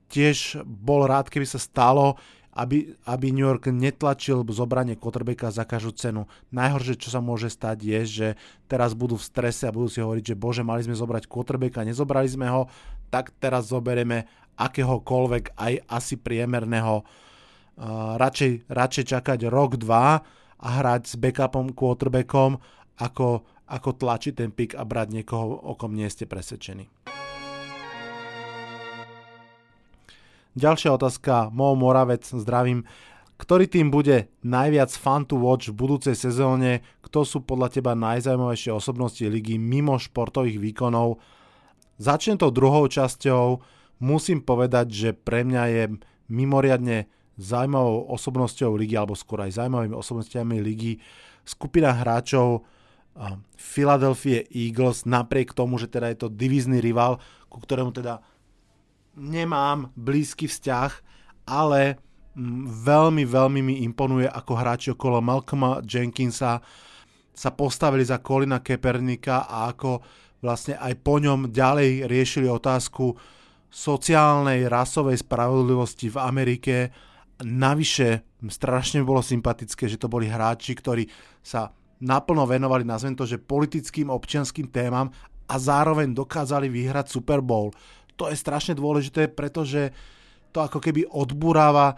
tiež 0.08 0.64
bol 0.64 1.06
rád, 1.08 1.32
keby 1.32 1.48
sa 1.48 1.60
stalo, 1.62 2.20
aby, 2.58 2.98
aby 3.06 3.30
New 3.30 3.46
York 3.46 3.70
netlačil 3.70 4.42
zobranie 4.50 4.98
quarterbacka 4.98 5.54
za 5.54 5.62
každú 5.62 5.94
cenu. 5.94 6.22
Najhoršie, 6.50 6.98
čo 6.98 7.14
sa 7.14 7.22
môže 7.22 7.54
stať, 7.54 7.78
je, 7.86 8.00
že 8.04 8.28
teraz 8.66 8.98
budú 8.98 9.14
v 9.14 9.28
strese 9.30 9.70
a 9.70 9.76
budú 9.76 9.94
si 9.94 10.02
hovoriť, 10.02 10.34
že 10.34 10.40
bože, 10.40 10.66
mali 10.66 10.82
sme 10.82 10.98
zobrať 10.98 11.30
quarterbacka, 11.30 11.86
nezobrali 11.86 12.26
sme 12.26 12.50
ho, 12.50 12.66
tak 13.14 13.30
teraz 13.38 13.70
zoberieme 13.70 14.26
akéhokoľvek 14.58 15.54
aj 15.54 15.74
asi 15.86 16.18
priemerného. 16.18 17.06
Uh, 17.78 18.18
radšej, 18.18 18.66
radšej 18.74 19.06
čakať 19.06 19.40
rok, 19.54 19.78
dva, 19.78 20.26
a 20.58 20.68
hrať 20.82 21.02
s 21.06 21.16
backupom, 21.22 21.74
quarterbackom, 21.78 22.58
ako, 22.98 23.46
ako 23.70 23.90
tlačiť 23.94 24.34
ten 24.34 24.50
pick 24.50 24.74
a 24.74 24.82
brať 24.82 25.22
niekoho, 25.22 25.54
o 25.54 25.78
kom 25.78 25.94
nie 25.94 26.10
ste 26.10 26.26
presvedčení. 26.26 26.90
Ďalšia 30.58 30.98
otázka, 30.98 31.54
Mo 31.54 31.78
Moravec, 31.78 32.26
zdravím. 32.26 32.82
Ktorý 33.38 33.70
tým 33.70 33.94
bude 33.94 34.34
najviac 34.42 34.90
fun 34.90 35.22
to 35.30 35.38
watch 35.38 35.70
v 35.70 35.78
budúcej 35.78 36.18
sezóne? 36.18 36.82
Kto 37.06 37.22
sú 37.30 37.46
podľa 37.46 37.78
teba 37.78 37.94
najzaujímavejšie 37.94 38.74
osobnosti 38.74 39.22
ligy 39.22 39.62
mimo 39.62 40.02
športových 40.02 40.58
výkonov? 40.58 41.22
Začnem 42.02 42.42
tou 42.42 42.50
druhou 42.50 42.90
časťou. 42.90 43.62
Musím 44.02 44.42
povedať, 44.42 44.90
že 44.90 45.10
pre 45.14 45.46
mňa 45.46 45.64
je 45.70 45.84
mimoriadne 46.34 47.06
zaujímavou 47.38 48.10
osobnosťou 48.18 48.82
ligy, 48.82 48.98
alebo 48.98 49.14
skôr 49.14 49.46
aj 49.46 49.62
zaujímavými 49.62 49.94
osobnostiami 49.94 50.58
ligy, 50.58 50.98
skupina 51.46 51.94
hráčov 51.94 52.66
Philadelphia 53.62 54.42
Eagles, 54.50 55.06
napriek 55.06 55.54
tomu, 55.54 55.78
že 55.78 55.86
teda 55.86 56.10
je 56.10 56.26
to 56.26 56.34
divízny 56.34 56.82
rival, 56.82 57.22
ku 57.46 57.62
ktorému 57.62 57.94
teda 57.94 58.26
nemám 59.18 59.90
blízky 59.98 60.46
vzťah, 60.46 60.92
ale 61.50 61.98
veľmi, 62.86 63.26
veľmi 63.26 63.60
mi 63.66 63.76
imponuje 63.82 64.30
ako 64.30 64.54
hráči 64.54 64.94
okolo 64.94 65.18
Malcolma 65.20 65.82
Jenkinsa, 65.82 66.62
sa 67.38 67.50
postavili 67.54 68.02
za 68.02 68.18
Kolina 68.22 68.62
Kepernika 68.62 69.46
a 69.46 69.70
ako 69.70 70.02
vlastne 70.42 70.78
aj 70.78 70.94
po 71.02 71.22
ňom 71.22 71.54
ďalej 71.54 72.10
riešili 72.10 72.50
otázku 72.50 73.14
sociálnej, 73.70 74.66
rasovej 74.66 75.22
spravodlivosti 75.22 76.10
v 76.10 76.18
Amerike. 76.18 76.76
Navyše 77.46 78.42
strašne 78.50 79.06
bolo 79.06 79.22
sympatické, 79.22 79.86
že 79.86 80.02
to 80.02 80.10
boli 80.10 80.26
hráči, 80.26 80.74
ktorí 80.74 81.06
sa 81.46 81.70
naplno 82.02 82.46
venovali, 82.50 82.86
nazvem 82.86 83.14
to, 83.18 83.26
že 83.26 83.42
politickým 83.42 84.10
občianským 84.10 84.70
témam 84.70 85.10
a 85.46 85.56
zároveň 85.58 86.14
dokázali 86.14 86.70
vyhrať 86.70 87.10
Super 87.10 87.42
Bowl. 87.42 87.74
To 88.18 88.28
je 88.28 88.36
strašne 88.36 88.74
dôležité, 88.74 89.30
pretože 89.30 89.94
to 90.50 90.60
ako 90.66 90.82
keby 90.82 91.06
odburáva 91.06 91.96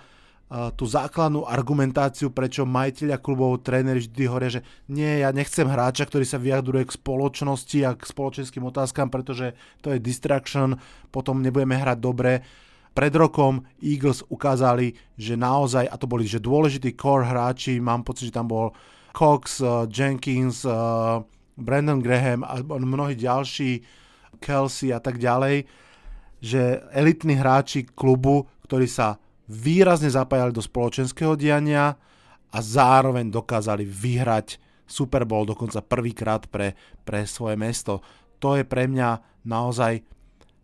tú 0.49 0.89
základnú 0.89 1.45
argumentáciu, 1.45 2.33
prečo 2.33 2.65
majiteľia 2.65 3.21
klubov, 3.21 3.61
tréneri 3.61 4.01
vždy 4.01 4.23
hovoria, 4.25 4.57
že 4.57 4.65
nie, 4.89 5.21
ja 5.21 5.29
nechcem 5.29 5.69
hráča, 5.69 6.09
ktorý 6.09 6.25
sa 6.25 6.41
vyjadruje 6.41 6.89
k 6.89 6.97
spoločnosti 6.97 7.79
a 7.85 7.93
k 7.93 8.01
spoločenským 8.01 8.65
otázkam, 8.65 9.13
pretože 9.13 9.53
to 9.85 9.93
je 9.93 10.01
distraction, 10.01 10.81
potom 11.13 11.45
nebudeme 11.45 11.77
hrať 11.77 11.97
dobre. 12.01 12.41
Pred 12.97 13.13
rokom 13.13 13.61
Eagles 13.77 14.25
ukázali, 14.25 14.97
že 15.13 15.37
naozaj, 15.37 15.85
a 15.85 15.95
to 16.01 16.09
boli 16.09 16.25
že 16.25 16.41
dôležití 16.41 16.97
core 16.97 17.29
hráči, 17.29 17.77
mám 17.77 18.01
pocit, 18.01 18.33
že 18.33 18.37
tam 18.41 18.49
bol 18.49 18.73
Cox, 19.13 19.61
uh, 19.61 19.85
Jenkins, 19.85 20.65
uh, 20.65 21.21
Brandon 21.61 22.01
Graham 22.01 22.41
a 22.41 22.57
mnohí 22.65 23.13
ďalší, 23.13 23.85
Kelsey 24.41 24.89
a 24.89 24.97
tak 24.97 25.21
ďalej, 25.21 25.69
že 26.39 26.83
elitní 26.95 27.35
hráči 27.35 27.87
klubu, 27.87 28.47
ktorí 28.65 28.87
sa 28.87 29.19
výrazne 29.49 30.07
zapájali 30.11 30.55
do 30.55 30.63
spoločenského 30.63 31.35
diania 31.35 31.95
a 32.49 32.57
zároveň 32.59 33.29
dokázali 33.29 33.85
vyhrať 33.85 34.61
Super 34.89 35.25
Bowl 35.25 35.45
dokonca 35.45 35.85
prvýkrát 35.85 36.49
pre, 36.49 36.73
pre 37.05 37.25
svoje 37.29 37.53
mesto. 37.53 38.01
To 38.41 38.57
je 38.57 38.65
pre 38.65 38.89
mňa 38.89 39.43
naozaj... 39.45 40.01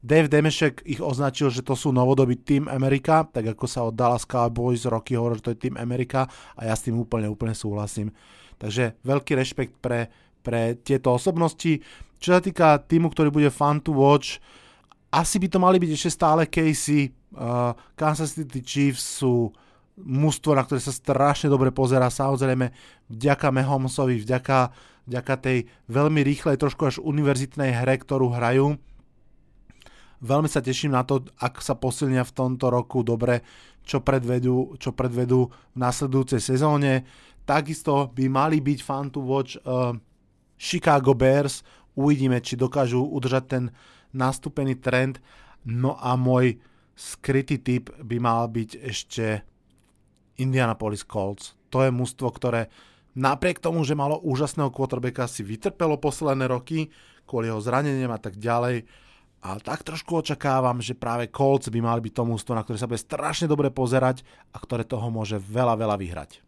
Dave 0.06 0.30
Demešek 0.30 0.86
ich 0.86 1.02
označil, 1.02 1.50
že 1.50 1.66
to 1.66 1.74
sú 1.74 1.90
novodobý 1.90 2.38
Team 2.46 2.70
Amerika, 2.70 3.26
tak 3.26 3.58
ako 3.58 3.66
sa 3.66 3.90
od 3.90 3.98
Dallas 3.98 4.22
Cowboys 4.22 4.86
roky 4.86 5.18
hovoril, 5.18 5.42
že 5.42 5.46
to 5.50 5.54
je 5.58 5.62
Team 5.66 5.82
Amerika 5.82 6.30
a 6.54 6.70
ja 6.70 6.78
s 6.78 6.86
tým 6.86 6.94
úplne, 7.02 7.26
úplne 7.26 7.58
súhlasím. 7.58 8.14
Takže 8.62 9.02
veľký 9.02 9.34
rešpekt 9.34 9.82
pre, 9.82 10.14
pre 10.46 10.78
tieto 10.78 11.10
osobnosti. 11.10 11.82
Čo 12.22 12.38
sa 12.38 12.42
týka 12.42 12.86
týmu, 12.86 13.10
ktorý 13.10 13.34
bude 13.34 13.50
fun 13.50 13.82
to 13.82 13.98
watch, 13.98 14.38
asi 15.12 15.36
by 15.42 15.48
to 15.52 15.58
mali 15.60 15.78
byť 15.78 15.92
ešte 15.94 16.12
stále 16.14 16.48
Casey, 16.48 17.14
Uh, 17.36 17.76
Kansas 18.00 18.32
City 18.32 18.64
Chiefs 18.64 19.20
sú 19.20 19.52
mužstvo, 20.00 20.56
na 20.56 20.64
ktoré 20.64 20.80
sa 20.80 20.96
strašne 20.96 21.52
dobre 21.52 21.68
pozera, 21.68 22.08
samozrejme 22.08 22.72
vďaka 23.12 23.52
Mahomesovi, 23.52 24.24
vďaka, 24.24 24.72
vďaka 25.04 25.34
tej 25.44 25.68
veľmi 25.92 26.24
rýchlej, 26.24 26.56
trošku 26.56 26.88
až 26.88 27.04
univerzitnej 27.04 27.76
hre, 27.76 28.00
ktorú 28.00 28.32
hrajú. 28.32 28.80
Veľmi 30.24 30.48
sa 30.48 30.64
teším 30.64 30.96
na 30.96 31.04
to, 31.04 31.28
ak 31.36 31.60
sa 31.60 31.76
posilnia 31.76 32.24
v 32.24 32.32
tomto 32.32 32.72
roku 32.72 33.04
dobre, 33.04 33.44
čo 33.84 34.00
predvedú, 34.00 34.80
čo 34.80 34.96
predvedú 34.96 35.52
v 35.52 35.76
následujúcej 35.76 36.40
sezóne. 36.40 37.04
Takisto 37.44 38.16
by 38.16 38.32
mali 38.32 38.64
byť 38.64 38.80
fan 38.80 39.12
to 39.12 39.20
watch 39.20 39.60
uh, 39.68 39.92
Chicago 40.56 41.12
Bears. 41.12 41.68
Uvidíme, 42.00 42.40
či 42.40 42.56
dokážu 42.56 43.04
udržať 43.04 43.44
ten 43.44 43.64
nastúpený 44.16 44.80
trend. 44.80 45.20
No 45.68 46.00
a 46.00 46.16
môj 46.16 46.56
skrytý 46.96 47.60
typ 47.60 47.92
by 48.00 48.18
mal 48.24 48.48
byť 48.48 48.70
ešte 48.80 49.44
Indianapolis 50.40 51.04
Colts. 51.04 51.60
To 51.76 51.84
je 51.84 51.92
mužstvo, 51.92 52.32
ktoré 52.32 52.72
napriek 53.20 53.60
tomu, 53.60 53.84
že 53.84 54.00
malo 54.00 54.24
úžasného 54.24 54.72
quarterbacka, 54.72 55.28
si 55.28 55.44
vytrpelo 55.44 56.00
posledné 56.00 56.48
roky 56.48 56.88
kvôli 57.26 57.50
jeho 57.50 57.60
zraneniam 57.60 58.14
a 58.14 58.22
tak 58.22 58.38
ďalej. 58.38 58.86
A 59.46 59.62
tak 59.62 59.86
trošku 59.86 60.26
očakávam, 60.26 60.82
že 60.82 60.98
práve 60.98 61.30
Colts 61.30 61.70
by 61.70 61.78
mali 61.78 62.02
byť 62.02 62.14
to 62.18 62.24
mužstvo, 62.26 62.54
na 62.58 62.66
ktoré 62.66 62.82
sa 62.82 62.90
bude 62.90 63.02
strašne 63.02 63.46
dobre 63.46 63.70
pozerať 63.70 64.26
a 64.54 64.58
ktoré 64.58 64.82
toho 64.88 65.06
môže 65.14 65.38
veľa, 65.38 65.78
veľa 65.78 65.98
vyhrať. 66.02 66.42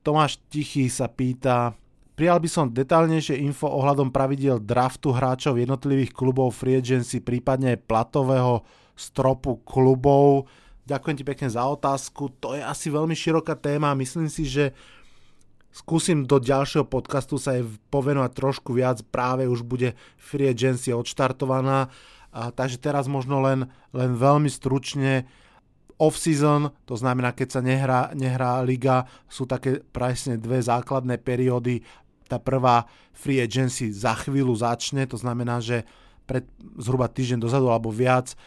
Tomáš 0.00 0.40
Tichý 0.48 0.88
sa 0.88 1.12
pýta, 1.12 1.76
prijal 2.20 2.36
by 2.36 2.50
som 2.52 2.68
detálnejšie 2.68 3.40
info 3.40 3.64
ohľadom 3.64 4.12
pravidiel 4.12 4.60
draftu 4.60 5.08
hráčov 5.08 5.56
jednotlivých 5.56 6.12
klubov 6.12 6.52
free 6.52 6.76
agency, 6.76 7.24
prípadne 7.24 7.80
platového 7.80 8.60
stropu 8.92 9.64
klubov. 9.64 10.44
Ďakujem 10.84 11.16
ti 11.16 11.24
pekne 11.24 11.48
za 11.48 11.64
otázku. 11.64 12.28
To 12.44 12.52
je 12.52 12.60
asi 12.60 12.92
veľmi 12.92 13.16
široká 13.16 13.56
téma. 13.56 13.96
Myslím 13.96 14.28
si, 14.28 14.44
že 14.44 14.76
skúsim 15.72 16.28
do 16.28 16.36
ďalšieho 16.36 16.84
podcastu 16.84 17.40
sa 17.40 17.56
jej 17.56 17.64
povenovať 17.88 18.36
trošku 18.36 18.76
viac. 18.76 19.00
Práve 19.08 19.48
už 19.48 19.64
bude 19.64 19.96
free 20.20 20.52
agency 20.52 20.92
odštartovaná. 20.92 21.88
A, 22.36 22.52
takže 22.52 22.76
teraz 22.84 23.08
možno 23.08 23.40
len, 23.40 23.64
len 23.96 24.12
veľmi 24.12 24.52
stručne 24.52 25.24
off-season, 25.96 26.72
to 26.84 26.96
znamená, 26.96 27.32
keď 27.36 27.48
sa 27.48 27.60
nehrá, 27.64 28.12
nehrá 28.16 28.60
liga, 28.64 29.04
sú 29.28 29.44
také 29.44 29.84
presne 29.84 30.36
dve 30.36 30.60
základné 30.60 31.16
periódy. 31.20 31.80
Tá 32.30 32.38
prvá 32.38 32.86
free 33.10 33.42
agency 33.42 33.90
za 33.90 34.14
chvíľu 34.14 34.54
začne, 34.54 35.02
to 35.10 35.18
znamená, 35.18 35.58
že 35.58 35.82
pred 36.30 36.46
zhruba 36.78 37.10
týždeň 37.10 37.42
dozadu 37.42 37.66
alebo 37.66 37.90
viac 37.90 38.38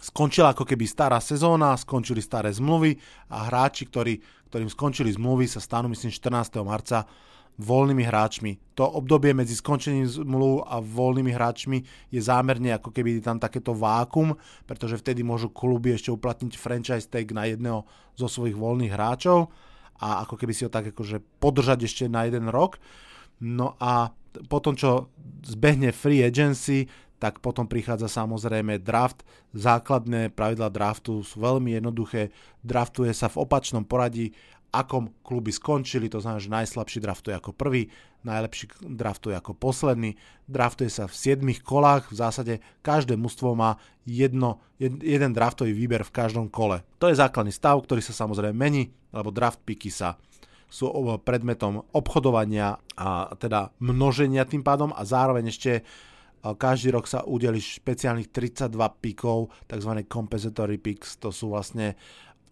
skončila 0.00 0.56
ako 0.56 0.64
keby 0.64 0.88
stará 0.88 1.20
sezóna, 1.20 1.76
skončili 1.76 2.24
staré 2.24 2.48
zmluvy 2.48 2.96
a 3.28 3.52
hráči, 3.52 3.84
ktorí, 3.84 4.16
ktorým 4.48 4.72
skončili 4.72 5.12
zmluvy, 5.12 5.44
sa 5.44 5.60
stanú 5.60 5.92
myslím 5.92 6.08
14. 6.08 6.56
marca 6.64 7.04
voľnými 7.60 8.00
hráčmi. 8.08 8.56
To 8.80 8.88
obdobie 8.88 9.36
medzi 9.36 9.52
skončením 9.52 10.08
zmluv 10.08 10.64
a 10.64 10.80
voľnými 10.80 11.36
hráčmi 11.36 11.84
je 12.08 12.20
zámerne 12.24 12.72
ako 12.72 12.88
keby 12.88 13.20
tam 13.20 13.36
takéto 13.36 13.76
vákum, 13.76 14.32
pretože 14.64 14.96
vtedy 14.96 15.20
môžu 15.20 15.52
kluby 15.52 15.92
ešte 15.92 16.08
uplatniť 16.08 16.56
franchise 16.56 17.06
tag 17.12 17.28
na 17.36 17.44
jedného 17.44 17.84
zo 18.16 18.26
svojich 18.26 18.56
voľných 18.56 18.96
hráčov 18.96 19.52
a 20.02 20.26
ako 20.26 20.34
keby 20.34 20.50
si 20.50 20.66
ho 20.66 20.70
tak 20.72 20.90
akože 20.90 21.22
podržať 21.38 21.86
ešte 21.86 22.04
na 22.10 22.26
jeden 22.26 22.50
rok. 22.50 22.82
No 23.38 23.78
a 23.78 24.10
potom, 24.50 24.74
čo 24.74 25.14
zbehne 25.46 25.94
free 25.94 26.26
agency, 26.26 26.90
tak 27.22 27.38
potom 27.38 27.70
prichádza 27.70 28.10
samozrejme 28.10 28.82
draft. 28.82 29.22
Základné 29.54 30.34
pravidla 30.34 30.74
draftu 30.74 31.22
sú 31.22 31.38
veľmi 31.38 31.78
jednoduché. 31.78 32.34
Draftuje 32.66 33.14
sa 33.14 33.30
v 33.30 33.46
opačnom 33.46 33.86
poradí, 33.86 34.34
akom 34.72 35.12
kluby 35.20 35.52
skončili, 35.52 36.08
to 36.08 36.24
znamená, 36.24 36.40
že 36.40 36.48
najslabší 36.48 36.98
draftuje 37.04 37.36
ako 37.36 37.52
prvý, 37.52 37.92
najlepší 38.24 38.72
draftuje 38.80 39.36
ako 39.36 39.52
posledný, 39.52 40.16
draftuje 40.48 40.88
sa 40.88 41.04
v 41.04 41.14
7 41.14 41.44
kolách, 41.60 42.08
v 42.08 42.16
zásade 42.16 42.54
každé 42.80 43.20
mužstvo 43.20 43.52
má 43.52 43.76
jedno, 44.08 44.64
jed, 44.80 44.96
jeden 45.04 45.36
draftový 45.36 45.76
výber 45.76 46.02
v 46.08 46.14
každom 46.16 46.48
kole. 46.48 46.80
To 46.98 47.12
je 47.12 47.20
základný 47.20 47.52
stav, 47.52 47.76
ktorý 47.84 48.00
sa 48.00 48.16
samozrejme 48.16 48.56
mení, 48.56 48.88
lebo 49.12 49.28
draft 49.28 49.60
picky 49.60 49.92
sa 49.92 50.16
sú 50.72 50.88
predmetom 51.20 51.84
obchodovania 51.92 52.80
a 52.96 53.28
teda 53.36 53.76
množenia 53.76 54.48
tým 54.48 54.64
pádom 54.64 54.88
a 54.96 55.04
zároveň 55.04 55.52
ešte 55.52 55.84
každý 56.40 56.96
rok 56.96 57.04
sa 57.04 57.22
udeli 57.28 57.60
špeciálnych 57.60 58.32
32 58.32 58.74
pikov, 59.04 59.52
tzv. 59.68 59.92
compensatory 60.08 60.80
picks, 60.80 61.20
to 61.20 61.28
sú 61.28 61.52
vlastne 61.52 61.94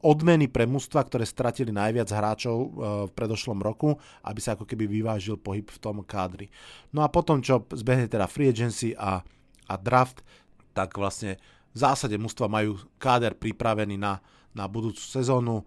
odmeny 0.01 0.49
pre 0.49 0.65
mužstva, 0.65 1.05
ktoré 1.05 1.29
stratili 1.29 1.71
najviac 1.71 2.09
hráčov 2.09 2.57
e, 2.57 2.69
v 3.09 3.11
predošlom 3.13 3.61
roku, 3.61 4.01
aby 4.25 4.41
sa 4.41 4.57
ako 4.57 4.65
keby 4.65 4.89
vyvážil 4.89 5.37
pohyb 5.37 5.69
v 5.69 5.79
tom 5.81 6.01
kádri. 6.01 6.49
No 6.97 7.05
a 7.05 7.13
potom, 7.13 7.45
čo 7.45 7.69
zbehne 7.69 8.09
teda 8.09 8.25
free 8.25 8.49
agency 8.49 8.97
a, 8.97 9.21
a 9.69 9.75
draft, 9.77 10.25
tak 10.73 10.97
vlastne 10.97 11.37
v 11.71 11.79
zásade 11.79 12.17
mužstva 12.17 12.49
majú 12.49 12.81
káder 12.97 13.37
pripravený 13.37 14.01
na, 14.01 14.19
na 14.57 14.65
budúcu 14.67 15.01
sezónu, 15.01 15.63
e, 15.63 15.65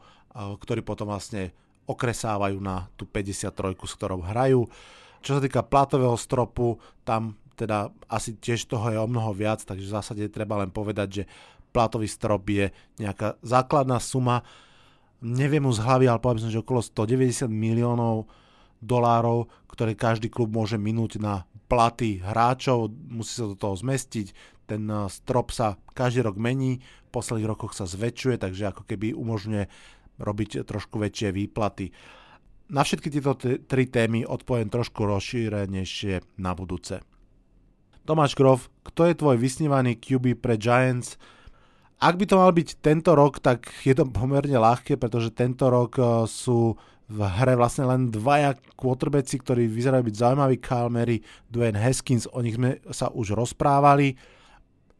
ktorý 0.58 0.82
potom 0.82 1.14
vlastne 1.14 1.54
okresávajú 1.86 2.58
na 2.58 2.90
tú 2.98 3.06
53, 3.06 3.54
s 3.78 3.94
ktorou 4.00 4.24
hrajú. 4.26 4.66
Čo 5.24 5.40
sa 5.40 5.42
týka 5.44 5.64
platového 5.64 6.18
stropu, 6.18 6.82
tam 7.08 7.38
teda 7.54 7.94
asi 8.10 8.34
tiež 8.34 8.66
toho 8.66 8.90
je 8.90 8.98
o 8.98 9.06
mnoho 9.06 9.30
viac, 9.32 9.62
takže 9.62 9.86
v 9.86 9.96
zásade 9.96 10.24
treba 10.34 10.58
len 10.58 10.74
povedať, 10.74 11.22
že 11.22 11.24
platový 11.74 12.06
strop 12.06 12.46
je 12.46 12.70
nejaká 13.02 13.42
základná 13.42 13.98
suma, 13.98 14.46
neviem 15.20 15.66
mu 15.66 15.74
z 15.74 15.82
hlavy, 15.82 16.06
ale 16.06 16.22
poviem 16.22 16.46
že 16.46 16.62
okolo 16.62 16.86
190 16.86 17.50
miliónov 17.50 18.30
dolárov, 18.84 19.50
ktoré 19.72 19.98
každý 19.98 20.30
klub 20.30 20.54
môže 20.54 20.78
minúť 20.78 21.18
na 21.18 21.48
platy 21.72 22.22
hráčov, 22.22 22.92
musí 23.10 23.40
sa 23.40 23.50
do 23.50 23.58
toho 23.58 23.74
zmestiť, 23.74 24.36
ten 24.68 24.84
eh, 24.88 25.08
strop 25.10 25.50
sa 25.50 25.80
každý 25.96 26.24
rok 26.28 26.38
mení, 26.38 26.84
v 26.84 27.10
posledných 27.10 27.50
rokoch 27.50 27.74
sa 27.74 27.90
zväčšuje, 27.90 28.42
takže 28.42 28.70
ako 28.70 28.84
keby 28.86 29.16
umožňuje 29.16 29.66
robiť 30.22 30.66
trošku 30.66 31.02
väčšie 31.02 31.34
výplaty. 31.34 31.90
Na 32.74 32.82
všetky 32.82 33.10
tieto 33.10 33.34
t- 33.38 33.60
tri 33.62 33.86
témy 33.86 34.26
odpoviem 34.26 34.70
trošku 34.72 35.06
rozšírenejšie 35.06 36.42
na 36.42 36.54
budúce. 36.58 37.02
Tomáš 38.04 38.36
Grof, 38.36 38.68
kto 38.84 39.08
je 39.08 39.16
tvoj 39.16 39.38
vysnívaný 39.40 39.96
QB 39.96 40.42
pre 40.42 40.60
Giants? 40.60 41.16
Ak 42.04 42.20
by 42.20 42.28
to 42.28 42.36
mal 42.36 42.51
byť 42.51 42.84
tento 42.84 43.16
rok, 43.16 43.39
tak 43.39 43.72
je 43.88 43.95
to 43.95 44.04
pomerne 44.04 44.60
ľahké, 44.60 44.99
pretože 44.99 45.32
tento 45.32 45.72
rok 45.72 45.95
eh, 45.95 46.28
sú 46.28 46.76
v 47.08 47.20
hre 47.24 47.56
vlastne 47.56 47.88
len 47.88 48.12
dvaja 48.12 48.60
quarterbacki, 48.76 49.39
ktorí 49.39 49.72
vyzerajú 49.72 50.04
byť 50.04 50.16
zaujímaví, 50.20 50.56
Kyle 50.60 50.91
Mary, 50.91 51.24
Dwayne 51.47 51.80
Haskins, 51.80 52.28
o 52.28 52.43
nich 52.43 52.60
sme 52.60 52.84
sa 52.91 53.08
už 53.08 53.39
rozprávali. 53.39 54.20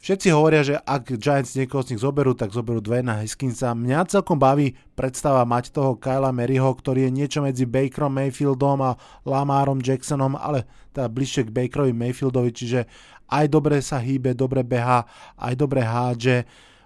Všetci 0.04 0.36
hovoria, 0.36 0.68
že 0.68 0.76
ak 0.76 1.16
Giants 1.16 1.56
niekoho 1.56 1.80
z 1.80 1.96
nich 1.96 2.04
zoberú, 2.04 2.36
tak 2.36 2.52
zoberú 2.52 2.84
Dwayna 2.84 3.24
Haskinsa. 3.24 3.72
Mňa 3.72 4.12
celkom 4.12 4.36
baví 4.36 4.76
predstava 5.00 5.48
mať 5.48 5.72
toho 5.72 5.96
Kyla 5.96 6.36
Maryho, 6.36 6.68
ktorý 6.76 7.08
je 7.08 7.16
niečo 7.24 7.40
medzi 7.40 7.64
Bakerom 7.64 8.12
Mayfieldom 8.12 8.84
a 8.84 9.00
Lamarom 9.24 9.80
Jacksonom, 9.80 10.36
ale 10.36 10.68
teda 10.92 11.08
bližšie 11.08 11.48
k 11.48 11.56
Bakerovi 11.56 11.96
Mayfieldovi, 11.96 12.52
čiže 12.52 12.84
aj 13.32 13.48
dobre 13.48 13.80
sa 13.80 14.04
hýbe, 14.04 14.36
dobre 14.36 14.68
beha, 14.68 15.08
aj 15.40 15.54
dobre 15.56 15.80
hádže. 15.88 16.44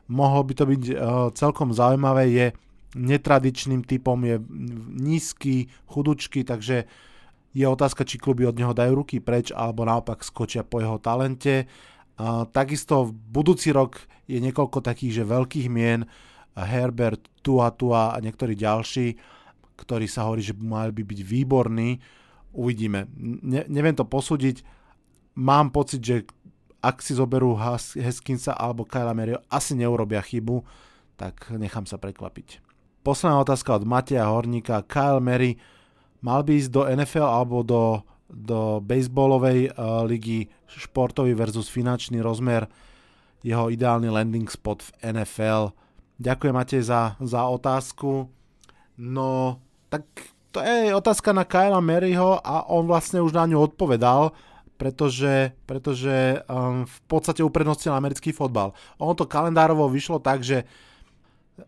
Mohlo 0.08 0.42
by 0.48 0.54
to 0.56 0.66
byť 0.68 0.84
uh, 0.92 0.96
celkom 1.36 1.76
zaujímavé, 1.76 2.24
je 2.32 2.48
netradičným 2.96 3.84
typom, 3.84 4.18
je 4.24 4.40
nízky, 4.98 5.68
chudučky, 5.86 6.48
takže 6.48 6.88
je 7.54 7.66
otázka, 7.66 8.06
či 8.06 8.22
kluby 8.22 8.46
od 8.48 8.58
neho 8.58 8.74
dajú 8.74 9.04
ruky 9.04 9.18
preč 9.20 9.50
alebo 9.50 9.86
naopak 9.86 10.22
skočia 10.22 10.62
po 10.62 10.78
jeho 10.78 11.02
talente. 11.02 11.66
Takisto 12.54 13.10
v 13.10 13.12
budúci 13.14 13.74
rok 13.74 13.98
je 14.26 14.38
niekoľko 14.38 14.82
takých, 14.82 15.22
že 15.22 15.30
veľkých 15.30 15.68
mien, 15.70 16.06
Herbert, 16.54 17.30
Tua 17.42 17.74
Tua 17.74 18.14
a 18.14 18.18
niektorí 18.22 18.58
ďalší, 18.58 19.18
ktorí 19.78 20.06
sa 20.10 20.26
hovorí, 20.30 20.42
že 20.42 20.58
mali 20.58 20.94
by 20.94 21.04
byť 21.06 21.20
výborní. 21.22 21.90
Uvidíme. 22.58 23.10
Ne, 23.18 23.66
neviem 23.70 23.94
to 23.94 24.06
posúdiť. 24.06 24.62
Mám 25.38 25.70
pocit, 25.70 26.02
že 26.02 26.26
ak 26.82 27.02
si 27.02 27.18
zoberú 27.18 27.58
Heskinsa 27.98 28.54
alebo 28.54 28.86
Kyla 28.86 29.18
Mary, 29.18 29.34
asi 29.50 29.74
neurobia 29.74 30.22
chybu, 30.22 30.62
tak 31.18 31.50
nechám 31.54 31.90
sa 31.90 31.98
prekvapiť. 31.98 32.62
Posledná 33.02 33.40
otázka 33.42 33.78
od 33.78 33.88
Mateja 33.88 34.28
Horníka. 34.30 34.86
Kyle 34.86 35.24
Mary 35.24 35.58
mal 36.22 36.44
by 36.44 36.60
ísť 36.60 36.70
do 36.70 36.82
NFL 36.86 37.28
alebo 37.28 37.64
do 37.64 38.04
do 38.28 38.84
baseballovej 38.84 39.72
uh, 39.72 40.04
ligy 40.04 40.52
športový 40.68 41.32
versus 41.34 41.72
finančný 41.72 42.20
rozmer, 42.20 42.68
jeho 43.40 43.72
ideálny 43.72 44.12
landing 44.12 44.52
spot 44.52 44.84
v 44.84 45.16
NFL. 45.16 45.72
Ďakujem 46.20 46.54
Matej 46.54 46.84
za, 46.84 47.16
za 47.24 47.48
otázku. 47.48 48.28
No, 49.00 49.62
tak 49.88 50.04
to 50.52 50.60
je 50.60 50.92
otázka 50.92 51.32
na 51.32 51.48
Kyla 51.48 51.80
Maryho 51.80 52.44
a 52.44 52.68
on 52.68 52.90
vlastne 52.90 53.24
už 53.24 53.32
na 53.32 53.48
ňu 53.48 53.64
odpovedal, 53.64 54.36
pretože, 54.78 55.52
pretože 55.66 56.42
um, 56.46 56.86
v 56.86 57.00
podstate 57.10 57.42
uprednostil 57.42 57.92
americký 57.92 58.32
fotbal. 58.32 58.78
Ono 59.02 59.18
to 59.18 59.26
kalendárovo 59.26 59.90
vyšlo 59.90 60.22
tak, 60.22 60.46
že 60.46 60.64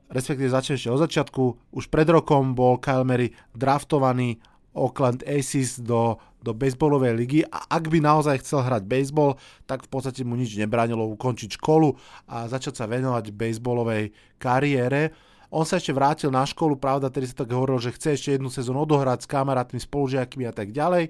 respektíve 0.10 0.50
začne 0.54 0.78
ešte 0.78 0.94
od 0.94 1.02
začiatku, 1.02 1.44
už 1.74 1.90
pred 1.90 2.06
rokom 2.10 2.54
bol 2.54 2.78
Kyle 2.78 3.06
Mary 3.06 3.34
draftovaný 3.58 4.38
Oakland 4.78 5.26
Aces 5.26 5.82
do, 5.82 6.22
do 6.46 6.54
baseballovej 6.54 7.14
ligy 7.18 7.42
a 7.42 7.66
ak 7.66 7.90
by 7.90 7.98
naozaj 7.98 8.46
chcel 8.46 8.62
hrať 8.62 8.86
baseball, 8.86 9.42
tak 9.66 9.82
v 9.82 9.90
podstate 9.90 10.22
mu 10.22 10.38
nič 10.38 10.54
nebránilo 10.56 11.10
ukončiť 11.18 11.58
školu 11.58 11.98
a 12.30 12.46
začať 12.46 12.78
sa 12.78 12.86
venovať 12.86 13.34
baseballovej 13.34 14.14
kariére. 14.38 15.12
On 15.50 15.66
sa 15.66 15.82
ešte 15.82 15.90
vrátil 15.90 16.30
na 16.30 16.46
školu, 16.46 16.78
pravda, 16.78 17.10
tedy 17.10 17.26
sa 17.26 17.42
tak 17.42 17.50
hovoril, 17.50 17.82
že 17.82 17.98
chce 17.98 18.14
ešte 18.14 18.30
jednu 18.38 18.54
sezónu 18.54 18.86
odohrať 18.86 19.26
s 19.26 19.32
kamarátmi, 19.34 19.82
spolužiakmi 19.82 20.46
a 20.46 20.54
tak 20.54 20.70
ďalej. 20.70 21.10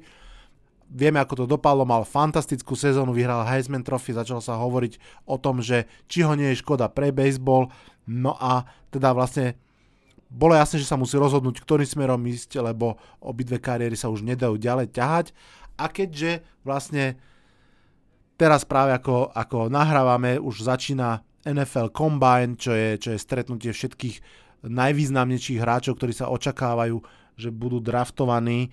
Vieme, 0.89 1.21
ako 1.21 1.45
to 1.45 1.45
dopadlo, 1.45 1.85
mal 1.85 2.01
fantastickú 2.01 2.73
sezónu, 2.73 3.13
vyhral 3.13 3.45
Heisman 3.45 3.85
Trophy, 3.85 4.17
začalo 4.17 4.41
sa 4.41 4.57
hovoriť 4.57 5.23
o 5.29 5.37
tom, 5.37 5.61
že 5.61 5.85
či 6.09 6.25
ho 6.25 6.33
nie 6.33 6.49
je 6.53 6.61
škoda 6.65 6.89
pre 6.89 7.13
baseball, 7.13 7.69
no 8.09 8.33
a 8.41 8.65
teda 8.89 9.13
vlastne 9.13 9.53
bolo 10.29 10.53
jasné, 10.53 10.81
že 10.81 10.89
sa 10.89 10.97
musí 10.97 11.17
rozhodnúť, 11.17 11.61
ktorým 11.61 11.89
smerom 11.89 12.21
ísť, 12.21 12.61
lebo 12.61 13.01
obidve 13.21 13.57
kariéry 13.57 13.97
sa 13.97 14.13
už 14.13 14.21
nedajú 14.21 14.61
ďalej 14.61 14.93
ťahať. 14.93 15.33
A 15.81 15.89
keďže 15.89 16.45
vlastne 16.61 17.17
teraz 18.37 18.61
práve 18.61 18.93
ako, 18.93 19.33
ako 19.33 19.73
nahrávame, 19.73 20.37
už 20.37 20.65
začína 20.65 21.25
NFL 21.49 21.89
Combine, 21.89 22.53
čo 22.61 22.77
je, 22.77 23.01
čo 23.01 23.09
je 23.15 23.19
stretnutie 23.19 23.73
všetkých 23.73 24.21
najvýznamnejších 24.69 25.59
hráčov, 25.59 25.97
ktorí 25.97 26.13
sa 26.13 26.29
očakávajú, 26.29 27.01
že 27.39 27.49
budú 27.49 27.81
draftovaní. 27.81 28.69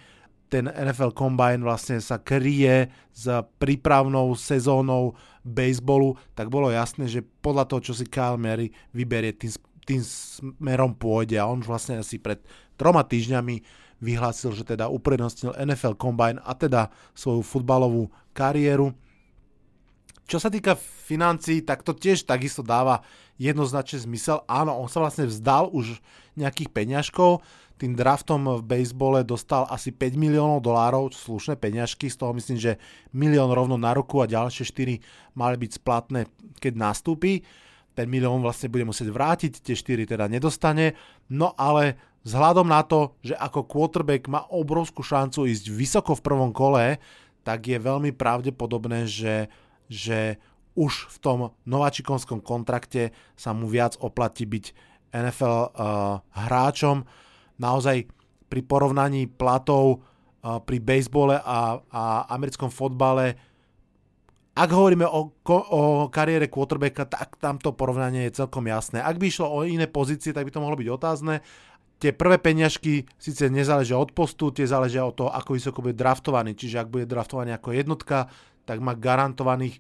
Ten 0.47 0.71
NFL 0.71 1.11
Combine 1.13 1.67
vlastne 1.67 1.99
sa 1.99 2.23
kryje 2.23 2.91
s 3.11 3.27
prípravnou 3.59 4.39
sezónou 4.39 5.19
baseballu, 5.43 6.15
tak 6.39 6.51
bolo 6.51 6.71
jasné, 6.71 7.11
že 7.11 7.23
podľa 7.23 7.67
toho, 7.67 7.81
čo 7.91 7.95
si 7.99 8.07
Kyle 8.07 8.39
Mary 8.39 8.71
vyberie, 8.95 9.35
tým 9.35 9.51
tým 9.87 10.03
smerom 10.03 10.99
pôjde 10.99 11.39
a 11.39 11.47
on 11.47 11.63
už 11.63 11.71
vlastne 11.71 12.03
asi 12.03 12.19
pred 12.19 12.43
troma 12.75 13.07
týždňami 13.07 13.63
vyhlásil, 14.03 14.53
že 14.53 14.67
teda 14.67 14.91
uprednostnil 14.91 15.55
NFL 15.57 15.97
Combine 15.97 16.43
a 16.43 16.53
teda 16.53 16.91
svoju 17.15 17.41
futbalovú 17.41 18.11
kariéru. 18.35 18.93
Čo 20.27 20.43
sa 20.43 20.51
týka 20.51 20.75
financií, 21.07 21.63
tak 21.63 21.87
to 21.87 21.95
tiež 21.95 22.27
takisto 22.27 22.67
dáva 22.67 23.07
jednoznačne 23.39 24.03
zmysel. 24.03 24.43
Áno, 24.51 24.75
on 24.75 24.91
sa 24.91 24.99
vlastne 24.99 25.31
vzdal 25.31 25.71
už 25.71 26.03
nejakých 26.35 26.75
peňažkov, 26.75 27.47
tým 27.77 27.93
draftom 27.93 28.61
v 28.61 28.65
bejsbole 28.65 29.21
dostal 29.23 29.69
asi 29.69 29.93
5 29.93 30.17
miliónov 30.17 30.65
dolárov, 30.65 31.13
slušné 31.13 31.61
peňažky, 31.61 32.09
z 32.09 32.17
toho 32.17 32.33
myslím, 32.33 32.57
že 32.57 32.81
milión 33.13 33.53
rovno 33.53 33.77
na 33.77 33.93
ruku 33.93 34.25
a 34.25 34.31
ďalšie 34.31 34.65
4 34.65 35.37
mali 35.37 35.57
byť 35.61 35.71
splatné, 35.77 36.21
keď 36.57 36.73
nastúpi 36.73 37.45
ten 37.97 38.13
milión 38.13 38.45
vlastne 38.45 38.69
bude 38.69 38.85
musieť 38.85 39.09
vrátiť, 39.09 39.65
tie 39.65 39.73
4 39.73 40.05
teda 40.05 40.29
nedostane, 40.29 40.93
no 41.33 41.57
ale 41.57 41.97
vzhľadom 42.29 42.69
na 42.69 42.85
to, 42.85 43.17
že 43.25 43.33
ako 43.33 43.65
quarterback 43.65 44.29
má 44.29 44.45
obrovskú 44.53 45.01
šancu 45.01 45.49
ísť 45.49 45.73
vysoko 45.73 46.13
v 46.13 46.25
prvom 46.29 46.53
kole, 46.53 47.01
tak 47.41 47.65
je 47.65 47.81
veľmi 47.81 48.13
pravdepodobné, 48.13 49.09
že, 49.09 49.49
že 49.89 50.37
už 50.77 51.09
v 51.09 51.17
tom 51.25 51.39
nováčikonskom 51.65 52.45
kontrakte 52.45 53.17
sa 53.33 53.57
mu 53.57 53.65
viac 53.65 53.97
oplatí 53.97 54.45
byť 54.45 54.65
NFL 55.17 55.57
uh, 55.57 55.69
hráčom. 56.37 57.09
Naozaj 57.57 58.09
pri 58.47 58.61
porovnaní 58.63 59.27
platov 59.27 60.01
uh, 60.01 60.63
pri 60.63 60.79
bejsbole 60.79 61.41
a, 61.41 61.81
a 61.81 62.03
americkom 62.31 62.71
fotbale 62.71 63.57
ak 64.57 64.73
hovoríme 64.73 65.05
o, 65.05 65.37
o 65.53 65.81
kariére 66.09 66.49
quarterbacka, 66.49 67.05
tak 67.05 67.37
tamto 67.37 67.77
porovnanie 67.77 68.25
je 68.27 68.41
celkom 68.41 68.65
jasné. 68.65 69.05
Ak 69.05 69.21
by 69.21 69.29
išlo 69.29 69.53
o 69.53 69.69
iné 69.69 69.85
pozície, 69.85 70.33
tak 70.33 70.49
by 70.49 70.51
to 70.51 70.65
mohlo 70.65 70.81
byť 70.81 70.89
otázne. 70.89 71.45
Tie 72.01 72.17
prvé 72.17 72.41
peňažky 72.41 73.05
síce 73.21 73.53
nezáležia 73.53 74.01
od 74.01 74.17
postu, 74.17 74.49
tie 74.49 74.65
záležia 74.65 75.05
od 75.05 75.13
toho, 75.13 75.29
ako 75.29 75.61
vysoko 75.61 75.85
bude 75.85 75.93
draftovaný. 75.93 76.57
Čiže 76.57 76.81
ak 76.81 76.89
bude 76.89 77.05
draftovaný 77.05 77.53
ako 77.53 77.77
jednotka, 77.77 78.33
tak 78.65 78.81
má 78.81 78.97
garantovaných, 78.97 79.77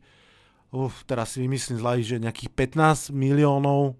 uf, 0.76 1.08
teraz 1.08 1.32
si 1.32 1.48
vymyslím 1.48 1.80
zlej, 1.80 2.00
že 2.04 2.16
nejakých 2.20 2.52
15 2.52 3.16
miliónov 3.16 3.96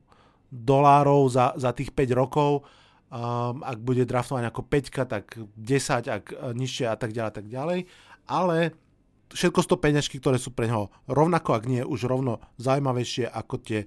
dolárov 0.53 1.25
za, 1.33 1.57
za 1.57 1.73
tých 1.73 1.89
5 1.97 2.13
rokov. 2.13 2.69
Um, 3.07 3.63
ak 3.63 3.79
bude 3.79 4.03
draftovaný 4.03 4.51
ako 4.51 4.67
5, 4.67 5.07
tak 5.07 5.39
10, 5.39 6.11
ak 6.11 6.25
nižšie 6.59 6.91
a 6.91 6.97
tak 6.99 7.15
ďalej, 7.15 7.33
tak 7.39 7.47
ďalej. 7.47 7.87
Ale 8.27 8.75
všetko 9.31 9.63
to 9.63 9.79
peňažky, 9.79 10.19
ktoré 10.19 10.43
sú 10.43 10.51
pre 10.51 10.67
neho 10.67 10.91
rovnako, 11.07 11.55
ak 11.55 11.65
nie 11.71 11.83
už 11.87 12.11
rovno 12.11 12.43
zaujímavejšie 12.59 13.31
ako 13.31 13.55
tie 13.63 13.87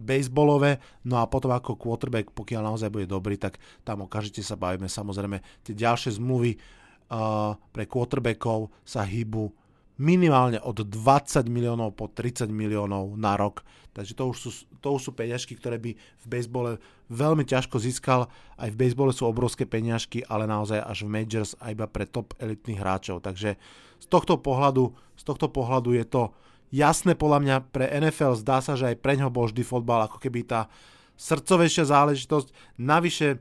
baseballové, 0.00 0.80
no 1.04 1.20
a 1.20 1.28
potom 1.28 1.52
ako 1.52 1.76
quarterback, 1.76 2.32
pokiaľ 2.32 2.72
naozaj 2.72 2.88
bude 2.88 3.04
dobrý, 3.04 3.36
tak 3.36 3.60
tam 3.84 4.08
okamžite 4.08 4.40
sa 4.40 4.56
bavíme. 4.56 4.88
Samozrejme, 4.88 5.44
tie 5.60 5.74
ďalšie 5.76 6.16
zmluvy 6.16 6.56
uh, 6.56 7.52
pre 7.74 7.84
quarterbackov 7.84 8.72
sa 8.80 9.04
hýbu 9.04 9.59
minimálne 10.00 10.56
od 10.64 10.80
20 10.80 11.44
miliónov 11.52 11.92
po 11.92 12.08
30 12.08 12.48
miliónov 12.48 13.20
na 13.20 13.36
rok. 13.36 13.60
Takže 13.92 14.16
to 14.16 14.32
už 14.32 14.36
sú, 14.40 14.50
to 14.80 14.96
už 14.96 15.02
sú 15.04 15.10
peňažky, 15.12 15.60
ktoré 15.60 15.76
by 15.76 15.92
v 15.92 16.26
bejsbole 16.26 16.80
veľmi 17.12 17.44
ťažko 17.44 17.76
získal. 17.76 18.32
Aj 18.56 18.68
v 18.72 18.80
bejsbole 18.80 19.12
sú 19.12 19.28
obrovské 19.28 19.68
peňažky, 19.68 20.24
ale 20.24 20.48
naozaj 20.48 20.80
až 20.80 21.04
v 21.04 21.12
majors 21.12 21.52
a 21.60 21.74
iba 21.74 21.84
pre 21.84 22.08
top 22.08 22.32
elitných 22.40 22.80
hráčov. 22.80 23.20
Takže 23.20 23.60
z 24.00 24.06
tohto 24.08 24.40
pohľadu, 24.40 24.96
z 25.20 25.22
tohto 25.28 25.52
pohľadu 25.52 25.92
je 25.92 26.06
to 26.08 26.32
jasné 26.72 27.12
podľa 27.12 27.38
mňa 27.44 27.56
pre 27.68 27.84
NFL. 27.90 28.40
Zdá 28.40 28.64
sa, 28.64 28.78
že 28.78 28.94
aj 28.94 29.02
pre 29.04 29.20
ňo 29.20 29.28
bol 29.28 29.50
vždy 29.50 29.60
fotbal 29.66 30.08
ako 30.08 30.16
keby 30.16 30.48
tá 30.48 30.72
srdcovejšia 31.20 31.92
záležitosť. 31.92 32.80
Navyše, 32.80 33.36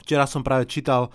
včera 0.00 0.24
som 0.24 0.40
práve 0.40 0.64
čítal 0.64 1.12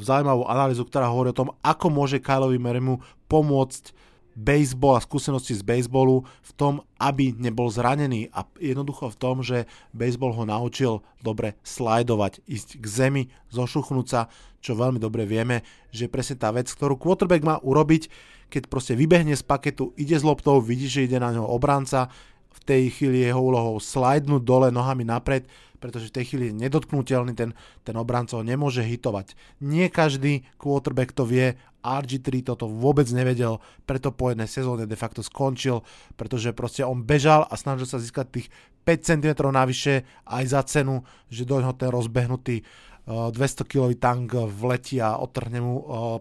zaujímavú 0.00 0.46
analýzu, 0.46 0.86
ktorá 0.86 1.10
hovorí 1.10 1.34
o 1.34 1.38
tom, 1.38 1.50
ako 1.62 1.90
môže 1.90 2.22
Kyleovi 2.22 2.58
Merimu 2.58 3.02
pomôcť 3.26 3.94
baseball 4.36 5.00
a 5.00 5.02
skúsenosti 5.02 5.56
z 5.56 5.64
baseballu 5.64 6.28
v 6.44 6.52
tom, 6.60 6.84
aby 7.00 7.32
nebol 7.40 7.72
zranený 7.72 8.28
a 8.36 8.44
jednoducho 8.60 9.08
v 9.08 9.16
tom, 9.16 9.40
že 9.40 9.64
baseball 9.96 10.36
ho 10.36 10.44
naučil 10.44 11.00
dobre 11.24 11.56
slajdovať, 11.64 12.44
ísť 12.44 12.68
k 12.76 12.84
zemi, 12.84 13.22
zošuchnúť 13.48 14.06
sa, 14.06 14.28
čo 14.60 14.76
veľmi 14.76 15.00
dobre 15.00 15.24
vieme, 15.24 15.64
že 15.88 16.12
presne 16.12 16.36
tá 16.36 16.52
vec, 16.52 16.68
ktorú 16.68 17.00
quarterback 17.00 17.42
má 17.48 17.56
urobiť, 17.64 18.12
keď 18.52 18.68
proste 18.68 18.92
vybehne 18.92 19.32
z 19.32 19.42
paketu, 19.42 19.96
ide 19.96 20.14
s 20.14 20.22
loptou, 20.22 20.60
vidí, 20.60 20.86
že 20.86 21.08
ide 21.08 21.16
na 21.16 21.32
ňo 21.32 21.48
obranca, 21.48 22.12
v 22.56 22.60
tej 22.64 22.82
chvíli 22.88 23.20
jeho 23.20 23.40
úlohou 23.40 23.76
slajdnúť 23.76 24.40
dole 24.40 24.68
nohami 24.72 25.04
napred, 25.04 25.44
pretože 25.86 26.10
v 26.10 26.16
tej 26.18 26.24
chvíli 26.26 26.44
je 26.50 26.58
nedotknutelný, 26.66 27.38
ten, 27.38 27.54
ten 27.86 27.94
obrancov 27.94 28.42
nemôže 28.42 28.82
hitovať. 28.82 29.38
Nie 29.62 29.86
každý 29.86 30.42
quarterback 30.58 31.14
to 31.14 31.22
vie, 31.22 31.54
RG3 31.86 32.42
toto 32.42 32.66
vôbec 32.66 33.06
nevedel, 33.14 33.62
preto 33.86 34.10
po 34.10 34.34
jednej 34.34 34.50
sezóne 34.50 34.90
de 34.90 34.98
facto 34.98 35.22
skončil, 35.22 35.86
pretože 36.18 36.50
proste 36.50 36.82
on 36.82 37.06
bežal 37.06 37.46
a 37.46 37.54
snažil 37.54 37.86
sa 37.86 38.02
získať 38.02 38.26
tých 38.34 38.48
5 38.82 39.06
cm 39.06 39.30
navyše 39.54 40.02
aj 40.26 40.44
za 40.50 40.60
cenu, 40.66 41.06
že 41.30 41.46
do 41.46 41.62
neho 41.62 41.74
ten 41.78 41.94
rozbehnutý 41.94 42.66
200 43.06 43.70
kg 43.70 43.94
tank 43.94 44.34
vletí 44.50 44.98
a 44.98 45.14
odtrhne 45.22 45.62
mu 45.62 45.74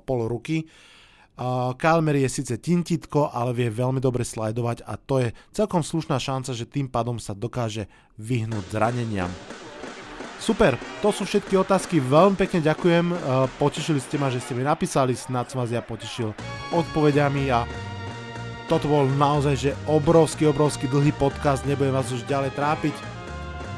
pol 0.05 0.30
ruky. 0.30 0.70
Kyle 1.75 1.99
Mary 1.99 2.23
je 2.23 2.31
síce 2.31 2.55
tintitko, 2.55 3.27
ale 3.27 3.51
vie 3.51 3.67
veľmi 3.67 3.99
dobre 3.99 4.23
slajdovať 4.23 4.88
a 4.88 4.95
to 4.95 5.19
je 5.19 5.36
celkom 5.51 5.83
slušná 5.83 6.15
šanca, 6.15 6.55
že 6.55 6.63
tým 6.63 6.88
pádom 6.88 7.19
sa 7.19 7.36
dokáže 7.36 7.91
vyhnúť 8.15 8.71
zraneniam. 8.71 9.27
Super, 10.39 10.79
to 11.03 11.09
sú 11.11 11.27
všetky 11.27 11.59
otázky, 11.59 11.99
veľmi 11.99 12.39
pekne 12.39 12.63
ďakujem, 12.63 13.11
potešili 13.57 13.99
ste 13.99 14.15
ma, 14.15 14.31
že 14.31 14.39
ste 14.39 14.55
mi 14.55 14.63
napísali, 14.63 15.11
snad 15.11 15.51
som 15.51 15.59
vás 15.59 15.73
ja 15.73 15.83
potešil 15.83 16.31
odpovediami 16.71 17.51
a 17.51 17.67
toto 18.69 18.88
bol 18.88 19.09
naozaj 19.19 19.55
že 19.57 19.71
obrovský, 19.89 20.47
obrovský 20.47 20.88
dlhý 20.88 21.11
podcast, 21.17 21.65
nebudem 21.65 21.97
vás 21.97 22.13
už 22.13 22.23
ďalej 22.29 22.53
trápiť. 22.55 22.95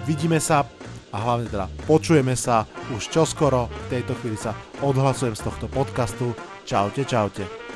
Vidíme 0.06 0.38
sa 0.44 0.68
a 1.10 1.18
hlavne 1.18 1.48
teda 1.48 1.72
počujeme 1.88 2.36
sa 2.36 2.68
už 2.92 3.10
čoskoro, 3.10 3.72
v 3.88 3.98
tejto 3.98 4.14
chvíli 4.20 4.36
sa 4.36 4.52
odhlasujem 4.84 5.40
z 5.40 5.42
tohto 5.48 5.72
podcastu. 5.72 6.36
Čaute, 6.68 7.06
čaute. 7.08 7.67